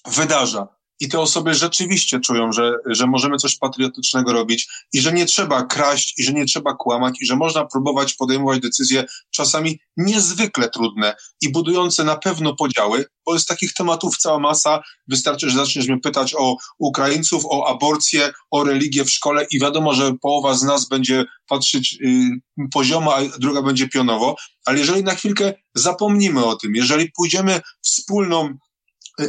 wydarza, 0.06 0.68
i 1.00 1.08
te 1.08 1.20
osoby 1.20 1.54
rzeczywiście 1.54 2.20
czują, 2.20 2.52
że, 2.52 2.72
że 2.86 3.06
możemy 3.06 3.36
coś 3.36 3.56
patriotycznego 3.56 4.32
robić 4.32 4.68
i 4.92 5.00
że 5.00 5.12
nie 5.12 5.26
trzeba 5.26 5.62
kraść 5.62 6.14
i 6.18 6.24
że 6.24 6.32
nie 6.32 6.44
trzeba 6.44 6.74
kłamać 6.74 7.14
i 7.22 7.26
że 7.26 7.36
można 7.36 7.66
próbować 7.66 8.14
podejmować 8.14 8.60
decyzje 8.60 9.04
czasami 9.30 9.80
niezwykle 9.96 10.68
trudne 10.68 11.16
i 11.40 11.52
budujące 11.52 12.04
na 12.04 12.16
pewno 12.16 12.56
podziały, 12.56 13.04
bo 13.26 13.34
jest 13.34 13.48
takich 13.48 13.72
tematów 13.72 14.16
cała 14.16 14.38
masa. 14.38 14.82
Wystarczy, 15.08 15.50
że 15.50 15.56
zaczniesz 15.56 15.88
mnie 15.88 16.00
pytać 16.00 16.34
o 16.38 16.56
Ukraińców, 16.78 17.42
o 17.46 17.68
aborcję, 17.68 18.32
o 18.50 18.64
religię 18.64 19.04
w 19.04 19.10
szkole 19.10 19.46
i 19.50 19.60
wiadomo, 19.60 19.94
że 19.94 20.12
połowa 20.22 20.54
z 20.54 20.62
nas 20.62 20.88
będzie 20.88 21.24
patrzeć 21.48 21.98
y, 22.04 22.68
poziomo, 22.72 23.16
a 23.16 23.20
druga 23.38 23.62
będzie 23.62 23.88
pionowo, 23.88 24.36
ale 24.64 24.78
jeżeli 24.78 25.04
na 25.04 25.14
chwilkę 25.14 25.54
zapomnimy 25.74 26.44
o 26.44 26.56
tym, 26.56 26.74
jeżeli 26.74 27.12
pójdziemy 27.16 27.60
wspólną 27.82 28.58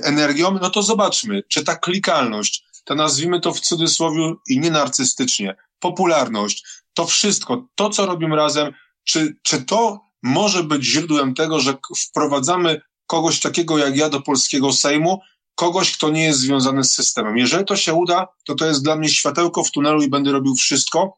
energią, 0.04 0.60
no 0.62 0.70
to 0.70 0.84
zobaczmy, 0.84 1.44
czy 1.48 1.64
ta 1.64 1.76
klikalność, 1.76 2.64
to 2.84 2.96
nazwijmy 2.96 3.40
to 3.40 3.54
w 3.54 3.60
cudzysłowie 3.60 4.34
i 4.48 4.60
nie 4.60 4.72
narcystycznie, 4.72 5.56
popularność, 5.80 6.66
to 6.94 7.06
wszystko, 7.06 7.68
to 7.76 7.90
co 7.90 8.06
robimy 8.06 8.36
razem, 8.36 8.74
czy, 9.04 9.38
czy 9.44 9.66
to 9.66 10.00
może 10.24 10.64
być 10.64 10.84
źródłem 10.84 11.34
tego, 11.34 11.60
że 11.60 11.78
wprowadzamy 11.98 12.82
kogoś 13.08 13.40
takiego 13.40 13.78
jak 13.78 13.98
ja 13.98 14.10
do 14.10 14.22
polskiego 14.22 14.74
Sejmu, 14.74 15.20
kogoś, 15.56 15.98
kto 15.98 16.10
nie 16.10 16.24
jest 16.24 16.40
związany 16.40 16.84
z 16.84 16.94
systemem. 16.94 17.38
Jeżeli 17.38 17.66
to 17.66 17.76
się 17.76 17.94
uda, 17.94 18.28
to 18.46 18.56
to 18.56 18.66
jest 18.66 18.84
dla 18.84 18.96
mnie 18.96 19.10
światełko 19.10 19.64
w 19.64 19.72
tunelu 19.72 20.02
i 20.02 20.10
będę 20.10 20.32
robił 20.32 20.56
wszystko, 20.56 21.18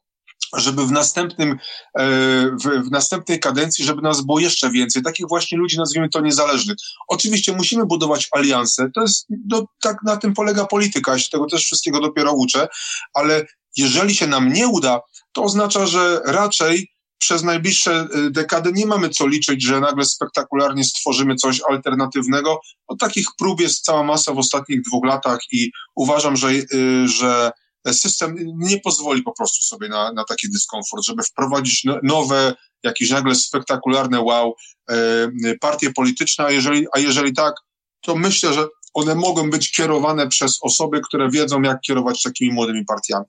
żeby 0.53 0.85
w 0.85 0.91
następnym, 0.91 1.51
e, 1.51 2.05
w, 2.51 2.87
w, 2.87 2.91
następnej 2.91 3.39
kadencji, 3.39 3.85
żeby 3.85 4.01
nas 4.01 4.21
było 4.21 4.39
jeszcze 4.39 4.71
więcej, 4.71 5.03
takich 5.03 5.27
właśnie 5.27 5.57
ludzi, 5.57 5.77
nazwijmy 5.77 6.09
to 6.09 6.21
niezależnych. 6.21 6.77
Oczywiście 7.07 7.53
musimy 7.53 7.85
budować 7.85 8.27
alianse, 8.31 8.89
to 8.95 9.01
jest, 9.01 9.25
no, 9.49 9.65
tak 9.81 9.97
na 10.03 10.17
tym 10.17 10.33
polega 10.33 10.65
polityka, 10.65 11.11
ja 11.11 11.19
się 11.19 11.29
tego 11.29 11.45
też 11.45 11.65
wszystkiego 11.65 12.01
dopiero 12.01 12.33
uczę, 12.33 12.67
ale 13.13 13.45
jeżeli 13.77 14.15
się 14.15 14.27
nam 14.27 14.53
nie 14.53 14.67
uda, 14.67 15.01
to 15.31 15.43
oznacza, 15.43 15.85
że 15.85 16.21
raczej 16.25 16.93
przez 17.17 17.43
najbliższe 17.43 18.07
e, 18.13 18.29
dekady 18.29 18.71
nie 18.73 18.85
mamy 18.85 19.09
co 19.09 19.27
liczyć, 19.27 19.63
że 19.63 19.79
nagle 19.79 20.05
spektakularnie 20.05 20.83
stworzymy 20.83 21.35
coś 21.35 21.61
alternatywnego. 21.69 22.59
No, 22.89 22.95
takich 22.95 23.27
prób 23.37 23.61
jest 23.61 23.83
cała 23.83 24.03
masa 24.03 24.33
w 24.33 24.37
ostatnich 24.37 24.81
dwóch 24.81 25.05
latach 25.05 25.39
i 25.51 25.71
uważam, 25.95 26.37
że, 26.37 26.47
e, 26.49 26.61
że 27.07 27.51
system 27.91 28.35
nie 28.55 28.79
pozwoli 28.79 29.23
po 29.23 29.33
prostu 29.33 29.61
sobie 29.61 29.89
na, 29.89 30.13
na 30.13 30.23
taki 30.23 30.49
dyskomfort, 30.49 31.03
żeby 31.05 31.23
wprowadzić 31.23 31.84
no, 31.84 31.99
nowe, 32.03 32.53
jakieś 32.84 33.09
nagle 33.09 33.36
spektakularne 33.36 34.21
wow, 34.21 34.55
e, 34.89 35.27
partie 35.61 35.93
polityczne, 35.93 36.45
a 36.45 36.51
jeżeli, 36.51 36.88
a 36.95 36.99
jeżeli 36.99 37.34
tak, 37.34 37.53
to 38.01 38.15
myślę, 38.15 38.53
że 38.53 38.67
one 38.93 39.15
mogą 39.15 39.49
być 39.49 39.71
kierowane 39.71 40.27
przez 40.27 40.57
osoby, 40.61 41.01
które 41.01 41.29
wiedzą, 41.29 41.61
jak 41.61 41.81
kierować 41.81 42.21
takimi 42.21 42.53
młodymi 42.53 42.86
partiami. 42.86 43.25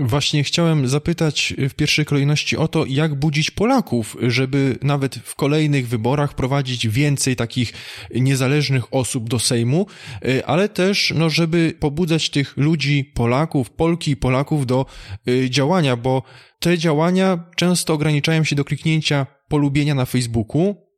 Właśnie 0.00 0.44
chciałem 0.44 0.88
zapytać 0.88 1.54
w 1.68 1.74
pierwszej 1.74 2.04
kolejności 2.04 2.56
o 2.56 2.68
to, 2.68 2.84
jak 2.86 3.14
budzić 3.14 3.50
Polaków, 3.50 4.16
żeby 4.22 4.78
nawet 4.82 5.14
w 5.14 5.34
kolejnych 5.34 5.88
wyborach 5.88 6.34
prowadzić 6.34 6.88
więcej 6.88 7.36
takich 7.36 7.72
niezależnych 8.14 8.94
osób 8.94 9.28
do 9.28 9.38
Sejmu, 9.38 9.86
y, 10.24 10.46
ale 10.46 10.68
też, 10.68 11.12
no, 11.16 11.30
żeby 11.30 11.74
pobudzać 11.80 12.30
tych 12.30 12.56
ludzi, 12.56 13.04
Polaków, 13.14 13.70
Polki 13.70 14.10
i 14.10 14.16
Polaków 14.16 14.66
do 14.66 14.86
y, 15.28 15.50
działania, 15.50 15.96
bo 15.96 16.22
te 16.60 16.78
działania 16.78 17.44
często 17.56 17.94
ograniczają 17.94 18.44
się 18.44 18.56
do 18.56 18.64
kliknięcia 18.64 19.26
polubienia 19.48 19.94
na 19.94 20.04
Facebooku, 20.04 20.88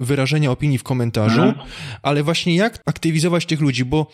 wyrażenia 0.00 0.50
opinii 0.50 0.78
w 0.78 0.82
komentarzu, 0.82 1.42
mhm. 1.42 1.68
ale 2.02 2.22
właśnie 2.22 2.56
jak 2.56 2.82
aktywizować 2.86 3.46
tych 3.46 3.60
ludzi, 3.60 3.84
bo 3.84 4.06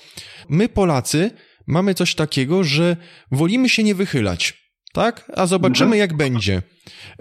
my 0.48 0.68
Polacy 0.68 1.30
mamy 1.68 1.94
coś 1.94 2.14
takiego, 2.14 2.64
że 2.64 2.96
wolimy 3.30 3.68
się 3.68 3.82
nie 3.82 3.94
wychylać, 3.94 4.72
tak? 4.92 5.32
A 5.36 5.46
zobaczymy 5.46 5.86
mhm. 5.86 6.00
jak 6.00 6.16
będzie. 6.16 6.62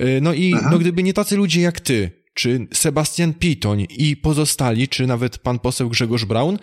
Y, 0.01 0.19
no 0.21 0.33
i 0.33 0.55
no, 0.71 0.79
gdyby 0.79 1.03
nie 1.03 1.13
tacy 1.13 1.37
ludzie 1.37 1.61
jak 1.61 1.79
ty, 1.79 2.11
czy 2.33 2.67
Sebastian 2.73 3.33
Pitoń 3.33 3.87
i 3.89 4.17
pozostali, 4.17 4.87
czy 4.87 5.07
nawet 5.07 5.37
pan 5.37 5.59
poseł 5.59 5.89
Grzegorz 5.89 6.25
Braun, 6.25 6.59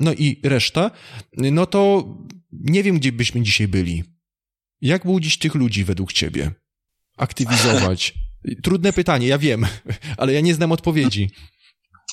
no 0.00 0.12
i 0.12 0.40
reszta, 0.44 0.90
no 1.36 1.66
to 1.66 2.08
nie 2.52 2.82
wiem, 2.82 2.98
gdzie 2.98 3.12
byśmy 3.12 3.42
dzisiaj 3.42 3.68
byli. 3.68 4.04
Jak 4.80 5.04
budzić 5.06 5.38
tych 5.38 5.54
ludzi 5.54 5.84
według 5.84 6.12
ciebie? 6.12 6.50
Aktywizować? 7.16 8.14
Trudne 8.64 8.92
pytanie, 8.92 9.26
ja 9.26 9.38
wiem, 9.38 9.66
ale 10.18 10.32
ja 10.32 10.40
nie 10.40 10.54
znam 10.54 10.72
odpowiedzi. 10.72 11.30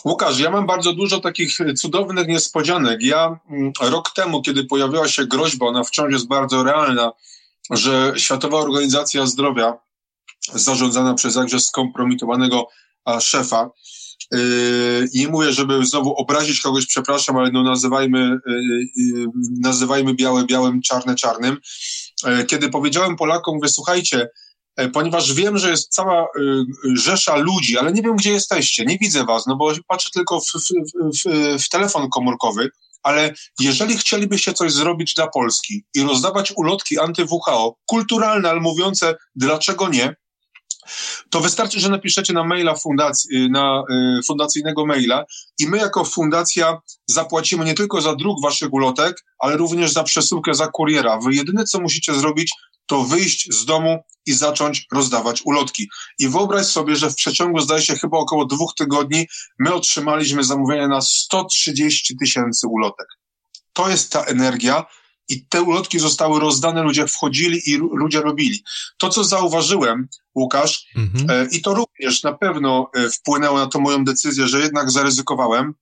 Łukasz, 0.05 0.39
ja 0.39 0.51
mam 0.51 0.65
bardzo 0.67 0.93
dużo 0.93 1.19
takich 1.19 1.57
cudownych 1.77 2.27
niespodzianek. 2.27 3.03
Ja 3.03 3.39
mm, 3.49 3.71
rok 3.81 4.11
temu, 4.15 4.41
kiedy 4.41 4.63
pojawiła 4.63 5.07
się 5.07 5.25
groźba, 5.25 5.65
ona 5.65 5.83
wciąż 5.83 6.13
jest 6.13 6.27
bardzo 6.27 6.63
realna, 6.63 7.11
że 7.69 8.13
Światowa 8.17 8.57
Organizacja 8.57 9.25
Zdrowia, 9.25 9.73
zarządzana 10.53 11.13
przez 11.13 11.35
jakże 11.35 11.59
skompromitowanego 11.59 12.67
szefa, 13.19 13.69
yy, 14.31 15.07
i 15.13 15.27
mówię, 15.27 15.53
żeby 15.53 15.85
znowu 15.85 16.13
obrazić 16.13 16.61
kogoś, 16.61 16.85
przepraszam, 16.85 17.37
ale 17.37 17.51
no 17.51 17.63
nazywajmy, 17.63 18.39
yy, 18.95 19.25
nazywajmy 19.59 20.13
białe 20.13 20.45
białym, 20.45 20.81
czarne 20.81 21.15
czarnym. 21.15 21.57
Kiedy 22.47 22.69
powiedziałem 22.69 23.15
Polakom, 23.15 23.55
mówię, 23.55 23.69
słuchajcie, 23.69 24.27
E, 24.27 24.50
ponieważ 24.93 25.33
wiem, 25.33 25.57
że 25.57 25.69
jest 25.69 25.93
cała 25.93 26.23
y, 26.23 26.63
rzesza 26.95 27.35
ludzi, 27.35 27.77
ale 27.77 27.93
nie 27.93 28.01
wiem, 28.01 28.15
gdzie 28.15 28.31
jesteście, 28.31 28.85
nie 28.85 28.97
widzę 28.97 29.25
was, 29.25 29.47
no 29.47 29.55
bo 29.55 29.71
patrzę 29.87 30.09
tylko 30.13 30.39
w, 30.39 30.45
w, 30.45 30.69
w, 31.25 31.63
w 31.63 31.69
telefon 31.69 32.09
komórkowy, 32.09 32.69
ale 33.03 33.33
jeżeli 33.59 33.97
chcielibyście 33.97 34.53
coś 34.53 34.73
zrobić 34.73 35.13
dla 35.13 35.27
Polski 35.27 35.83
i 35.93 36.03
rozdawać 36.03 36.53
ulotki 36.55 36.99
anty-WHO, 36.99 37.73
kulturalne, 37.85 38.49
ale 38.49 38.59
mówiące 38.59 39.15
dlaczego 39.35 39.89
nie, 39.89 40.15
to 41.29 41.39
wystarczy, 41.41 41.79
że 41.79 41.89
napiszecie 41.89 42.33
na 42.33 42.43
maila 42.43 42.75
fundacji, 42.75 43.51
na 43.51 43.83
y, 44.19 44.23
fundacyjnego 44.27 44.85
maila 44.85 45.25
i 45.59 45.67
my 45.67 45.77
jako 45.77 46.05
fundacja 46.05 46.81
zapłacimy 47.07 47.65
nie 47.65 47.73
tylko 47.73 48.01
za 48.01 48.15
druk 48.15 48.41
waszych 48.43 48.73
ulotek, 48.73 49.25
ale 49.39 49.57
również 49.57 49.91
za 49.91 50.03
przesyłkę 50.03 50.53
za 50.53 50.67
kuriera. 50.67 51.19
Wy 51.19 51.35
jedyne, 51.35 51.63
co 51.63 51.81
musicie 51.81 52.13
zrobić, 52.13 52.51
to 52.91 53.03
wyjść 53.03 53.53
z 53.53 53.65
domu 53.65 54.03
i 54.25 54.33
zacząć 54.33 54.87
rozdawać 54.91 55.41
ulotki. 55.45 55.89
I 56.19 56.27
wyobraź 56.27 56.65
sobie, 56.65 56.95
że 56.95 57.09
w 57.09 57.15
przeciągu, 57.15 57.59
zdaje 57.59 57.81
się, 57.81 57.95
chyba 57.95 58.17
około 58.17 58.45
dwóch 58.45 58.73
tygodni 58.77 59.27
my 59.59 59.73
otrzymaliśmy 59.73 60.43
zamówienie 60.43 60.87
na 60.87 61.01
130 61.01 62.17
tysięcy 62.17 62.67
ulotek. 62.67 63.07
To 63.73 63.89
jest 63.89 64.11
ta 64.11 64.23
energia 64.23 64.85
i 65.29 65.45
te 65.45 65.61
ulotki 65.61 65.99
zostały 65.99 66.39
rozdane, 66.39 66.83
ludzie 66.83 67.07
wchodzili 67.07 67.69
i 67.69 67.77
ludzie 67.77 68.21
robili. 68.21 68.63
To, 68.97 69.09
co 69.09 69.23
zauważyłem, 69.23 70.07
Łukasz, 70.35 70.85
mhm. 70.95 71.29
e, 71.29 71.47
i 71.51 71.61
to 71.61 71.73
również 71.73 72.23
na 72.23 72.33
pewno 72.33 72.91
e, 72.95 73.09
wpłynęło 73.09 73.57
na 73.57 73.67
tą 73.67 73.79
moją 73.79 74.03
decyzję, 74.03 74.47
że 74.47 74.59
jednak 74.59 74.91
zaryzykowałem, 74.91 75.73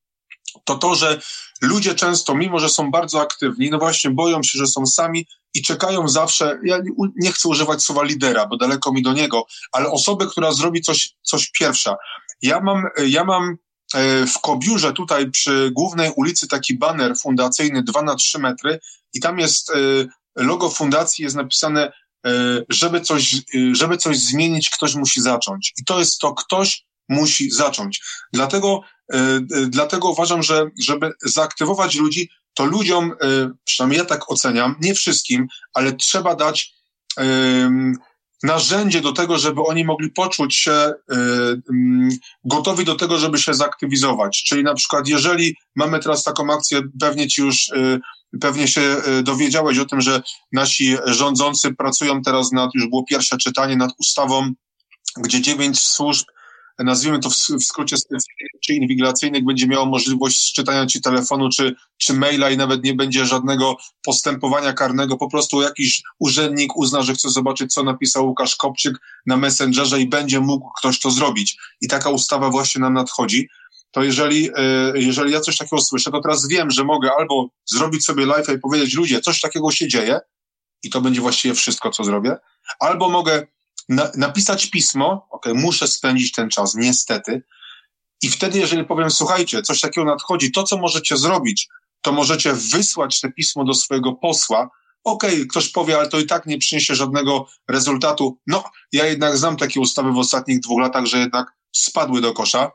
to 0.63 0.75
to, 0.75 0.95
że 0.95 1.21
ludzie 1.61 1.95
często, 1.95 2.35
mimo 2.35 2.59
że 2.59 2.69
są 2.69 2.91
bardzo 2.91 3.21
aktywni, 3.21 3.69
no 3.69 3.77
właśnie 3.77 4.09
boją 4.09 4.43
się, 4.43 4.59
że 4.59 4.67
są 4.67 4.85
sami 4.85 5.27
i 5.53 5.61
czekają 5.61 6.07
zawsze, 6.07 6.59
ja 6.63 6.79
nie 7.15 7.31
chcę 7.31 7.49
używać 7.49 7.83
słowa 7.83 8.03
lidera, 8.03 8.47
bo 8.47 8.57
daleko 8.57 8.91
mi 8.91 9.01
do 9.01 9.13
niego, 9.13 9.45
ale 9.71 9.91
osobę, 9.91 10.27
która 10.27 10.51
zrobi 10.51 10.81
coś, 10.81 11.09
coś 11.21 11.51
pierwsza. 11.51 11.95
Ja 12.41 12.59
mam, 12.59 12.83
ja 13.07 13.23
mam 13.23 13.57
e, 13.93 14.25
w 14.25 14.39
Kobiurze 14.39 14.93
tutaj 14.93 15.31
przy 15.31 15.71
głównej 15.73 16.11
ulicy 16.15 16.47
taki 16.47 16.77
baner 16.77 17.17
fundacyjny 17.17 17.83
2 17.83 18.01
na 18.01 18.15
3 18.15 18.39
metry 18.39 18.79
i 19.13 19.19
tam 19.19 19.39
jest 19.39 19.69
e, 19.69 19.75
logo 20.35 20.69
fundacji, 20.69 21.23
jest 21.23 21.35
napisane 21.35 21.91
e, 22.25 22.31
żeby 22.69 23.01
coś, 23.01 23.35
żeby 23.71 23.97
coś 23.97 24.17
zmienić, 24.17 24.69
ktoś 24.69 24.95
musi 24.95 25.21
zacząć. 25.21 25.73
I 25.77 25.85
to 25.85 25.99
jest 25.99 26.19
to, 26.19 26.33
ktoś 26.33 26.85
musi 27.09 27.51
zacząć. 27.51 28.01
Dlatego, 28.33 28.81
dlatego 29.67 30.09
uważam, 30.09 30.43
że 30.43 30.69
żeby 30.79 31.11
zaaktywować 31.23 31.95
ludzi, 31.95 32.29
to 32.53 32.65
ludziom, 32.65 33.11
y, 33.11 33.49
przynajmniej 33.63 33.99
ja 33.99 34.05
tak 34.05 34.31
oceniam, 34.31 34.75
nie 34.81 34.93
wszystkim, 34.93 35.47
ale 35.73 35.93
trzeba 35.93 36.35
dać 36.35 36.79
narzędzie 38.43 39.01
do 39.01 39.11
tego, 39.11 39.37
żeby 39.37 39.61
oni 39.61 39.85
mogli 39.85 40.09
poczuć 40.09 40.55
się 40.55 40.71
y, 40.71 41.15
gotowi 42.43 42.85
do 42.85 42.95
tego, 42.95 43.17
żeby 43.17 43.37
się 43.37 43.53
zaktywizować. 43.53 44.43
Czyli 44.47 44.63
na 44.63 44.73
przykład, 44.73 45.07
jeżeli 45.07 45.55
mamy 45.75 45.99
teraz 45.99 46.23
taką 46.23 46.53
akcję, 46.53 46.81
pewnie 46.99 47.27
ci 47.27 47.41
już, 47.41 47.71
pewnie 48.41 48.67
się 48.67 48.95
dowiedziałeś 49.23 49.77
o 49.77 49.85
tym, 49.85 50.01
że 50.01 50.21
nasi 50.51 50.97
rządzący 51.05 51.75
pracują 51.75 52.21
teraz 52.21 52.51
nad, 52.51 52.69
już 52.75 52.89
było 52.89 53.03
pierwsze 53.03 53.37
czytanie 53.37 53.75
nad 53.75 53.91
ustawą, 53.99 54.51
gdzie 55.17 55.41
dziewięć 55.41 55.79
służb 55.79 56.25
nazwijmy 56.83 57.19
to 57.19 57.29
w, 57.29 57.35
skrócie 57.63 57.95
czy 58.65 58.73
inwigilacyjnych, 58.73 59.45
będzie 59.45 59.67
miało 59.67 59.85
możliwość 59.85 60.53
czytania 60.53 60.85
ci 60.85 61.01
telefonu 61.01 61.49
czy, 61.49 61.75
czy 61.97 62.13
maila 62.13 62.49
i 62.49 62.57
nawet 62.57 62.83
nie 62.83 62.93
będzie 62.93 63.25
żadnego 63.25 63.77
postępowania 64.03 64.73
karnego. 64.73 65.17
Po 65.17 65.29
prostu 65.29 65.61
jakiś 65.61 66.01
urzędnik 66.19 66.77
uzna, 66.77 67.01
że 67.01 67.13
chce 67.13 67.29
zobaczyć, 67.29 67.73
co 67.73 67.83
napisał 67.83 68.27
Łukasz 68.27 68.55
Kopczyk 68.55 68.93
na 69.25 69.37
Messengerze 69.37 70.01
i 70.01 70.07
będzie 70.07 70.39
mógł 70.39 70.69
ktoś 70.77 70.99
to 70.99 71.11
zrobić. 71.11 71.57
I 71.81 71.87
taka 71.87 72.09
ustawa 72.09 72.49
właśnie 72.49 72.81
nam 72.81 72.93
nadchodzi. 72.93 73.49
To 73.91 74.03
jeżeli, 74.03 74.49
e, 74.55 74.93
jeżeli 74.95 75.31
ja 75.31 75.39
coś 75.39 75.57
takiego 75.57 75.81
słyszę, 75.81 76.11
to 76.11 76.21
teraz 76.21 76.47
wiem, 76.47 76.71
że 76.71 76.83
mogę 76.83 77.09
albo 77.19 77.49
zrobić 77.65 78.05
sobie 78.05 78.25
live 78.25 78.49
i 78.49 78.59
powiedzieć, 78.59 78.93
ludzie, 78.93 79.21
coś 79.21 79.41
takiego 79.41 79.71
się 79.71 79.87
dzieje 79.87 80.19
i 80.83 80.89
to 80.89 81.01
będzie 81.01 81.21
właściwie 81.21 81.53
wszystko, 81.53 81.89
co 81.89 82.03
zrobię, 82.03 82.37
albo 82.79 83.09
mogę 83.09 83.47
na, 83.89 84.11
napisać 84.17 84.67
pismo, 84.67 85.27
ok, 85.31 85.45
muszę 85.53 85.87
spędzić 85.87 86.31
ten 86.31 86.49
czas, 86.49 86.75
niestety. 86.75 87.43
I 88.21 88.29
wtedy, 88.29 88.59
jeżeli 88.59 88.85
powiem, 88.85 89.11
słuchajcie, 89.11 89.61
coś 89.61 89.81
takiego 89.81 90.05
nadchodzi, 90.05 90.51
to 90.51 90.63
co 90.63 90.77
możecie 90.77 91.17
zrobić, 91.17 91.67
to 92.01 92.11
możecie 92.11 92.53
wysłać 92.53 93.21
te 93.21 93.31
pismo 93.31 93.63
do 93.63 93.73
swojego 93.73 94.13
posła. 94.13 94.69
Okej, 95.03 95.33
okay, 95.33 95.45
ktoś 95.45 95.69
powie, 95.69 95.97
ale 95.97 96.09
to 96.09 96.19
i 96.19 96.25
tak 96.25 96.45
nie 96.45 96.57
przyniesie 96.57 96.95
żadnego 96.95 97.47
rezultatu. 97.67 98.39
No, 98.47 98.63
ja 98.91 99.05
jednak 99.05 99.37
znam 99.37 99.57
takie 99.57 99.79
ustawy 99.79 100.11
w 100.11 100.17
ostatnich 100.17 100.59
dwóch 100.59 100.81
latach, 100.81 101.05
że 101.05 101.17
jednak 101.17 101.47
spadły 101.71 102.21
do 102.21 102.33
kosza 102.33 102.71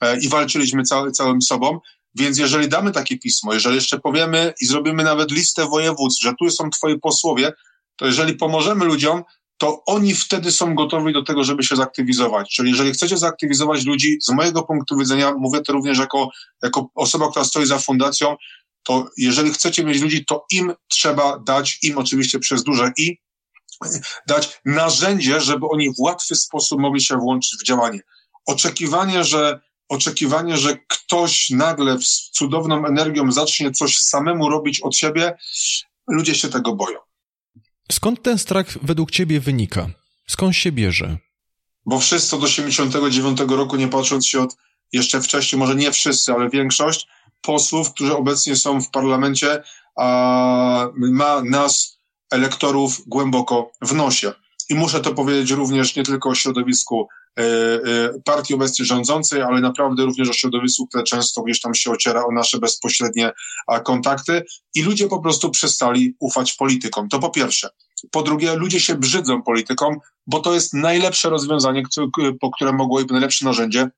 e, 0.00 0.20
i 0.20 0.28
walczyliśmy 0.28 0.82
cały, 0.82 1.12
całym 1.12 1.42
sobą. 1.42 1.80
Więc 2.14 2.38
jeżeli 2.38 2.68
damy 2.68 2.92
takie 2.92 3.18
pismo, 3.18 3.54
jeżeli 3.54 3.74
jeszcze 3.74 4.00
powiemy 4.00 4.54
i 4.60 4.66
zrobimy 4.66 5.04
nawet 5.04 5.30
listę 5.30 5.66
województw, 5.66 6.22
że 6.22 6.34
tu 6.38 6.50
są 6.50 6.70
twoi 6.70 6.98
posłowie, 6.98 7.52
to 7.96 8.06
jeżeli 8.06 8.34
pomożemy 8.34 8.84
ludziom, 8.84 9.22
to 9.60 9.84
oni 9.86 10.14
wtedy 10.14 10.52
są 10.52 10.74
gotowi 10.74 11.12
do 11.12 11.22
tego, 11.22 11.44
żeby 11.44 11.62
się 11.62 11.76
zaktywizować. 11.76 12.54
Czyli 12.54 12.70
jeżeli 12.70 12.92
chcecie 12.92 13.18
zaktywizować 13.18 13.84
ludzi, 13.84 14.18
z 14.22 14.28
mojego 14.28 14.62
punktu 14.62 14.96
widzenia, 14.96 15.32
mówię 15.38 15.60
to 15.60 15.72
również 15.72 15.98
jako, 15.98 16.28
jako 16.62 16.90
osoba, 16.94 17.30
która 17.30 17.44
stoi 17.44 17.66
za 17.66 17.78
fundacją, 17.78 18.36
to 18.82 19.08
jeżeli 19.16 19.50
chcecie 19.50 19.84
mieć 19.84 20.00
ludzi, 20.00 20.24
to 20.24 20.44
im 20.50 20.72
trzeba 20.88 21.38
dać, 21.38 21.78
im 21.82 21.98
oczywiście 21.98 22.38
przez 22.38 22.64
duże 22.64 22.92
i, 22.98 23.16
dać 24.26 24.60
narzędzie, 24.64 25.40
żeby 25.40 25.66
oni 25.68 25.94
w 25.94 26.00
łatwy 26.00 26.34
sposób 26.34 26.80
mogli 26.80 27.00
się 27.00 27.16
włączyć 27.16 27.60
w 27.60 27.64
działanie. 27.64 28.00
Oczekiwanie, 28.46 29.24
że 29.24 29.60
oczekiwanie, 29.88 30.56
że 30.56 30.76
ktoś 30.88 31.50
nagle 31.50 31.98
z 31.98 32.30
cudowną 32.32 32.86
energią 32.86 33.32
zacznie 33.32 33.70
coś 33.70 33.98
samemu 33.98 34.48
robić 34.48 34.80
od 34.80 34.96
siebie, 34.96 35.38
ludzie 36.08 36.34
się 36.34 36.48
tego 36.48 36.74
boją. 36.74 37.09
Skąd 37.90 38.22
ten 38.22 38.38
strach 38.38 38.66
według 38.82 39.10
ciebie 39.10 39.40
wynika? 39.40 39.86
Skąd 40.28 40.56
się 40.56 40.72
bierze? 40.72 41.16
Bo 41.86 41.98
wszyscy 41.98 42.36
od 42.36 42.42
89 42.44 43.40
roku, 43.40 43.76
nie 43.76 43.88
patrząc 43.88 44.26
się 44.26 44.40
od 44.40 44.56
jeszcze 44.92 45.20
wcześniej, 45.20 45.58
może 45.58 45.74
nie 45.74 45.92
wszyscy, 45.92 46.32
ale 46.32 46.50
większość 46.50 47.08
posłów, 47.42 47.92
którzy 47.92 48.16
obecnie 48.16 48.56
są 48.56 48.80
w 48.80 48.90
parlamencie, 48.90 49.62
a, 49.96 50.88
ma 50.94 51.42
nas, 51.42 51.98
elektorów, 52.30 53.02
głęboko 53.06 53.72
w 53.82 53.94
nosie. 53.94 54.32
I 54.68 54.74
muszę 54.74 55.00
to 55.00 55.14
powiedzieć 55.14 55.50
również 55.50 55.96
nie 55.96 56.02
tylko 56.02 56.28
o 56.28 56.34
środowisku 56.34 57.08
partii 58.24 58.54
obecnie 58.54 58.84
rządzącej, 58.84 59.42
ale 59.42 59.60
naprawdę 59.60 60.04
również 60.04 60.28
o 60.28 60.32
środowisku, 60.32 60.86
które 60.86 61.04
często 61.04 61.42
gdzieś 61.42 61.60
tam 61.60 61.74
się 61.74 61.90
ociera 61.90 62.24
o 62.24 62.32
nasze 62.32 62.58
bezpośrednie 62.58 63.32
kontakty 63.84 64.44
i 64.74 64.82
ludzie 64.82 65.08
po 65.08 65.22
prostu 65.22 65.50
przestali 65.50 66.14
ufać 66.20 66.52
politykom. 66.52 67.08
To 67.08 67.18
po 67.18 67.30
pierwsze. 67.30 67.68
Po 68.10 68.22
drugie, 68.22 68.56
ludzie 68.56 68.80
się 68.80 68.94
brzydzą 68.94 69.42
polityką, 69.42 69.96
bo 70.26 70.40
to 70.40 70.54
jest 70.54 70.74
najlepsze 70.74 71.30
rozwiązanie, 71.30 71.82
po 72.40 72.50
które 72.50 72.72
mogło 72.72 73.00
i 73.00 73.06
najlepsze 73.06 73.44
narzędzie, 73.44 73.90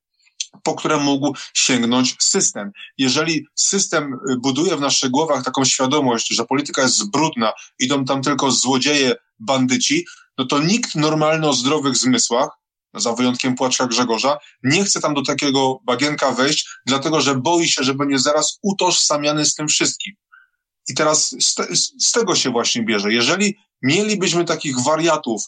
po 0.62 0.74
które 0.74 0.96
mógł 0.96 1.34
sięgnąć 1.54 2.16
system. 2.20 2.70
Jeżeli 2.98 3.46
system 3.54 4.18
buduje 4.38 4.76
w 4.76 4.80
naszych 4.80 5.10
głowach 5.10 5.44
taką 5.44 5.64
świadomość, 5.64 6.34
że 6.34 6.44
polityka 6.44 6.82
jest 6.82 7.10
brudna, 7.10 7.52
idą 7.78 8.04
tam 8.04 8.22
tylko 8.22 8.50
złodzieje, 8.50 9.14
bandyci, 9.38 10.06
no 10.38 10.46
to 10.46 10.62
nikt 10.62 10.94
normalny 10.94 11.48
o 11.48 11.52
zdrowych 11.52 11.96
zmysłach, 11.96 12.48
za 12.94 13.12
wyjątkiem 13.12 13.54
płacza 13.54 13.86
Grzegorza, 13.86 14.38
nie 14.62 14.84
chce 14.84 15.00
tam 15.00 15.14
do 15.14 15.22
takiego 15.22 15.80
bagienka 15.84 16.32
wejść, 16.32 16.68
dlatego 16.86 17.20
że 17.20 17.34
boi 17.34 17.68
się, 17.68 17.82
że 17.82 17.94
będzie 17.94 18.18
zaraz 18.18 18.58
utożsamiany 18.62 19.44
z 19.44 19.54
tym 19.54 19.68
wszystkim. 19.68 20.14
I 20.88 20.94
teraz 20.94 21.36
z, 21.40 21.54
te, 21.54 21.66
z 21.76 22.12
tego 22.12 22.34
się 22.34 22.50
właśnie 22.50 22.82
bierze. 22.82 23.12
Jeżeli 23.12 23.56
mielibyśmy 23.82 24.44
takich 24.44 24.80
wariatów 24.80 25.42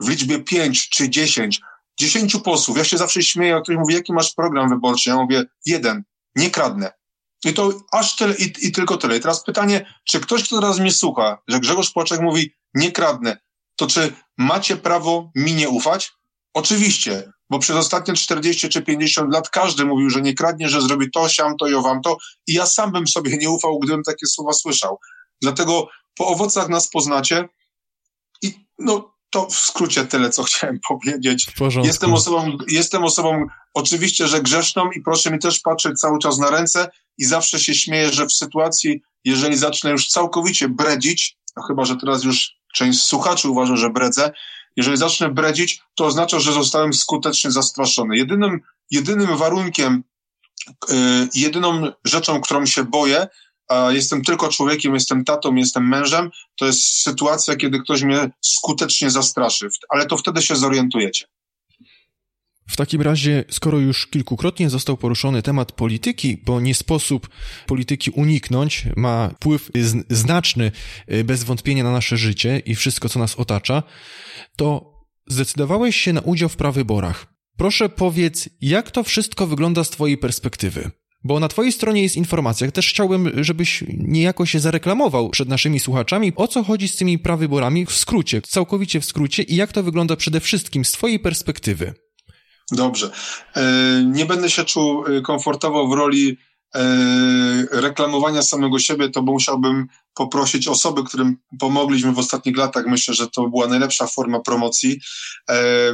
w 0.00 0.08
liczbie 0.08 0.38
pięć 0.38 0.88
czy 0.88 1.10
dziesięć, 1.10 1.60
dziesięciu 2.00 2.40
posłów, 2.40 2.78
ja 2.78 2.84
się 2.84 2.98
zawsze 2.98 3.22
śmieję, 3.22 3.60
ktoś 3.62 3.76
mówi, 3.76 3.94
jaki 3.94 4.12
masz 4.12 4.34
program 4.34 4.68
wyborczy? 4.68 5.10
Ja 5.10 5.16
mówię, 5.16 5.44
jeden, 5.66 6.02
nie 6.36 6.50
kradnę. 6.50 6.92
I 7.44 7.54
to 7.54 7.72
aż 7.92 8.16
tyle 8.16 8.34
i, 8.34 8.66
i 8.66 8.72
tylko 8.72 8.96
tyle. 8.96 9.16
I 9.16 9.20
teraz 9.20 9.44
pytanie, 9.44 9.94
czy 10.04 10.20
ktoś, 10.20 10.44
kto 10.44 10.60
teraz 10.60 10.78
mnie 10.78 10.92
słucha, 10.92 11.38
że 11.48 11.60
Grzegorz 11.60 11.90
Płaczek 11.90 12.20
mówi, 12.20 12.54
nie 12.74 12.92
kradnę, 12.92 13.38
to 13.76 13.86
czy 13.86 14.12
macie 14.38 14.76
prawo 14.76 15.30
mi 15.34 15.54
nie 15.54 15.68
ufać? 15.68 16.12
Oczywiście, 16.56 17.32
bo 17.50 17.58
przez 17.58 17.76
ostatnie 17.76 18.14
40 18.14 18.68
czy 18.68 18.82
50 18.82 19.34
lat 19.34 19.50
każdy 19.50 19.84
mówił, 19.84 20.10
że 20.10 20.22
nie 20.22 20.34
kradnie, 20.34 20.68
że 20.68 20.82
zrobi 20.82 21.10
to, 21.10 21.28
siam 21.28 21.56
to 21.56 21.66
i 21.66 21.74
owam 21.74 22.02
to 22.02 22.16
i 22.46 22.52
ja 22.52 22.66
sam 22.66 22.92
bym 22.92 23.08
sobie 23.08 23.36
nie 23.36 23.50
ufał, 23.50 23.78
gdybym 23.78 24.02
takie 24.02 24.26
słowa 24.26 24.52
słyszał. 24.52 24.98
Dlatego 25.42 25.88
po 26.14 26.26
owocach 26.26 26.68
nas 26.68 26.88
poznacie 26.88 27.48
i 28.42 28.52
no 28.78 29.14
to 29.30 29.46
w 29.46 29.54
skrócie 29.54 30.04
tyle, 30.04 30.30
co 30.30 30.42
chciałem 30.48 30.78
powiedzieć. 30.88 31.46
Jestem 31.84 32.14
osobą, 32.14 32.58
jestem 32.68 33.04
osobą 33.04 33.46
oczywiście, 33.74 34.26
że 34.26 34.42
grzeszną 34.42 34.90
i 34.90 35.02
proszę 35.02 35.30
mi 35.30 35.38
też 35.38 35.60
patrzeć 35.60 36.00
cały 36.00 36.18
czas 36.18 36.38
na 36.38 36.50
ręce 36.50 36.88
i 37.18 37.24
zawsze 37.24 37.60
się 37.60 37.74
śmieję, 37.74 38.12
że 38.12 38.26
w 38.26 38.32
sytuacji, 38.32 39.02
jeżeli 39.24 39.56
zacznę 39.56 39.90
już 39.90 40.08
całkowicie 40.08 40.68
bredzić, 40.68 41.36
no 41.56 41.62
chyba, 41.62 41.84
że 41.84 41.96
teraz 41.96 42.24
już 42.24 42.56
część 42.74 43.02
słuchaczy 43.02 43.48
uważa, 43.48 43.76
że 43.76 43.90
bredzę, 43.90 44.32
jeżeli 44.76 44.96
zacznę 44.96 45.28
bredzić, 45.28 45.82
to 45.94 46.06
oznacza, 46.06 46.40
że 46.40 46.52
zostałem 46.52 46.92
skutecznie 46.92 47.50
zastraszony. 47.50 48.16
Jedynym, 48.16 48.60
jedynym 48.90 49.36
warunkiem, 49.36 50.04
yy, 50.88 50.96
jedyną 51.34 51.92
rzeczą, 52.04 52.40
którą 52.40 52.66
się 52.66 52.84
boję, 52.84 53.26
a 53.68 53.92
jestem 53.92 54.22
tylko 54.22 54.48
człowiekiem, 54.48 54.94
jestem 54.94 55.24
tatą, 55.24 55.54
jestem 55.54 55.88
mężem, 55.88 56.30
to 56.56 56.66
jest 56.66 57.02
sytuacja, 57.02 57.56
kiedy 57.56 57.80
ktoś 57.80 58.02
mnie 58.02 58.30
skutecznie 58.40 59.10
zastraszy, 59.10 59.68
ale 59.88 60.06
to 60.06 60.16
wtedy 60.16 60.42
się 60.42 60.56
zorientujecie. 60.56 61.26
W 62.66 62.76
takim 62.76 63.02
razie, 63.02 63.44
skoro 63.50 63.78
już 63.78 64.06
kilkukrotnie 64.06 64.70
został 64.70 64.96
poruszony 64.96 65.42
temat 65.42 65.72
polityki, 65.72 66.42
bo 66.44 66.60
nie 66.60 66.74
sposób 66.74 67.28
polityki 67.66 68.10
uniknąć, 68.10 68.84
ma 68.96 69.28
wpływ 69.28 69.70
znaczny 70.10 70.72
y, 71.12 71.24
bez 71.24 71.44
wątpienia 71.44 71.84
na 71.84 71.92
nasze 71.92 72.16
życie 72.16 72.58
i 72.58 72.74
wszystko, 72.74 73.08
co 73.08 73.18
nas 73.18 73.34
otacza, 73.34 73.82
to 74.56 74.96
zdecydowałeś 75.26 75.96
się 75.96 76.12
na 76.12 76.20
udział 76.20 76.48
w 76.48 76.56
prawyborach. 76.56 77.26
Proszę 77.56 77.88
powiedz, 77.88 78.48
jak 78.60 78.90
to 78.90 79.04
wszystko 79.04 79.46
wygląda 79.46 79.84
z 79.84 79.90
Twojej 79.90 80.18
perspektywy? 80.18 80.90
Bo 81.24 81.40
na 81.40 81.48
Twojej 81.48 81.72
stronie 81.72 82.02
jest 82.02 82.16
informacja. 82.16 82.70
Też 82.70 82.88
chciałbym, 82.88 83.44
żebyś 83.44 83.84
niejako 83.88 84.46
się 84.46 84.60
zareklamował 84.60 85.30
przed 85.30 85.48
naszymi 85.48 85.80
słuchaczami, 85.80 86.32
o 86.36 86.48
co 86.48 86.62
chodzi 86.62 86.88
z 86.88 86.96
tymi 86.96 87.18
prawyborami 87.18 87.86
w 87.86 87.92
skrócie, 87.92 88.42
całkowicie 88.42 89.00
w 89.00 89.04
skrócie 89.04 89.42
i 89.42 89.56
jak 89.56 89.72
to 89.72 89.82
wygląda 89.82 90.16
przede 90.16 90.40
wszystkim 90.40 90.84
z 90.84 90.92
Twojej 90.92 91.18
perspektywy. 91.18 91.94
Dobrze. 92.70 93.10
E, 93.56 93.62
nie 94.04 94.26
będę 94.26 94.50
się 94.50 94.64
czuł 94.64 95.06
e, 95.06 95.20
komfortowo 95.20 95.88
w 95.88 95.92
roli 95.92 96.38
e, 96.74 96.80
reklamowania 97.70 98.42
samego 98.42 98.78
siebie, 98.78 99.08
to 99.08 99.22
musiałbym 99.22 99.86
poprosić 100.14 100.68
osoby, 100.68 101.04
którym 101.04 101.36
pomogliśmy 101.58 102.12
w 102.12 102.18
ostatnich 102.18 102.56
latach. 102.56 102.86
Myślę, 102.86 103.14
że 103.14 103.28
to 103.28 103.48
była 103.48 103.66
najlepsza 103.66 104.06
forma 104.06 104.40
promocji. 104.40 105.00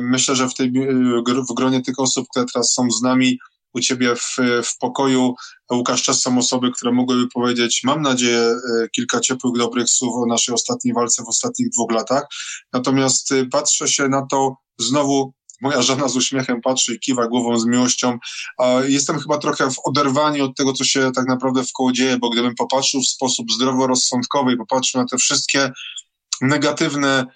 Myślę, 0.00 0.36
że 0.36 0.48
w, 0.48 0.54
tej, 0.54 0.72
w 1.50 1.54
gronie 1.54 1.82
tych 1.82 1.98
osób, 1.98 2.26
które 2.30 2.46
teraz 2.52 2.72
są 2.72 2.90
z 2.90 3.02
nami, 3.02 3.38
u 3.74 3.80
ciebie 3.80 4.16
w, 4.16 4.36
w 4.64 4.78
pokoju, 4.78 5.34
Łukasz, 5.72 6.02
czas 6.02 6.20
są 6.20 6.38
osoby, 6.38 6.70
które 6.70 6.92
mogłyby 6.92 7.28
powiedzieć, 7.28 7.80
mam 7.84 8.02
nadzieję, 8.02 8.54
kilka 8.92 9.20
ciepłych, 9.20 9.58
dobrych 9.58 9.88
słów 9.88 10.14
o 10.16 10.26
naszej 10.26 10.54
ostatniej 10.54 10.94
walce 10.94 11.24
w 11.24 11.28
ostatnich 11.28 11.68
dwóch 11.70 11.92
latach. 11.92 12.24
Natomiast 12.72 13.34
patrzę 13.50 13.88
się 13.88 14.08
na 14.08 14.26
to 14.26 14.56
znowu 14.78 15.32
moja 15.62 15.82
żona 15.82 16.08
z 16.08 16.16
uśmiechem 16.16 16.60
patrzy 16.60 16.94
i 16.94 16.98
kiwa 16.98 17.28
głową 17.28 17.58
z 17.58 17.66
miłością. 17.66 18.18
Jestem 18.86 19.18
chyba 19.18 19.38
trochę 19.38 19.70
w 19.70 19.78
oderwaniu 19.84 20.44
od 20.44 20.56
tego, 20.56 20.72
co 20.72 20.84
się 20.84 21.10
tak 21.14 21.26
naprawdę 21.28 21.64
w 21.64 21.72
koło 21.72 21.92
dzieje, 21.92 22.18
bo 22.18 22.30
gdybym 22.30 22.54
popatrzył 22.54 23.00
w 23.00 23.08
sposób 23.08 23.52
zdroworozsądkowy 23.52 24.52
i 24.52 24.56
popatrzył 24.56 25.00
na 25.00 25.06
te 25.06 25.16
wszystkie 25.16 25.70
negatywne 26.40 27.26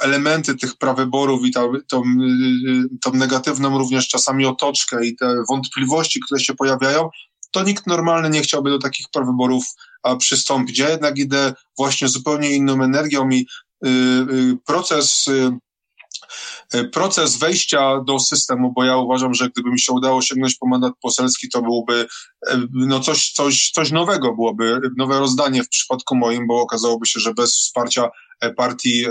elementy 0.00 0.54
tych 0.54 0.76
prawyborów 0.76 1.46
i 1.46 1.50
tą, 1.50 1.72
tą, 1.88 2.02
tą 3.02 3.12
negatywną 3.12 3.78
również 3.78 4.08
czasami 4.08 4.46
otoczkę 4.46 5.06
i 5.06 5.16
te 5.16 5.42
wątpliwości, 5.48 6.20
które 6.20 6.40
się 6.40 6.54
pojawiają, 6.54 7.10
to 7.50 7.64
nikt 7.64 7.86
normalny 7.86 8.30
nie 8.30 8.40
chciałby 8.40 8.70
do 8.70 8.78
takich 8.78 9.06
prawyborów 9.12 9.64
przystąpić. 10.18 10.78
Ja 10.78 10.88
jednak 10.88 11.18
idę 11.18 11.54
właśnie 11.78 12.08
zupełnie 12.08 12.50
inną 12.50 12.82
energią 12.82 13.30
i 13.30 13.46
y, 13.86 13.88
y, 13.88 14.56
proces 14.66 15.28
y, 15.28 15.50
proces 16.92 17.36
wejścia 17.36 18.00
do 18.06 18.18
systemu, 18.18 18.72
bo 18.72 18.84
ja 18.84 18.96
uważam, 18.96 19.34
że 19.34 19.48
gdyby 19.48 19.70
mi 19.70 19.80
się 19.80 19.92
udało 19.92 20.22
sięgnąć 20.22 20.54
po 20.54 20.68
mandat 20.68 20.92
poselski, 21.02 21.48
to 21.48 21.62
byłoby 21.62 22.06
e, 22.48 22.60
no 22.72 23.00
coś, 23.00 23.32
coś, 23.32 23.70
coś 23.70 23.90
nowego, 23.90 24.34
byłoby 24.34 24.80
nowe 24.96 25.18
rozdanie 25.18 25.62
w 25.62 25.68
przypadku 25.68 26.16
moim, 26.16 26.46
bo 26.46 26.60
okazałoby 26.60 27.06
się, 27.06 27.20
że 27.20 27.34
bez 27.34 27.50
wsparcia 27.56 28.08
e, 28.40 28.54
partii, 28.54 29.06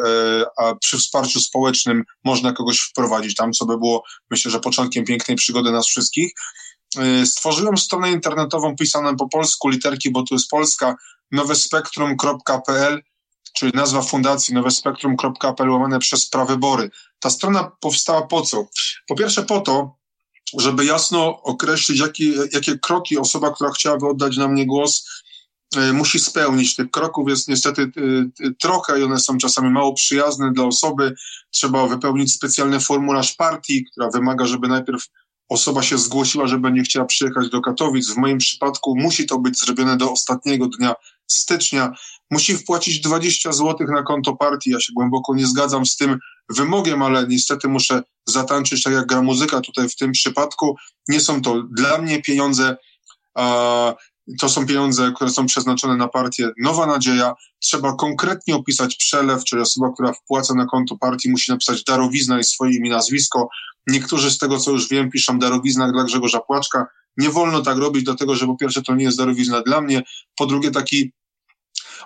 a 0.58 0.76
przy 0.76 0.98
wsparciu 0.98 1.40
społecznym 1.40 2.04
można 2.24 2.54
kogoś 2.54 2.80
wprowadzić 2.80 3.36
tam, 3.36 3.52
co 3.52 3.66
by 3.66 3.78
było, 3.78 4.04
myślę, 4.32 4.52
że 4.52 4.60
początkiem 4.60 5.06
pięknej 5.06 5.38
przygody 5.38 5.72
nas 5.72 5.88
wszystkich. 5.88 6.32
Stworzyłem 7.26 7.78
stronę 7.78 8.12
internetową 8.12 8.76
pisaną 8.76 9.16
po 9.16 9.30
polsku, 9.30 9.70
literki, 9.70 10.12
bo 10.12 10.24
tu 10.24 10.36
jest 10.36 10.50
Polska, 10.50 10.96
nowespektrum.pl 11.32 13.02
czyli 13.54 13.72
nazwa 13.76 14.02
fundacji 14.02 14.54
nowespektrum.pl 14.54 15.70
łamane 15.70 16.00
przez 16.00 16.30
prawybory. 16.30 16.92
Ta 17.20 17.30
strona 17.30 17.72
powstała 17.80 18.22
po 18.22 18.42
co? 18.42 18.68
Po 19.08 19.16
pierwsze 19.16 19.44
po 19.44 19.62
to, 19.62 19.96
żeby 20.58 20.86
jasno 20.86 21.42
określić, 21.42 22.00
jakie, 22.00 22.26
jakie 22.54 22.80
kroki 22.80 23.18
osoba, 23.18 23.52
która 23.52 23.72
chciałaby 23.72 24.08
oddać 24.08 24.38
na 24.38 24.48
mnie 24.48 24.66
głos, 24.66 25.06
y, 25.76 25.94
musi 25.94 26.20
spełnić. 26.20 26.76
Tych 26.76 26.92
kroków 26.92 27.30
jest 27.30 27.48
niestety 27.48 27.82
y, 27.82 28.54
trochę 28.60 29.00
i 29.00 29.04
one 29.04 29.20
są 29.20 29.38
czasami 29.38 29.70
mało 29.70 29.94
przyjazne 29.94 30.52
dla 30.54 30.66
osoby. 30.66 31.16
Trzeba 31.52 31.88
wypełnić 31.88 32.34
specjalny 32.34 32.80
formularz 32.80 33.34
partii, 33.34 33.86
która 33.86 34.10
wymaga, 34.10 34.46
żeby 34.46 34.68
najpierw 34.68 35.08
osoba 35.50 35.84
się 35.84 35.98
zgłosiła, 35.98 36.48
że 36.48 36.60
będzie 36.60 36.82
chciała 36.82 37.06
przyjechać 37.06 37.50
do 37.50 37.62
Katowic. 37.62 38.10
W 38.10 38.18
moim 38.18 38.38
przypadku 38.38 38.96
musi 38.98 39.26
to 39.26 39.40
być 39.40 39.60
zrobione 39.60 39.98
do 39.98 40.12
ostatniego 40.12 40.68
dnia 40.68 40.94
stycznia. 41.28 41.94
Musi 42.32 42.58
wpłacić 42.58 43.00
20 43.02 43.52
zł 43.52 43.88
na 43.88 44.04
konto 44.04 44.36
partii. 44.36 44.70
Ja 44.70 44.80
się 44.80 44.94
głęboko 44.94 45.36
nie 45.36 45.48
zgadzam 45.48 45.86
z 45.86 45.96
tym 45.96 46.20
wymogiem, 46.50 47.02
ale 47.02 47.28
niestety 47.28 47.68
muszę 47.68 48.04
zatańczyć 48.28 48.84
tak 48.84 48.94
jak 48.94 49.06
gra 49.06 49.22
muzyka 49.22 49.62
tutaj 49.62 49.90
w 49.90 49.96
tym 49.96 50.12
przypadku. 50.12 50.76
Nie 51.08 51.20
są 51.20 51.42
to 51.42 51.64
dla 51.72 51.98
mnie 51.98 52.22
pieniądze, 52.22 52.78
a 53.36 53.94
to 54.40 54.50
są 54.50 54.66
pieniądze, 54.66 55.12
które 55.16 55.30
są 55.30 55.46
przeznaczone 55.46 55.96
na 55.96 56.08
partię 56.08 56.50
Nowa 56.58 56.86
Nadzieja. 56.86 57.34
Trzeba 57.60 57.96
konkretnie 57.96 58.56
opisać 58.56 58.96
przelew, 58.96 59.44
czyli 59.44 59.62
osoba, 59.62 59.94
która 59.94 60.14
wpłaca 60.14 60.54
na 60.54 60.66
konto 60.66 60.98
partii, 60.98 61.30
musi 61.30 61.52
napisać 61.52 61.84
darowizna 61.84 62.40
i 62.40 62.44
swoje 62.44 62.78
imię, 62.78 62.90
nazwisko. 62.90 63.50
Niektórzy 63.88 64.32
z 64.32 64.38
tego, 64.38 64.60
co 64.60 64.72
już 64.72 64.90
wiem, 64.90 65.12
piszą 65.12 65.40
darowizna 65.40 65.92
dla 65.92 66.04
Grzegorza 66.04 66.40
Płaczka. 66.40 66.88
Nie 67.18 67.30
wolno 67.30 67.62
tak 67.62 67.78
robić, 67.78 68.04
dlatego 68.04 68.36
że 68.36 68.46
po 68.46 68.58
pierwsze 68.58 68.82
to 68.82 68.96
nie 68.96 69.04
jest 69.04 69.18
darowizna 69.18 69.62
dla 69.62 69.82
mnie, 69.82 70.04
po 70.36 70.46
drugie 70.46 70.72
taki 70.72 71.12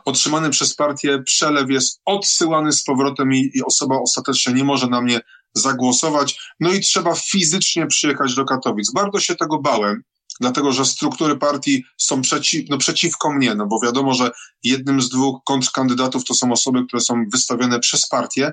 otrzymany 0.05 0.49
przez 0.49 0.75
partię 0.75 1.23
przelew 1.23 1.69
jest 1.69 2.01
odsyłany 2.05 2.71
z 2.71 2.83
powrotem 2.83 3.33
i, 3.33 3.51
i 3.53 3.63
osoba 3.63 3.99
ostatecznie 3.99 4.53
nie 4.53 4.63
może 4.63 4.87
na 4.87 5.01
mnie 5.01 5.19
zagłosować. 5.53 6.39
No 6.59 6.73
i 6.73 6.79
trzeba 6.79 7.15
fizycznie 7.15 7.87
przyjechać 7.87 8.35
do 8.35 8.45
Katowic. 8.45 8.91
Bardzo 8.93 9.19
się 9.19 9.35
tego 9.35 9.59
bałem, 9.59 10.03
dlatego 10.39 10.71
że 10.71 10.85
struktury 10.85 11.37
partii 11.37 11.83
są 11.97 12.21
no 12.69 12.77
przeciwko 12.77 13.33
mnie, 13.33 13.55
no 13.55 13.65
bo 13.67 13.79
wiadomo, 13.83 14.13
że 14.13 14.31
jednym 14.63 15.01
z 15.01 15.09
dwóch 15.09 15.43
kontrkandydatów 15.45 16.25
to 16.25 16.33
są 16.33 16.51
osoby, 16.51 16.85
które 16.87 17.01
są 17.01 17.23
wystawione 17.31 17.79
przez 17.79 18.07
partię. 18.09 18.51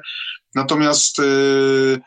Natomiast 0.54 1.18
yy, 1.18 2.00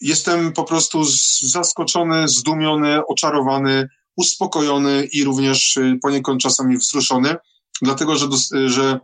jestem 0.00 0.52
po 0.52 0.64
prostu 0.64 1.04
zaskoczony, 1.42 2.28
zdumiony, 2.28 3.06
oczarowany, 3.06 3.88
uspokojony 4.16 5.08
i 5.12 5.24
również 5.24 5.76
yy, 5.76 5.98
poniekąd 6.02 6.42
czasami 6.42 6.78
wzruszony 6.78 7.36
dlatego 7.82 8.16
że, 8.16 8.26
że 8.66 9.00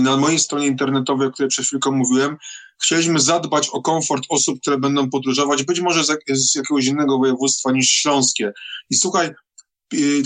na 0.00 0.16
mojej 0.16 0.38
stronie 0.38 0.66
internetowej, 0.66 1.28
o 1.28 1.30
której 1.30 1.48
przed 1.48 1.66
chwilką 1.66 1.92
mówiłem, 1.92 2.36
chcieliśmy 2.82 3.20
zadbać 3.20 3.68
o 3.68 3.82
komfort 3.82 4.24
osób, 4.28 4.60
które 4.60 4.78
będą 4.78 5.10
podróżować, 5.10 5.62
być 5.62 5.80
może 5.80 6.04
z, 6.04 6.08
z 6.28 6.54
jakiegoś 6.54 6.86
innego 6.86 7.18
województwa 7.18 7.72
niż 7.72 7.90
śląskie. 7.90 8.52
I 8.90 8.96
słuchaj, 8.96 9.30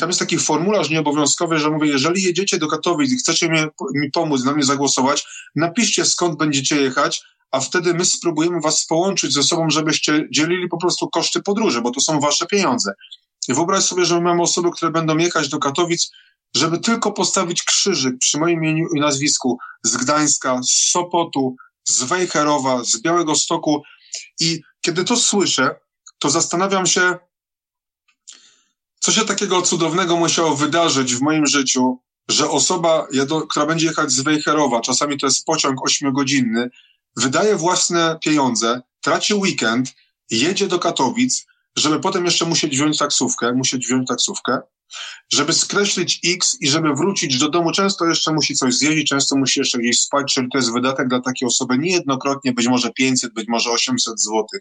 tam 0.00 0.08
jest 0.08 0.18
taki 0.18 0.38
formularz 0.38 0.90
nieobowiązkowy, 0.90 1.58
że 1.58 1.70
mówię, 1.70 1.88
jeżeli 1.88 2.22
jedziecie 2.22 2.58
do 2.58 2.68
Katowic 2.68 3.12
i 3.12 3.16
chcecie 3.16 3.48
mi, 3.48 3.58
mi 3.94 4.10
pomóc, 4.10 4.44
na 4.44 4.52
mnie 4.52 4.64
zagłosować, 4.64 5.26
napiszcie 5.56 6.04
skąd 6.04 6.38
będziecie 6.38 6.76
jechać, 6.76 7.22
a 7.50 7.60
wtedy 7.60 7.94
my 7.94 8.04
spróbujemy 8.04 8.60
was 8.60 8.86
połączyć 8.86 9.32
ze 9.32 9.42
sobą, 9.42 9.70
żebyście 9.70 10.28
dzielili 10.30 10.68
po 10.68 10.78
prostu 10.78 11.08
koszty 11.08 11.42
podróży, 11.42 11.80
bo 11.80 11.90
to 11.90 12.00
są 12.00 12.20
wasze 12.20 12.46
pieniądze. 12.46 12.92
I 13.48 13.54
wyobraź 13.54 13.84
sobie, 13.84 14.04
że 14.04 14.20
mamy 14.20 14.42
osoby, 14.42 14.70
które 14.70 14.90
będą 14.90 15.16
jechać 15.16 15.48
do 15.48 15.58
Katowic, 15.58 16.10
żeby 16.56 16.78
tylko 16.78 17.12
postawić 17.12 17.62
krzyżyk 17.62 18.18
przy 18.18 18.38
moim 18.38 18.64
imieniu 18.64 18.86
i 18.96 19.00
nazwisku 19.00 19.58
z 19.82 19.96
Gdańska, 19.96 20.60
z 20.62 20.90
Sopotu, 20.90 21.56
z 21.84 22.02
Wejherowa, 22.02 22.84
z 22.84 23.00
Białego 23.00 23.34
Stoku. 23.34 23.82
I 24.40 24.60
kiedy 24.80 25.04
to 25.04 25.16
słyszę, 25.16 25.80
to 26.18 26.30
zastanawiam 26.30 26.86
się, 26.86 27.18
co 29.00 29.12
się 29.12 29.24
takiego 29.24 29.62
cudownego 29.62 30.16
musiało 30.16 30.56
wydarzyć 30.56 31.14
w 31.14 31.20
moim 31.20 31.46
życiu, 31.46 31.98
że 32.28 32.50
osoba, 32.50 33.06
która 33.48 33.66
będzie 33.66 33.86
jechać 33.86 34.12
z 34.12 34.20
Wejherowa, 34.20 34.80
czasami 34.80 35.18
to 35.18 35.26
jest 35.26 35.44
pociąg 35.44 35.84
ośmiogodzinny, 35.84 36.70
wydaje 37.16 37.56
własne 37.56 38.18
pieniądze, 38.24 38.82
traci 39.00 39.34
weekend, 39.34 39.94
jedzie 40.30 40.68
do 40.68 40.78
Katowic, 40.78 41.46
żeby 41.76 42.00
potem 42.00 42.24
jeszcze 42.24 42.44
musieć 42.44 42.72
wziąć 42.72 42.98
taksówkę, 42.98 43.52
musieć 43.52 43.86
wziąć 43.86 44.08
taksówkę, 44.08 44.58
żeby 45.32 45.52
skreślić 45.52 46.20
X 46.24 46.56
i 46.60 46.68
żeby 46.68 46.94
wrócić 46.94 47.38
do 47.38 47.48
domu, 47.48 47.72
często 47.72 48.06
jeszcze 48.06 48.32
musi 48.32 48.54
coś 48.54 48.74
zjeść, 48.74 49.08
często 49.08 49.36
musi 49.36 49.60
jeszcze 49.60 49.78
gdzieś 49.78 50.00
spać, 50.00 50.34
czyli 50.34 50.48
to 50.52 50.58
jest 50.58 50.72
wydatek 50.72 51.08
dla 51.08 51.20
takiej 51.20 51.48
osoby 51.48 51.78
niejednokrotnie, 51.78 52.52
być 52.52 52.66
może 52.66 52.90
500, 52.92 53.34
być 53.34 53.48
może 53.48 53.70
800 53.70 54.20
złotych. 54.20 54.60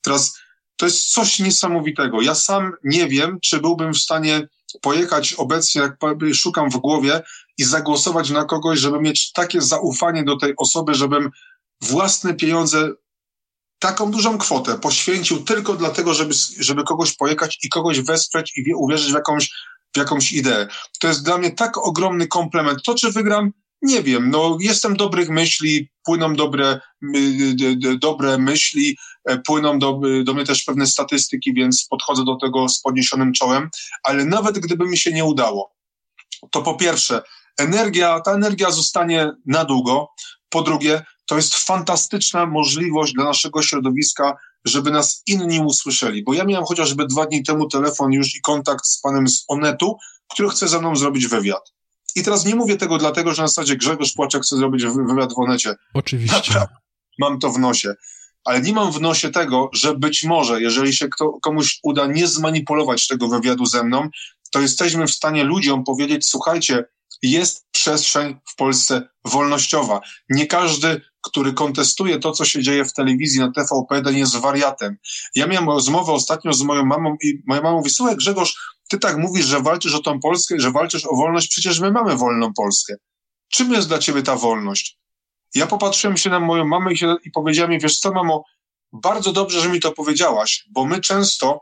Teraz 0.00 0.38
to 0.76 0.86
jest 0.86 1.12
coś 1.12 1.38
niesamowitego. 1.38 2.20
Ja 2.20 2.34
sam 2.34 2.72
nie 2.84 3.08
wiem, 3.08 3.38
czy 3.42 3.60
byłbym 3.60 3.92
w 3.92 3.98
stanie 3.98 4.48
pojechać 4.82 5.32
obecnie, 5.32 5.82
jak 5.82 5.96
szukam 6.34 6.70
w 6.70 6.76
głowie 6.76 7.22
i 7.58 7.64
zagłosować 7.64 8.30
na 8.30 8.44
kogoś, 8.44 8.78
żeby 8.78 9.00
mieć 9.00 9.32
takie 9.32 9.60
zaufanie 9.60 10.24
do 10.24 10.36
tej 10.36 10.54
osoby, 10.56 10.94
żebym 10.94 11.30
własne 11.80 12.34
pieniądze, 12.34 12.92
taką 13.86 14.10
dużą 14.10 14.38
kwotę 14.38 14.78
poświęcił 14.78 15.44
tylko 15.44 15.74
dlatego, 15.74 16.14
żeby, 16.14 16.34
żeby 16.58 16.84
kogoś 16.84 17.12
pojechać 17.12 17.58
i 17.62 17.68
kogoś 17.68 18.00
wesprzeć 18.00 18.52
i 18.56 18.74
uwierzyć 18.74 19.10
w 19.10 19.14
jakąś, 19.14 19.50
w 19.94 19.98
jakąś 19.98 20.32
ideę. 20.32 20.68
To 21.00 21.08
jest 21.08 21.24
dla 21.24 21.38
mnie 21.38 21.50
tak 21.50 21.78
ogromny 21.78 22.26
komplement. 22.26 22.82
To, 22.82 22.94
czy 22.94 23.12
wygram, 23.12 23.52
nie 23.82 24.02
wiem, 24.02 24.30
no 24.30 24.56
jestem 24.60 24.96
dobrych 24.96 25.28
myśli, 25.30 25.88
płyną 26.04 26.34
dobre, 26.34 26.80
dobre 27.98 28.38
myśli, 28.38 28.96
e, 29.24 29.38
płyną 29.38 29.78
do, 29.78 30.00
do 30.24 30.34
mnie 30.34 30.44
też 30.44 30.62
pewne 30.62 30.86
statystyki, 30.86 31.54
więc 31.54 31.86
podchodzę 31.90 32.24
do 32.24 32.36
tego 32.36 32.68
z 32.68 32.80
podniesionym 32.80 33.32
czołem, 33.32 33.70
ale 34.02 34.24
nawet 34.24 34.58
gdyby 34.58 34.86
mi 34.86 34.98
się 34.98 35.12
nie 35.12 35.24
udało, 35.24 35.74
to 36.50 36.62
po 36.62 36.74
pierwsze, 36.74 37.22
energia, 37.58 38.20
ta 38.20 38.32
energia 38.32 38.70
zostanie 38.70 39.32
na 39.46 39.64
długo, 39.64 40.08
po 40.48 40.62
drugie, 40.62 41.02
to 41.26 41.36
jest 41.36 41.54
fantastyczna 41.54 42.46
możliwość 42.46 43.12
dla 43.12 43.24
naszego 43.24 43.62
środowiska, 43.62 44.36
żeby 44.64 44.90
nas 44.90 45.22
inni 45.26 45.60
usłyszeli. 45.60 46.24
Bo 46.24 46.34
ja 46.34 46.44
miałem 46.44 46.66
chociażby 46.66 47.06
dwa 47.06 47.26
dni 47.26 47.42
temu 47.42 47.68
telefon 47.68 48.12
już 48.12 48.34
i 48.34 48.40
kontakt 48.40 48.86
z 48.86 49.00
panem 49.00 49.28
z 49.28 49.44
Onetu, 49.48 49.96
który 50.32 50.48
chce 50.48 50.68
ze 50.68 50.78
mną 50.78 50.96
zrobić 50.96 51.26
wywiad. 51.26 51.72
I 52.16 52.22
teraz 52.22 52.44
nie 52.44 52.54
mówię 52.54 52.76
tego 52.76 52.98
dlatego, 52.98 53.34
że 53.34 53.42
na 53.42 53.48
zasadzie 53.48 53.76
Grzegorz 53.76 54.12
Płaczek 54.12 54.42
chce 54.42 54.56
zrobić 54.56 54.84
wywiad 54.86 55.34
w 55.34 55.38
Onecie. 55.38 55.74
Oczywiście. 55.94 56.60
Mam 57.18 57.38
to 57.38 57.50
w 57.50 57.58
nosie. 57.58 57.94
Ale 58.44 58.60
nie 58.60 58.72
mam 58.72 58.92
w 58.92 59.00
nosie 59.00 59.30
tego, 59.30 59.70
że 59.72 59.94
być 59.94 60.24
może, 60.24 60.62
jeżeli 60.62 60.92
się 60.92 61.08
kto, 61.08 61.32
komuś 61.42 61.78
uda 61.82 62.06
nie 62.06 62.26
zmanipulować 62.26 63.06
tego 63.06 63.28
wywiadu 63.28 63.66
ze 63.66 63.84
mną, 63.84 64.08
to 64.52 64.60
jesteśmy 64.60 65.06
w 65.06 65.10
stanie 65.10 65.44
ludziom 65.44 65.84
powiedzieć, 65.84 66.28
słuchajcie, 66.28 66.84
jest 67.22 67.66
przestrzeń 67.72 68.36
w 68.52 68.56
Polsce 68.56 69.08
wolnościowa. 69.24 70.00
Nie 70.28 70.46
każdy, 70.46 71.00
który 71.26 71.52
kontestuje 71.52 72.18
to, 72.18 72.32
co 72.32 72.44
się 72.44 72.62
dzieje 72.62 72.84
w 72.84 72.92
telewizji 72.92 73.40
na 73.40 73.50
TVP1 73.50 74.14
jest 74.14 74.36
wariatem. 74.36 74.96
Ja 75.34 75.46
miałem 75.46 75.68
rozmowę 75.68 76.12
ostatnio 76.12 76.52
z 76.52 76.62
moją 76.62 76.84
mamą 76.84 77.16
i 77.22 77.42
moja 77.46 77.62
mama 77.62 77.76
mówi, 77.76 77.90
słuchaj 77.90 78.16
Grzegorz, 78.16 78.56
ty 78.88 78.98
tak 78.98 79.16
mówisz, 79.16 79.46
że 79.46 79.60
walczysz 79.60 79.94
o 79.94 80.02
tą 80.02 80.20
Polskę, 80.20 80.54
że 80.58 80.70
walczysz 80.70 81.06
o 81.06 81.16
wolność, 81.16 81.48
przecież 81.48 81.80
my 81.80 81.92
mamy 81.92 82.16
wolną 82.16 82.52
Polskę. 82.56 82.94
Czym 83.48 83.72
jest 83.72 83.88
dla 83.88 83.98
ciebie 83.98 84.22
ta 84.22 84.36
wolność? 84.36 84.98
Ja 85.54 85.66
popatrzyłem 85.66 86.16
się 86.16 86.30
na 86.30 86.40
moją 86.40 86.64
mamę 86.64 86.92
i, 86.92 86.96
się, 86.96 87.16
i 87.24 87.30
powiedziałem 87.30 87.70
mi, 87.70 87.80
wiesz 87.80 87.98
co 87.98 88.12
mamo, 88.12 88.44
bardzo 88.92 89.32
dobrze, 89.32 89.60
że 89.60 89.68
mi 89.68 89.80
to 89.80 89.92
powiedziałaś, 89.92 90.64
bo 90.70 90.84
my 90.84 91.00
często, 91.00 91.60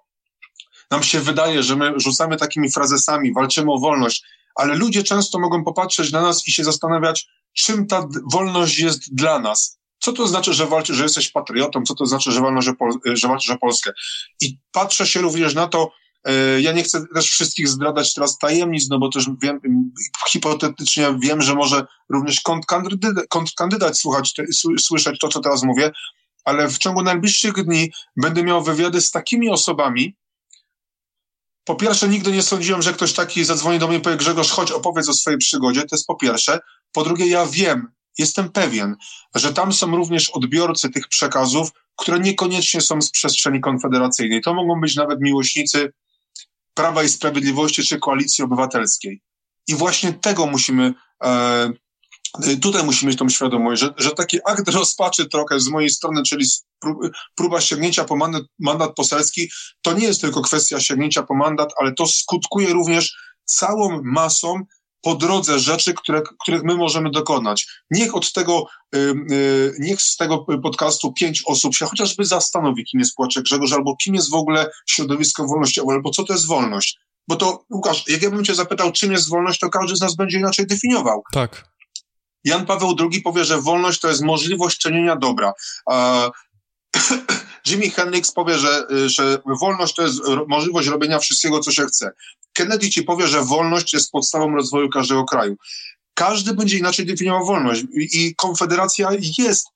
nam 0.91 1.03
się 1.03 1.21
wydaje, 1.21 1.63
że 1.63 1.77
my 1.77 1.93
rzucamy 1.97 2.37
takimi 2.37 2.71
frazesami, 2.71 3.33
walczymy 3.33 3.73
o 3.73 3.79
wolność, 3.79 4.25
ale 4.55 4.75
ludzie 4.75 5.03
często 5.03 5.39
mogą 5.39 5.65
popatrzeć 5.65 6.13
na 6.13 6.23
nas 6.23 6.49
i 6.49 6.53
się 6.53 6.65
zastanawiać, 6.65 7.27
czym 7.55 7.87
ta 7.87 8.09
wolność 8.33 8.79
jest 8.79 9.15
dla 9.15 9.39
nas. 9.39 9.79
Co 9.99 10.13
to 10.13 10.27
znaczy, 10.27 10.55
że 10.55 10.67
walczysz, 10.67 10.97
że 10.97 11.03
jesteś 11.03 11.31
patriotą? 11.31 11.83
Co 11.83 11.95
to 11.95 12.07
znaczy, 12.07 12.33
że, 12.33 12.41
walczysz, 12.41 12.65
że, 12.65 12.75
Pol 12.75 12.93
że 13.05 13.29
walczysz 13.29 13.51
o 13.51 13.59
Polskę? 13.59 13.93
I 14.41 14.59
patrzę 14.73 15.07
się 15.07 15.21
również 15.21 15.55
na 15.55 15.69
to, 15.69 15.91
e, 16.25 16.61
ja 16.61 16.73
nie 16.73 16.83
chcę 16.83 17.05
też 17.15 17.31
wszystkich 17.31 17.69
zdradzać 17.69 18.15
teraz 18.15 18.39
tajemnic, 18.39 18.89
no 18.91 18.99
bo 18.99 19.09
też 19.09 19.29
wiem, 19.43 19.61
hipotetycznie 20.29 21.17
wiem, 21.23 21.43
że 21.43 21.55
może 21.55 21.87
również 22.09 22.41
kontrkandydat, 22.41 23.27
kontrkandydat 23.29 23.99
słuchać, 23.99 24.35
słyszeć 24.81 25.19
to, 25.19 25.29
co 25.29 25.41
teraz 25.41 25.63
mówię, 25.63 25.91
ale 26.45 26.69
w 26.69 26.79
ciągu 26.79 27.03
najbliższych 27.03 27.65
dni 27.65 27.93
będę 28.17 28.43
miał 28.43 28.63
wywiady 28.63 29.01
z 29.01 29.11
takimi 29.11 29.51
osobami, 29.51 30.17
po 31.65 31.75
pierwsze, 31.75 32.09
nigdy 32.09 32.33
nie 32.33 32.43
sądziłem, 32.43 32.83
że 32.83 32.93
ktoś 32.93 33.13
taki 33.13 33.45
zadzwoni 33.45 33.79
do 33.79 33.89
mnie 33.89 33.97
i 33.97 34.01
powie, 34.01 34.17
Grzegorz, 34.17 34.51
chodź 34.51 34.71
opowiedz 34.71 35.09
o 35.09 35.15
swojej 35.15 35.39
przygodzie, 35.39 35.81
to 35.81 35.97
jest 35.97 36.07
po 36.07 36.17
pierwsze. 36.17 36.61
Po 36.95 37.05
drugie, 37.05 37.27
ja 37.27 37.47
wiem, 37.47 37.93
jestem 38.19 38.53
pewien, 38.53 38.97
że 39.35 39.53
tam 39.53 39.73
są 39.73 39.97
również 39.97 40.31
odbiorcy 40.31 40.91
tych 40.91 41.09
przekazów, 41.09 41.69
które 41.97 42.19
niekoniecznie 42.21 42.81
są 42.81 43.03
z 43.03 43.11
przestrzeni 43.11 43.61
konfederacyjnej. 43.61 44.41
To 44.41 44.55
mogą 44.55 44.81
być 44.81 44.97
nawet 44.97 45.21
miłośnicy 45.21 45.93
Prawa 46.75 47.03
i 47.03 47.09
Sprawiedliwości 47.09 47.83
czy 47.83 47.99
Koalicji 47.99 48.45
Obywatelskiej. 48.45 49.23
I 49.67 49.75
właśnie 49.75 50.13
tego 50.13 50.47
musimy 50.47 50.95
e, 51.25 51.73
tutaj 52.63 52.85
musimy 52.85 53.11
mieć 53.11 53.19
tą 53.19 53.29
świadomość, 53.29 53.81
że, 53.81 53.95
że 53.97 54.11
taki 54.11 54.39
akt 54.45 54.69
rozpaczy 54.69 55.29
trochę 55.29 55.61
z 55.61 55.69
mojej 55.69 55.91
strony, 55.91 56.23
czyli 56.23 56.47
próba 57.35 57.61
sięgnięcia 57.61 58.05
po 58.05 58.17
mandat, 58.17 58.43
mandat 58.59 58.95
poselski, 58.95 59.51
to 59.83 59.93
nie 59.93 60.07
jest 60.07 60.21
tylko 60.21 60.43
kwestia 60.43 60.81
sięgnięcia 60.81 61.23
po 61.23 61.35
mandat, 61.35 61.73
ale 61.81 61.93
to 61.93 62.07
skutkuje 62.07 62.73
również 62.73 63.17
całą 63.45 64.03
masą 64.05 64.65
po 65.05 65.15
drodze 65.15 65.59
rzeczy, 65.59 65.95
które, 65.95 66.23
których 66.41 66.63
my 66.63 66.75
możemy 66.75 67.11
dokonać. 67.11 67.67
Niech 67.91 68.15
od 68.15 68.33
tego, 68.33 68.67
yy, 68.93 69.75
niech 69.79 70.03
z 70.03 70.17
tego 70.17 70.39
podcastu 70.63 71.13
pięć 71.13 71.43
osób 71.47 71.75
się 71.75 71.87
chociażby 71.87 72.25
zastanowi, 72.25 72.85
kim 72.85 73.01
jest 73.01 73.15
Płaczek 73.15 73.45
Grzegorz, 73.45 73.73
albo 73.73 73.97
kim 73.97 74.15
jest 74.15 74.31
w 74.31 74.35
ogóle 74.35 74.71
środowisko 74.87 75.47
wolnościowe, 75.47 75.93
albo 75.93 76.11
co 76.11 76.25
to 76.25 76.33
jest 76.33 76.47
wolność. 76.47 76.99
Bo 77.29 77.37
to, 77.37 77.65
Łukasz, 77.71 78.09
jak 78.09 78.23
ja 78.23 78.31
bym 78.31 78.45
cię 78.45 78.55
zapytał, 78.55 78.93
czym 78.93 79.13
jest 79.13 79.29
wolność, 79.29 79.59
to 79.61 79.69
każdy 79.69 79.97
z 79.97 80.01
nas 80.01 80.17
będzie 80.17 80.39
inaczej 80.39 80.67
definiował. 80.67 81.23
Tak. 81.33 81.75
Jan 82.45 82.67
Paweł 82.67 82.97
II 83.01 83.23
powie, 83.23 83.45
że 83.45 83.61
wolność 83.61 84.01
to 84.01 84.09
jest 84.09 84.23
możliwość 84.23 84.79
czynienia 84.79 85.17
dobra. 85.17 85.53
Jimmy 87.67 87.91
Hendrix 87.91 88.33
powie, 88.33 88.59
że, 88.59 88.87
że 89.07 89.39
wolność 89.61 89.95
to 89.95 90.03
jest 90.03 90.21
możliwość 90.49 90.89
robienia 90.89 91.19
wszystkiego, 91.19 91.61
co 91.61 91.71
się 91.71 91.87
chce. 91.87 92.13
Kennedy 92.53 92.91
ci 92.91 93.03
powie, 93.03 93.27
że 93.29 93.43
wolność 93.43 93.93
jest 93.93 94.11
podstawą 94.11 94.55
rozwoju 94.55 94.89
każdego 94.89 95.25
kraju. 95.25 95.57
Każdy 96.15 96.55
będzie 96.55 96.79
inaczej 96.79 97.07
definiował 97.07 97.47
wolność 97.47 97.85
i 97.95 98.35
Konfederacja 98.35 99.09
jest 99.39 99.67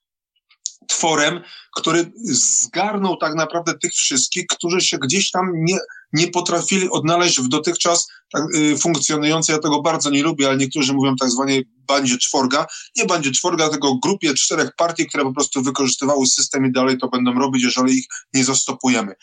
tworem, 0.87 1.41
który 1.77 2.13
zgarnął 2.25 3.17
tak 3.17 3.35
naprawdę 3.35 3.79
tych 3.79 3.93
wszystkich, 3.93 4.47
którzy 4.47 4.81
się 4.81 4.99
gdzieś 4.99 5.31
tam 5.31 5.53
nie, 5.55 5.79
nie 6.13 6.29
potrafili 6.29 6.91
odnaleźć 6.91 7.41
w 7.41 7.49
dotychczas 7.49 8.09
tak, 8.33 8.43
y, 8.55 8.79
funkcjonującej, 8.79 9.55
ja 9.55 9.59
tego 9.59 9.83
bardzo 9.83 10.11
nie 10.11 10.23
lubię, 10.23 10.49
ale 10.49 10.57
niektórzy 10.57 10.93
mówią 10.93 11.17
tak 11.17 11.31
zwanej 11.31 11.69
bandzie 11.87 12.19
czworga, 12.19 12.67
nie 12.97 13.05
bandzie 13.05 13.31
czworga, 13.31 13.69
tylko 13.69 13.95
grupie 13.95 14.35
czterech 14.35 14.71
partii, 14.77 15.07
które 15.07 15.25
po 15.25 15.33
prostu 15.33 15.63
wykorzystywały 15.63 16.27
system 16.27 16.67
i 16.67 16.73
dalej 16.73 16.99
to 16.99 17.09
będą 17.09 17.35
robić, 17.35 17.65
jeżeli 17.65 17.99
ich 17.99 18.07
nie 18.35 18.45
zastopujemy. 18.45 19.15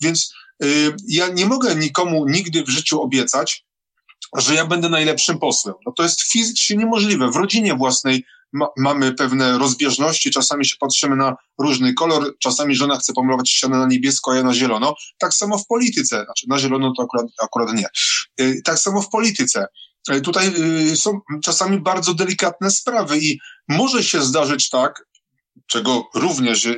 Więc 0.00 0.34
y, 0.64 0.96
ja 1.08 1.28
nie 1.28 1.46
mogę 1.46 1.74
nikomu 1.74 2.26
nigdy 2.28 2.64
w 2.64 2.68
życiu 2.68 3.02
obiecać, 3.02 3.64
że 4.36 4.54
ja 4.54 4.66
będę 4.66 4.88
najlepszym 4.88 5.38
posłem. 5.38 5.74
No 5.86 5.92
to 5.92 6.02
jest 6.02 6.22
fizycznie 6.22 6.76
niemożliwe. 6.76 7.30
W 7.30 7.36
rodzinie 7.36 7.74
własnej 7.74 8.24
ma, 8.54 8.68
mamy 8.76 9.12
pewne 9.12 9.58
rozbieżności, 9.58 10.30
czasami 10.30 10.66
się 10.66 10.76
patrzymy 10.80 11.16
na 11.16 11.36
różny 11.58 11.94
kolor, 11.94 12.34
czasami 12.38 12.74
żona 12.74 12.98
chce 12.98 13.12
pomalować 13.12 13.50
ścianę 13.50 13.78
na 13.78 13.86
niebiesko, 13.86 14.32
a 14.32 14.36
ja 14.36 14.42
na 14.42 14.54
zielono. 14.54 14.94
Tak 15.18 15.34
samo 15.34 15.58
w 15.58 15.66
polityce, 15.66 16.24
znaczy 16.24 16.46
na 16.48 16.58
zielono 16.58 16.92
to 16.96 17.02
akurat, 17.02 17.26
akurat 17.42 17.74
nie. 17.74 17.86
Yy, 18.38 18.62
tak 18.62 18.78
samo 18.78 19.02
w 19.02 19.08
polityce. 19.08 19.66
tutaj 20.22 20.52
są 20.94 21.20
czasami 21.44 21.80
bardzo 21.80 22.14
delikatne 22.14 22.70
sprawy 22.70 23.18
i 23.18 23.38
może 23.68 24.02
się 24.02 24.22
zdarzyć 24.22 24.70
tak, 24.70 25.06
czego 25.66 26.08
również, 26.14 26.68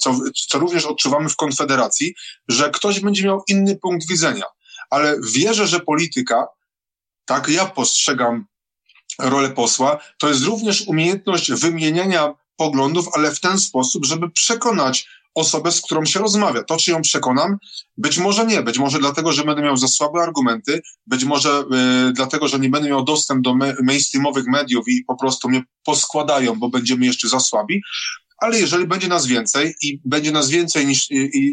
co, 0.00 0.18
co 0.48 0.58
również 0.58 0.84
odczuwamy 0.84 1.28
w 1.28 1.36
Konfederacji, 1.36 2.14
że 2.48 2.70
ktoś 2.70 3.00
będzie 3.00 3.24
miał 3.24 3.42
inny 3.48 3.76
punkt 3.76 4.08
widzenia. 4.08 4.44
Ale 4.90 5.16
wierzę, 5.32 5.66
że 5.66 5.80
polityka, 5.80 6.46
tak 7.24 7.48
ja 7.48 7.66
postrzegam 7.66 8.46
rolę 9.18 9.50
posła, 9.50 9.98
to 10.18 10.28
jest 10.28 10.44
również 10.44 10.84
umiejętność 10.86 11.52
wymieniania 11.52 12.34
poglądów, 12.56 13.06
ale 13.14 13.30
w 13.30 13.40
ten 13.40 13.58
sposób, 13.58 14.06
żeby 14.06 14.30
przekonać 14.30 15.06
osobę, 15.34 15.72
z 15.72 15.80
którą 15.80 16.04
się 16.04 16.20
rozmawia. 16.20 16.64
To, 16.64 16.76
czy 16.76 16.90
ją 16.90 17.02
przekonam, 17.02 17.58
być 17.96 18.18
może 18.18 18.46
nie. 18.46 18.62
Być 18.62 18.78
może 18.78 18.98
dlatego, 18.98 19.32
że 19.32 19.44
będę 19.44 19.62
miał 19.62 19.76
za 19.76 19.88
słabe 19.88 20.20
argumenty, 20.20 20.82
być 21.06 21.24
może 21.24 21.64
y, 22.08 22.12
dlatego, 22.12 22.48
że 22.48 22.58
nie 22.58 22.68
będę 22.68 22.88
miał 22.88 23.04
dostęp 23.04 23.44
do 23.44 23.54
me 23.54 23.74
mainstreamowych 23.82 24.46
mediów 24.46 24.88
i 24.88 25.04
po 25.04 25.16
prostu 25.16 25.48
mnie 25.48 25.62
poskładają, 25.84 26.58
bo 26.58 26.68
będziemy 26.68 27.06
jeszcze 27.06 27.28
za 27.28 27.40
słabi. 27.40 27.82
Ale 28.38 28.60
jeżeli 28.60 28.86
będzie 28.86 29.08
nas 29.08 29.26
więcej 29.26 29.74
i 29.82 30.00
będzie 30.04 30.32
nas 30.32 30.48
więcej 30.48 30.86
niż, 30.86 31.08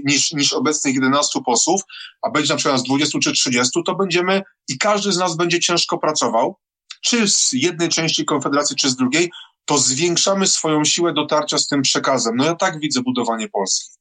niż, 0.06 0.32
niż 0.32 0.54
obecnych 0.54 0.96
11 0.96 1.40
posłów, 1.46 1.82
a 2.22 2.30
będzie 2.30 2.54
na 2.54 2.58
przykład 2.58 2.80
z 2.80 2.84
20 2.84 3.20
czy 3.20 3.32
30, 3.32 3.80
to 3.86 3.96
będziemy 3.96 4.42
i 4.68 4.78
każdy 4.78 5.12
z 5.12 5.18
nas 5.18 5.36
będzie 5.36 5.60
ciężko 5.60 5.98
pracował, 5.98 6.58
czy 7.08 7.28
z 7.28 7.54
jednej 7.54 7.90
części 7.90 8.26
Konfederacji, 8.26 8.76
czy 8.76 8.90
z 8.90 8.96
drugiej, 8.96 9.32
to 9.66 9.78
zwiększamy 9.78 10.48
swoją 10.48 10.86
siłę 10.86 11.14
dotarcia 11.14 11.58
z 11.58 11.68
tym 11.68 11.82
przekazem. 11.82 12.36
No 12.36 12.46
ja 12.46 12.56
tak 12.56 12.80
widzę 12.80 13.02
budowanie 13.02 13.50
Polski. 13.50 13.98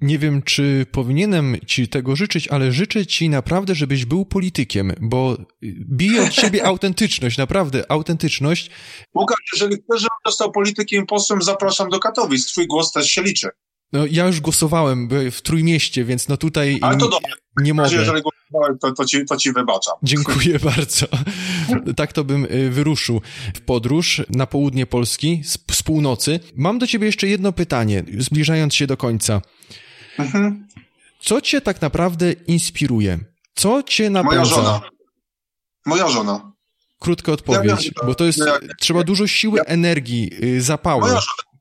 Nie 0.00 0.18
wiem, 0.18 0.42
czy 0.42 0.86
powinienem 0.92 1.56
ci 1.66 1.88
tego 1.88 2.16
życzyć, 2.16 2.48
ale 2.48 2.72
życzę 2.72 3.06
ci 3.06 3.28
naprawdę, 3.28 3.74
żebyś 3.74 4.04
był 4.04 4.24
politykiem, 4.26 4.92
bo 5.00 5.36
bije 5.90 6.22
od 6.22 6.34
siebie 6.34 6.66
autentyczność, 6.70 7.38
naprawdę, 7.38 7.90
autentyczność. 7.90 8.70
Łukasz, 9.14 9.38
jeżeli 9.52 9.74
chcesz, 9.76 10.00
żebym 10.00 10.18
został 10.26 10.52
politykiem 10.52 11.06
posłem, 11.06 11.42
zapraszam 11.42 11.88
do 11.88 11.98
Katowic. 11.98 12.46
Twój 12.46 12.66
głos 12.66 12.92
też 12.92 13.10
się 13.10 13.22
liczy. 13.22 13.48
No, 13.92 14.06
ja 14.10 14.26
już 14.26 14.40
głosowałem 14.40 15.08
w 15.32 15.42
Trójmieście, 15.42 16.04
więc 16.04 16.28
no 16.28 16.36
tutaj 16.36 16.78
Ale 16.82 16.96
to 16.96 17.08
dobrze. 17.08 17.36
nie 17.56 17.74
mogę. 17.74 17.96
Jeżeli 17.96 18.22
głosowałem, 18.22 18.78
to, 18.78 18.92
to, 18.92 19.04
ci, 19.04 19.24
to 19.24 19.36
ci 19.36 19.52
wybaczam. 19.52 19.94
Dziękuję 20.02 20.58
bardzo. 20.76 21.06
Tak 21.96 22.12
to 22.12 22.24
bym 22.24 22.44
y, 22.44 22.70
wyruszył 22.70 23.20
w 23.54 23.60
podróż 23.60 24.22
na 24.30 24.46
południe 24.46 24.86
Polski 24.86 25.42
z, 25.44 25.58
z 25.76 25.82
północy. 25.82 26.40
Mam 26.56 26.78
do 26.78 26.86
ciebie 26.86 27.06
jeszcze 27.06 27.26
jedno 27.26 27.52
pytanie, 27.52 28.04
zbliżając 28.18 28.74
się 28.74 28.86
do 28.86 28.96
końca. 28.96 29.40
Mhm. 30.18 30.68
Co 31.20 31.40
cię 31.40 31.60
tak 31.60 31.82
naprawdę 31.82 32.32
inspiruje? 32.32 33.18
Co 33.54 33.82
cię 33.82 34.10
napędza? 34.10 34.36
Moja 34.36 34.44
żona. 34.44 34.80
Moja 35.86 36.08
żona. 36.08 36.52
Krótka 37.00 37.32
odpowiedź, 37.32 37.86
ja 37.86 38.06
bo 38.06 38.14
to 38.14 38.24
jest, 38.24 38.38
ja, 38.38 38.58
trzeba 38.80 39.04
dużo 39.04 39.26
siły, 39.26 39.58
ja, 39.58 39.64
energii, 39.64 40.30
y, 40.44 40.62
zapału. 40.62 41.00
Moja 41.00 41.12
żona. 41.12 41.53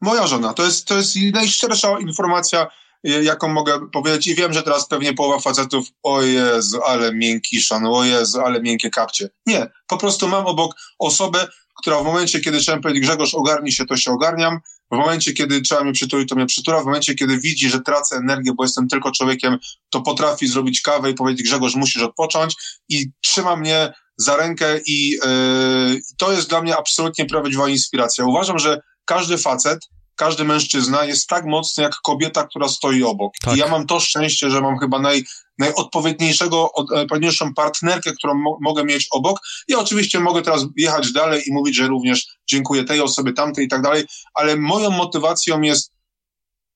Moja 0.00 0.26
żona. 0.26 0.54
To 0.54 0.64
jest, 0.64 0.86
to 0.86 0.96
jest 0.96 1.16
najszczersza 1.32 1.98
informacja, 2.00 2.66
y, 3.08 3.24
jaką 3.24 3.48
mogę 3.48 3.90
powiedzieć 3.92 4.26
i 4.26 4.34
wiem, 4.34 4.52
że 4.52 4.62
teraz 4.62 4.88
pewnie 4.88 5.14
połowa 5.14 5.40
facetów, 5.40 5.86
o 6.02 6.22
Jezu, 6.22 6.80
ale 6.86 7.14
miękki 7.14 7.60
szan, 7.60 7.86
o 7.86 8.04
Jezu, 8.04 8.40
ale 8.40 8.62
miękkie 8.62 8.90
kapcie. 8.90 9.28
Nie, 9.46 9.66
po 9.86 9.96
prostu 9.96 10.28
mam 10.28 10.46
obok 10.46 10.74
osobę, 10.98 11.46
która 11.78 12.00
w 12.00 12.04
momencie, 12.04 12.40
kiedy 12.40 12.58
trzeba 12.58 12.80
powiedzieć, 12.80 13.02
Grzegorz, 13.02 13.34
ogarnij 13.34 13.72
się, 13.72 13.86
to 13.86 13.96
się 13.96 14.10
ogarniam, 14.10 14.58
w 14.92 14.96
momencie, 14.96 15.32
kiedy 15.32 15.60
trzeba 15.60 15.84
mnie 15.84 15.92
przytulić, 15.92 16.28
to 16.28 16.34
mnie 16.34 16.46
przytula, 16.46 16.82
w 16.82 16.84
momencie, 16.84 17.14
kiedy 17.14 17.38
widzi, 17.38 17.70
że 17.70 17.80
tracę 17.80 18.16
energię, 18.16 18.52
bo 18.56 18.64
jestem 18.64 18.88
tylko 18.88 19.12
człowiekiem, 19.12 19.58
to 19.90 20.00
potrafi 20.00 20.48
zrobić 20.48 20.80
kawę 20.80 21.10
i 21.10 21.14
powiedzieć, 21.14 21.42
Grzegorz, 21.42 21.74
musisz 21.74 22.02
odpocząć 22.02 22.54
i 22.88 23.10
trzyma 23.20 23.56
mnie 23.56 23.92
za 24.16 24.36
rękę 24.36 24.80
i 24.86 25.10
yy, 25.10 26.00
to 26.18 26.32
jest 26.32 26.48
dla 26.48 26.62
mnie 26.62 26.76
absolutnie 26.76 27.26
prawdziwa 27.26 27.68
inspiracja. 27.68 28.24
Uważam, 28.24 28.58
że 28.58 28.80
każdy 29.08 29.38
facet, 29.38 29.78
każdy 30.16 30.44
mężczyzna 30.44 31.04
jest 31.04 31.28
tak 31.28 31.44
mocny 31.44 31.82
jak 31.82 31.94
kobieta, 31.94 32.46
która 32.46 32.68
stoi 32.68 33.02
obok. 33.02 33.32
Tak. 33.44 33.56
I 33.56 33.58
ja 33.58 33.68
mam 33.68 33.86
to 33.86 34.00
szczęście, 34.00 34.50
że 34.50 34.60
mam 34.60 34.78
chyba 34.78 34.98
naj, 34.98 35.24
najodpowiedniejszego, 35.58 36.72
odpowiedniejszą 36.72 37.54
partnerkę, 37.54 38.12
którą 38.12 38.34
mo 38.34 38.58
mogę 38.60 38.84
mieć 38.84 39.06
obok. 39.10 39.40
I 39.68 39.74
oczywiście 39.74 40.20
mogę 40.20 40.42
teraz 40.42 40.64
jechać 40.76 41.12
dalej 41.12 41.42
i 41.46 41.52
mówić, 41.52 41.76
że 41.76 41.86
również 41.86 42.26
dziękuję 42.50 42.84
tej 42.84 43.00
osobie, 43.00 43.32
tamtej 43.32 43.64
i 43.64 43.68
tak 43.68 43.82
dalej, 43.82 44.04
ale 44.34 44.56
moją 44.56 44.90
motywacją 44.90 45.60
jest, 45.60 45.92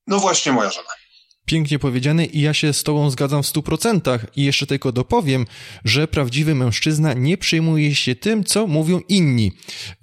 no 0.06 0.18
właśnie 0.18 0.52
moja 0.52 0.70
żona. 0.70 0.88
Pięknie 1.46 1.78
powiedziane 1.78 2.24
i 2.24 2.40
ja 2.40 2.54
się 2.54 2.72
z 2.72 2.82
Tobą 2.82 3.10
zgadzam 3.10 3.42
w 3.42 3.46
stu 3.46 3.62
procentach. 3.62 4.26
I 4.36 4.44
jeszcze 4.44 4.66
tylko 4.66 4.92
dopowiem, 4.92 5.46
że 5.84 6.08
prawdziwy 6.08 6.54
mężczyzna 6.54 7.12
nie 7.12 7.36
przejmuje 7.36 7.94
się 7.94 8.14
tym, 8.14 8.44
co 8.44 8.66
mówią 8.66 9.00
inni. 9.08 9.52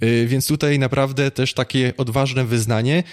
Yy, 0.01 0.27
więc 0.27 0.47
tutaj 0.47 0.79
naprawdę 0.79 1.31
też 1.31 1.53
takie 1.53 1.93
odważne 1.97 2.45
wyznanie, 2.45 3.03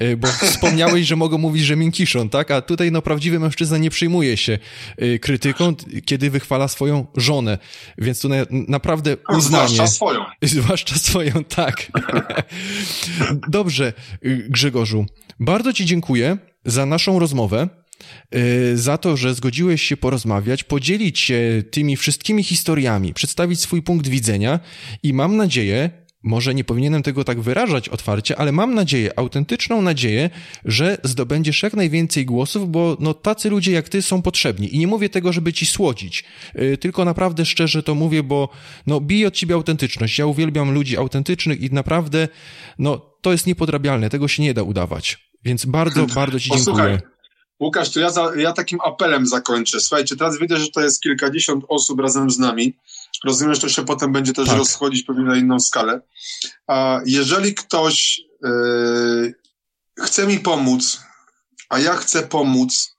yy, 0.00 0.16
bo 0.16 0.28
wspomniałeś, 0.50 1.06
że 1.06 1.16
mogą 1.16 1.38
mówić, 1.38 1.64
że 1.64 1.76
miękiszą, 1.76 2.28
tak? 2.28 2.50
A 2.50 2.60
tutaj 2.62 2.92
no 2.92 3.02
prawdziwy 3.02 3.40
mężczyzna 3.40 3.78
nie 3.78 3.90
przejmuje 3.90 4.36
się 4.36 4.58
yy, 4.98 5.18
krytyką, 5.18 5.74
kiedy 6.04 6.30
wychwala 6.30 6.68
swoją 6.68 7.06
żonę. 7.16 7.58
Więc 7.98 8.20
tu 8.20 8.28
na, 8.28 8.36
naprawdę 8.50 9.16
uznanie. 9.28 9.68
Zwłaszcza 9.68 9.86
swoją. 9.86 10.20
Zwłaszcza 10.42 10.94
swoją, 10.94 11.44
tak. 11.44 11.92
Dobrze, 13.48 13.92
Grzegorzu. 14.48 15.06
Bardzo 15.40 15.72
Ci 15.72 15.86
dziękuję 15.86 16.38
za 16.64 16.86
naszą 16.86 17.18
rozmowę, 17.18 17.68
y, 18.34 18.78
za 18.78 18.98
to, 18.98 19.16
że 19.16 19.34
zgodziłeś 19.34 19.82
się 19.82 19.96
porozmawiać, 19.96 20.64
podzielić 20.64 21.18
się 21.18 21.62
tymi 21.70 21.96
wszystkimi 21.96 22.42
historiami, 22.42 23.14
przedstawić 23.14 23.60
swój 23.60 23.82
punkt 23.82 24.08
widzenia 24.08 24.60
i 25.02 25.12
mam 25.12 25.36
nadzieję, 25.36 26.04
może 26.24 26.54
nie 26.54 26.64
powinienem 26.64 27.02
tego 27.02 27.24
tak 27.24 27.40
wyrażać 27.40 27.88
otwarcie, 27.88 28.36
ale 28.36 28.52
mam 28.52 28.74
nadzieję, 28.74 29.18
autentyczną 29.18 29.82
nadzieję, 29.82 30.30
że 30.64 30.98
zdobędziesz 31.04 31.62
jak 31.62 31.74
najwięcej 31.74 32.26
głosów, 32.26 32.70
bo 32.70 32.96
no 33.00 33.14
tacy 33.14 33.50
ludzie 33.50 33.72
jak 33.72 33.88
ty 33.88 34.02
są 34.02 34.22
potrzebni. 34.22 34.74
I 34.74 34.78
nie 34.78 34.86
mówię 34.86 35.08
tego, 35.08 35.32
żeby 35.32 35.52
ci 35.52 35.66
słodzić, 35.66 36.24
yy, 36.54 36.78
tylko 36.78 37.04
naprawdę 37.04 37.44
szczerze 37.44 37.82
to 37.82 37.94
mówię, 37.94 38.22
bo 38.22 38.48
no 38.86 39.00
bije 39.00 39.28
od 39.28 39.34
ciebie 39.34 39.54
autentyczność. 39.54 40.18
Ja 40.18 40.26
uwielbiam 40.26 40.70
ludzi 40.70 40.96
autentycznych 40.96 41.60
i 41.60 41.70
naprawdę 41.70 42.28
no 42.78 42.98
to 43.20 43.32
jest 43.32 43.46
niepodrabialne, 43.46 44.10
tego 44.10 44.28
się 44.28 44.42
nie 44.42 44.54
da 44.54 44.62
udawać. 44.62 45.33
Więc 45.44 45.64
bardzo, 45.64 46.06
bardzo 46.14 46.40
Ci 46.40 46.48
Posłuchaj, 46.48 46.90
dziękuję. 46.90 47.14
Łukasz, 47.60 47.90
to 47.90 48.00
ja, 48.00 48.10
za, 48.10 48.32
ja 48.36 48.52
takim 48.52 48.78
apelem 48.84 49.26
zakończę. 49.26 49.80
Słuchajcie, 49.80 50.16
teraz 50.16 50.38
widzę, 50.38 50.56
że 50.56 50.68
to 50.68 50.80
jest 50.80 51.02
kilkadziesiąt 51.02 51.64
osób 51.68 52.00
razem 52.00 52.30
z 52.30 52.38
nami. 52.38 52.76
Rozumiem, 53.24 53.54
że 53.54 53.60
to 53.60 53.68
się 53.68 53.84
potem 53.84 54.12
będzie 54.12 54.32
też 54.32 54.48
tak. 54.48 54.58
rozchodzić 54.58 55.02
pewnie 55.02 55.24
na 55.24 55.36
inną 55.36 55.60
skalę. 55.60 56.00
A 56.66 57.00
jeżeli 57.06 57.54
ktoś 57.54 58.20
yy, 58.42 59.34
chce 60.00 60.26
mi 60.26 60.38
pomóc, 60.38 61.00
a 61.68 61.78
ja 61.78 61.96
chcę 61.96 62.22
pomóc, 62.22 62.96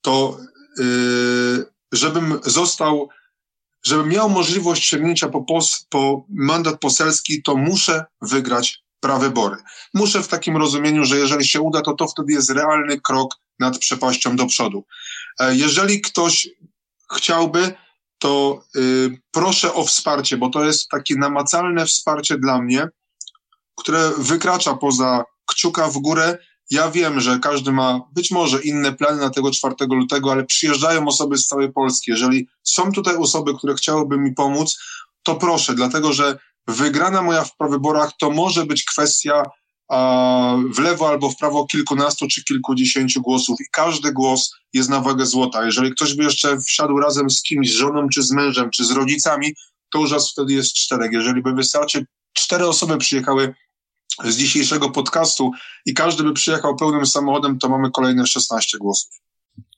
to 0.00 0.38
yy, 0.78 1.66
żebym 1.92 2.38
został, 2.44 3.08
żebym 3.82 4.08
miał 4.08 4.30
możliwość 4.30 4.84
sięgnięcia 4.84 5.28
po, 5.28 5.42
pos, 5.42 5.86
po 5.90 6.24
mandat 6.28 6.80
poselski, 6.80 7.42
to 7.42 7.56
muszę 7.56 8.04
wygrać 8.22 8.82
prawybory. 9.02 9.56
Muszę 9.94 10.22
w 10.22 10.28
takim 10.28 10.56
rozumieniu, 10.56 11.04
że 11.04 11.18
jeżeli 11.18 11.46
się 11.46 11.60
uda, 11.60 11.82
to 11.82 11.94
to 11.94 12.06
wtedy 12.08 12.32
jest 12.32 12.50
realny 12.50 13.00
krok 13.00 13.34
nad 13.58 13.78
przepaścią 13.78 14.36
do 14.36 14.46
przodu. 14.46 14.84
E, 15.40 15.56
jeżeli 15.56 16.00
ktoś 16.00 16.48
chciałby, 17.16 17.74
to 18.18 18.64
y, 18.76 19.20
proszę 19.30 19.74
o 19.74 19.84
wsparcie, 19.84 20.36
bo 20.36 20.48
to 20.48 20.64
jest 20.64 20.88
takie 20.88 21.14
namacalne 21.16 21.86
wsparcie 21.86 22.38
dla 22.38 22.62
mnie, 22.62 22.88
które 23.76 24.10
wykracza 24.18 24.74
poza 24.74 25.24
kciuka 25.46 25.88
w 25.88 25.98
górę. 25.98 26.38
Ja 26.70 26.90
wiem, 26.90 27.20
że 27.20 27.38
każdy 27.38 27.72
ma 27.72 28.00
być 28.12 28.30
może 28.30 28.62
inne 28.62 28.92
plany 28.92 29.20
na 29.20 29.30
tego 29.30 29.50
4 29.50 29.74
lutego, 29.90 30.32
ale 30.32 30.44
przyjeżdżają 30.44 31.06
osoby 31.06 31.38
z 31.38 31.46
całej 31.46 31.72
Polski. 31.72 32.10
Jeżeli 32.10 32.48
są 32.62 32.92
tutaj 32.92 33.16
osoby, 33.16 33.54
które 33.54 33.74
chciałyby 33.74 34.18
mi 34.18 34.34
pomóc, 34.34 34.78
to 35.22 35.34
proszę, 35.34 35.74
dlatego 35.74 36.12
że 36.12 36.38
wygrana 36.68 37.22
moja 37.22 37.44
w 37.44 37.56
prawyborach 37.56 38.10
to 38.20 38.30
może 38.30 38.66
być 38.66 38.84
kwestia 38.84 39.42
w 40.74 40.78
lewo 40.78 41.08
albo 41.08 41.30
w 41.30 41.36
prawo 41.36 41.66
kilkunastu 41.66 42.28
czy 42.28 42.44
kilkudziesięciu 42.44 43.22
głosów 43.22 43.60
i 43.60 43.64
każdy 43.72 44.12
głos 44.12 44.54
jest 44.72 44.90
na 44.90 45.00
wagę 45.00 45.26
złota. 45.26 45.64
Jeżeli 45.64 45.92
ktoś 45.92 46.14
by 46.14 46.24
jeszcze 46.24 46.60
wsiadł 46.60 46.98
razem 46.98 47.30
z 47.30 47.42
kimś, 47.42 47.70
z 47.70 47.74
żoną 47.74 48.08
czy 48.08 48.22
z 48.22 48.32
mężem, 48.32 48.70
czy 48.70 48.84
z 48.84 48.90
rodzicami, 48.90 49.54
to 49.90 49.98
już 49.98 50.12
raz 50.12 50.30
wtedy 50.30 50.52
jest 50.52 50.74
czterech. 50.74 51.12
Jeżeli 51.12 51.42
by 51.42 51.52
wystarczy, 51.52 52.06
cztery 52.32 52.66
osoby 52.66 52.98
przyjechały 52.98 53.54
z 54.24 54.36
dzisiejszego 54.36 54.90
podcastu 54.90 55.50
i 55.86 55.94
każdy 55.94 56.22
by 56.22 56.32
przyjechał 56.32 56.76
pełnym 56.76 57.06
samochodem, 57.06 57.58
to 57.58 57.68
mamy 57.68 57.90
kolejne 57.90 58.26
16 58.26 58.78
głosów. 58.78 59.10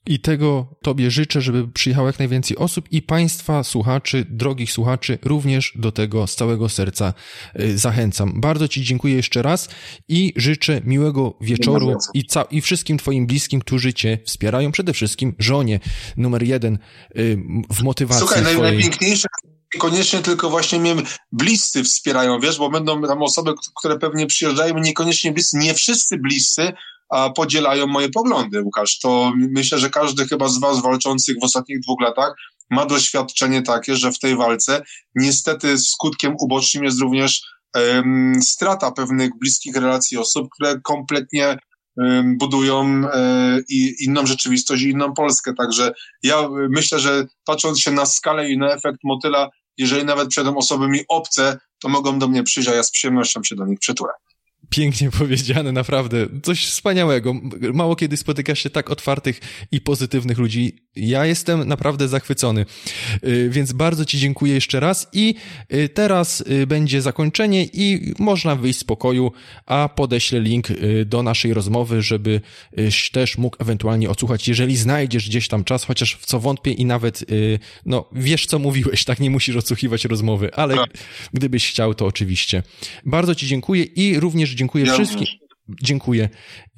I 0.07 0.19
tego 0.19 0.75
Tobie 0.81 1.11
życzę, 1.11 1.41
żeby 1.41 1.67
przyjechało 1.67 2.07
jak 2.07 2.19
najwięcej 2.19 2.57
osób 2.57 2.91
i 2.91 3.01
Państwa 3.01 3.63
słuchaczy, 3.63 4.25
drogich 4.29 4.71
słuchaczy, 4.71 5.17
również 5.23 5.73
do 5.75 5.91
tego 5.91 6.27
z 6.27 6.35
całego 6.35 6.69
serca 6.69 7.13
y, 7.59 7.77
zachęcam. 7.77 8.41
Bardzo 8.41 8.67
Ci 8.67 8.83
dziękuję 8.83 9.15
jeszcze 9.15 9.41
raz 9.41 9.69
i 10.07 10.33
życzę 10.35 10.81
miłego 10.83 11.37
wieczoru 11.41 11.97
i, 12.13 12.25
ca- 12.25 12.47
i 12.51 12.61
wszystkim 12.61 12.97
Twoim 12.97 13.27
bliskim, 13.27 13.59
którzy 13.59 13.93
Cię 13.93 14.17
wspierają. 14.25 14.71
Przede 14.71 14.93
wszystkim 14.93 15.35
żonie 15.39 15.79
numer 16.17 16.43
jeden 16.43 16.79
y, 17.17 17.37
w 17.69 17.83
motywacji 17.83 18.27
Słuchaj, 18.27 18.57
najpiękniejsze 18.61 19.27
niekoniecznie 19.75 20.19
tylko 20.19 20.49
właśnie 20.49 20.79
mnie 20.79 20.95
bliscy 21.31 21.83
wspierają, 21.83 22.39
wiesz, 22.39 22.57
bo 22.57 22.69
będą 22.69 23.01
tam 23.01 23.23
osoby, 23.23 23.53
które 23.79 23.99
pewnie 23.99 24.27
przyjeżdżają, 24.27 24.79
niekoniecznie 24.79 25.31
bliscy, 25.31 25.57
nie 25.57 25.73
wszyscy 25.73 26.17
bliscy, 26.17 26.73
podzielają 27.35 27.87
moje 27.87 28.09
poglądy, 28.09 28.61
Łukasz. 28.61 28.99
To 28.99 29.33
myślę, 29.35 29.79
że 29.79 29.89
każdy 29.89 30.27
chyba 30.27 30.47
z 30.47 30.59
was 30.59 30.81
walczących 30.81 31.35
w 31.41 31.43
ostatnich 31.43 31.79
dwóch 31.79 32.01
latach 32.01 32.35
ma 32.69 32.85
doświadczenie 32.85 33.61
takie, 33.61 33.95
że 33.95 34.11
w 34.11 34.19
tej 34.19 34.35
walce 34.35 34.83
niestety 35.15 35.77
skutkiem 35.77 36.35
ubocznym 36.39 36.83
jest 36.83 36.99
również 36.99 37.41
um, 37.75 38.41
strata 38.43 38.91
pewnych 38.91 39.31
bliskich 39.39 39.75
relacji 39.75 40.17
osób, 40.17 40.47
które 40.49 40.81
kompletnie 40.81 41.57
um, 41.97 42.37
budują 42.37 42.79
um, 42.79 43.09
inną 43.99 44.25
rzeczywistość 44.25 44.83
i 44.83 44.89
inną 44.89 45.13
Polskę. 45.13 45.53
Także 45.53 45.93
ja 46.23 46.49
myślę, 46.69 46.99
że 46.99 47.25
patrząc 47.45 47.79
się 47.79 47.91
na 47.91 48.05
skalę 48.05 48.49
i 48.49 48.57
na 48.57 48.73
efekt 48.73 48.99
motyla, 49.03 49.49
jeżeli 49.77 50.05
nawet 50.05 50.29
przejdą 50.29 50.57
osoby 50.57 50.87
mi 50.87 50.99
obce, 51.09 51.57
to 51.79 51.89
mogą 51.89 52.19
do 52.19 52.27
mnie 52.27 52.43
przyjść, 52.43 52.69
a 52.69 52.75
ja 52.75 52.83
z 52.83 52.91
przyjemnością 52.91 53.43
się 53.43 53.55
do 53.55 53.65
nich 53.65 53.79
przytulę. 53.79 54.11
Pięknie 54.69 55.11
powiedziane, 55.19 55.71
naprawdę. 55.71 56.27
Coś 56.43 56.65
wspaniałego. 56.65 57.33
Mało 57.73 57.95
kiedy 57.95 58.17
spotyka 58.17 58.55
się 58.55 58.69
tak 58.69 58.89
otwartych 58.89 59.39
i 59.71 59.81
pozytywnych 59.81 60.37
ludzi. 60.37 60.85
Ja 60.95 61.25
jestem 61.25 61.67
naprawdę 61.67 62.07
zachwycony. 62.07 62.65
Y, 63.23 63.49
więc 63.49 63.73
bardzo 63.73 64.05
Ci 64.05 64.19
dziękuję 64.19 64.53
jeszcze 64.53 64.79
raz 64.79 65.07
i 65.13 65.35
y, 65.73 65.89
teraz 65.89 66.41
y, 66.41 66.67
będzie 66.67 67.01
zakończenie 67.01 67.63
i 67.73 68.13
można 68.19 68.55
wyjść 68.55 68.79
z 68.79 68.83
pokoju, 68.83 69.31
a 69.65 69.89
podeślę 69.95 70.39
link 70.39 70.67
do 71.05 71.23
naszej 71.23 71.53
rozmowy, 71.53 72.01
żebyś 72.01 73.09
też 73.11 73.37
mógł 73.37 73.57
ewentualnie 73.59 74.09
odsłuchać, 74.09 74.47
jeżeli 74.47 74.77
znajdziesz 74.77 75.29
gdzieś 75.29 75.47
tam 75.47 75.63
czas, 75.63 75.83
chociaż 75.83 76.15
w 76.15 76.25
co 76.25 76.39
wątpię 76.39 76.71
i 76.71 76.85
nawet, 76.85 77.25
no, 77.85 78.09
wiesz 78.11 78.45
co 78.45 78.59
mówiłeś, 78.59 79.05
tak 79.05 79.19
nie 79.19 79.29
musisz 79.29 79.55
odsłuchiwać 79.55 80.05
rozmowy, 80.05 80.53
ale 80.53 80.75
tak. 80.75 80.89
gdybyś 81.33 81.69
chciał, 81.69 81.93
to 81.93 82.05
oczywiście. 82.05 82.63
Bardzo 83.05 83.35
Ci 83.35 83.47
dziękuję 83.47 83.83
i 83.83 84.19
również 84.19 84.54
dziękuję 84.55 84.85
ja 84.85 84.93
wszystkim. 84.93 85.27
Dziękuję. 85.81 86.29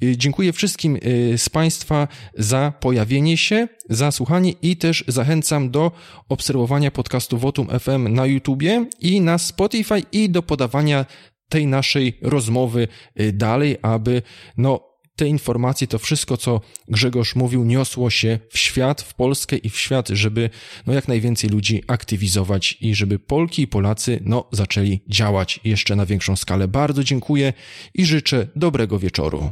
Y, 0.02 0.16
dziękuję 0.16 0.52
wszystkim 0.52 0.96
y, 0.96 1.38
z 1.38 1.48
Państwa 1.48 2.08
za 2.34 2.72
pojawienie 2.80 3.36
się, 3.36 3.68
za 3.88 4.10
słuchanie 4.10 4.52
i 4.62 4.76
też 4.76 5.04
zachęcam 5.08 5.70
do 5.70 5.92
obserwowania 6.28 6.90
podcastu 6.90 7.38
Votum 7.38 7.68
FM 7.80 8.14
na 8.14 8.26
YouTubie 8.26 8.86
i 9.00 9.20
na 9.20 9.38
Spotify 9.38 10.02
i 10.12 10.30
do 10.30 10.42
podawania 10.42 11.06
tej 11.48 11.66
naszej 11.66 12.18
rozmowy 12.22 12.88
y, 13.20 13.32
dalej, 13.32 13.76
aby 13.82 14.22
no 14.56 14.87
te 15.18 15.28
informacje, 15.28 15.86
to 15.86 15.98
wszystko, 15.98 16.36
co 16.36 16.60
Grzegorz 16.88 17.34
mówił, 17.34 17.64
niosło 17.64 18.10
się 18.10 18.38
w 18.50 18.58
świat, 18.58 19.02
w 19.02 19.14
Polskę 19.14 19.56
i 19.56 19.70
w 19.70 19.78
świat, 19.78 20.08
żeby 20.08 20.50
no, 20.86 20.92
jak 20.92 21.08
najwięcej 21.08 21.50
ludzi 21.50 21.82
aktywizować 21.86 22.78
i 22.80 22.94
żeby 22.94 23.18
Polki 23.18 23.62
i 23.62 23.66
Polacy 23.66 24.20
no, 24.24 24.48
zaczęli 24.52 25.00
działać 25.08 25.60
jeszcze 25.64 25.96
na 25.96 26.06
większą 26.06 26.36
skalę. 26.36 26.68
Bardzo 26.68 27.04
dziękuję 27.04 27.52
i 27.94 28.06
życzę 28.06 28.48
dobrego 28.56 28.98
wieczoru. 28.98 29.50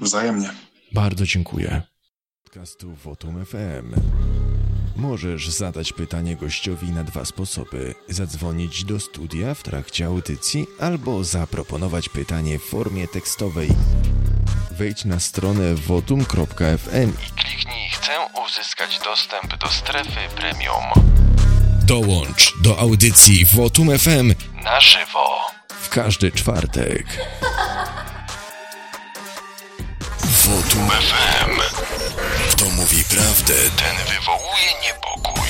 Wzajemnie. 0.00 0.50
Bardzo 0.92 1.26
dziękuję. 1.26 1.82
Podcastu 2.44 2.94
Votum 2.94 3.44
FM. 3.44 3.94
Możesz 4.96 5.48
zadać 5.48 5.92
pytanie 5.92 6.36
gościowi 6.36 6.90
na 6.90 7.04
dwa 7.04 7.24
sposoby: 7.24 7.94
zadzwonić 8.08 8.84
do 8.84 9.00
studia 9.00 9.54
w 9.54 9.62
trakcie 9.62 10.06
audycji 10.06 10.66
albo 10.80 11.24
zaproponować 11.24 12.08
pytanie 12.08 12.58
w 12.58 12.62
formie 12.62 13.08
tekstowej. 13.08 13.68
Wejdź 14.72 15.04
na 15.04 15.20
stronę 15.20 15.74
votum.fm 15.74 17.12
i 17.28 17.30
kliknij 17.42 17.90
Chcę 17.90 18.12
uzyskać 18.46 18.98
dostęp 19.04 19.56
do 19.56 19.68
strefy 19.68 20.20
premium. 20.36 20.84
Dołącz 21.84 22.52
do 22.62 22.78
audycji 22.78 23.46
Votum 23.54 23.98
FM 23.98 24.34
na 24.64 24.80
żywo 24.80 25.40
w 25.82 25.88
każdy 25.88 26.32
czwartek. 26.32 27.06
Votum 30.20 30.90
FM. 30.90 31.60
Kto 32.50 32.64
mówi 32.64 33.04
prawdę, 33.04 33.54
ten 33.54 33.96
wywołuje 33.96 34.70
niepokój. 34.82 35.48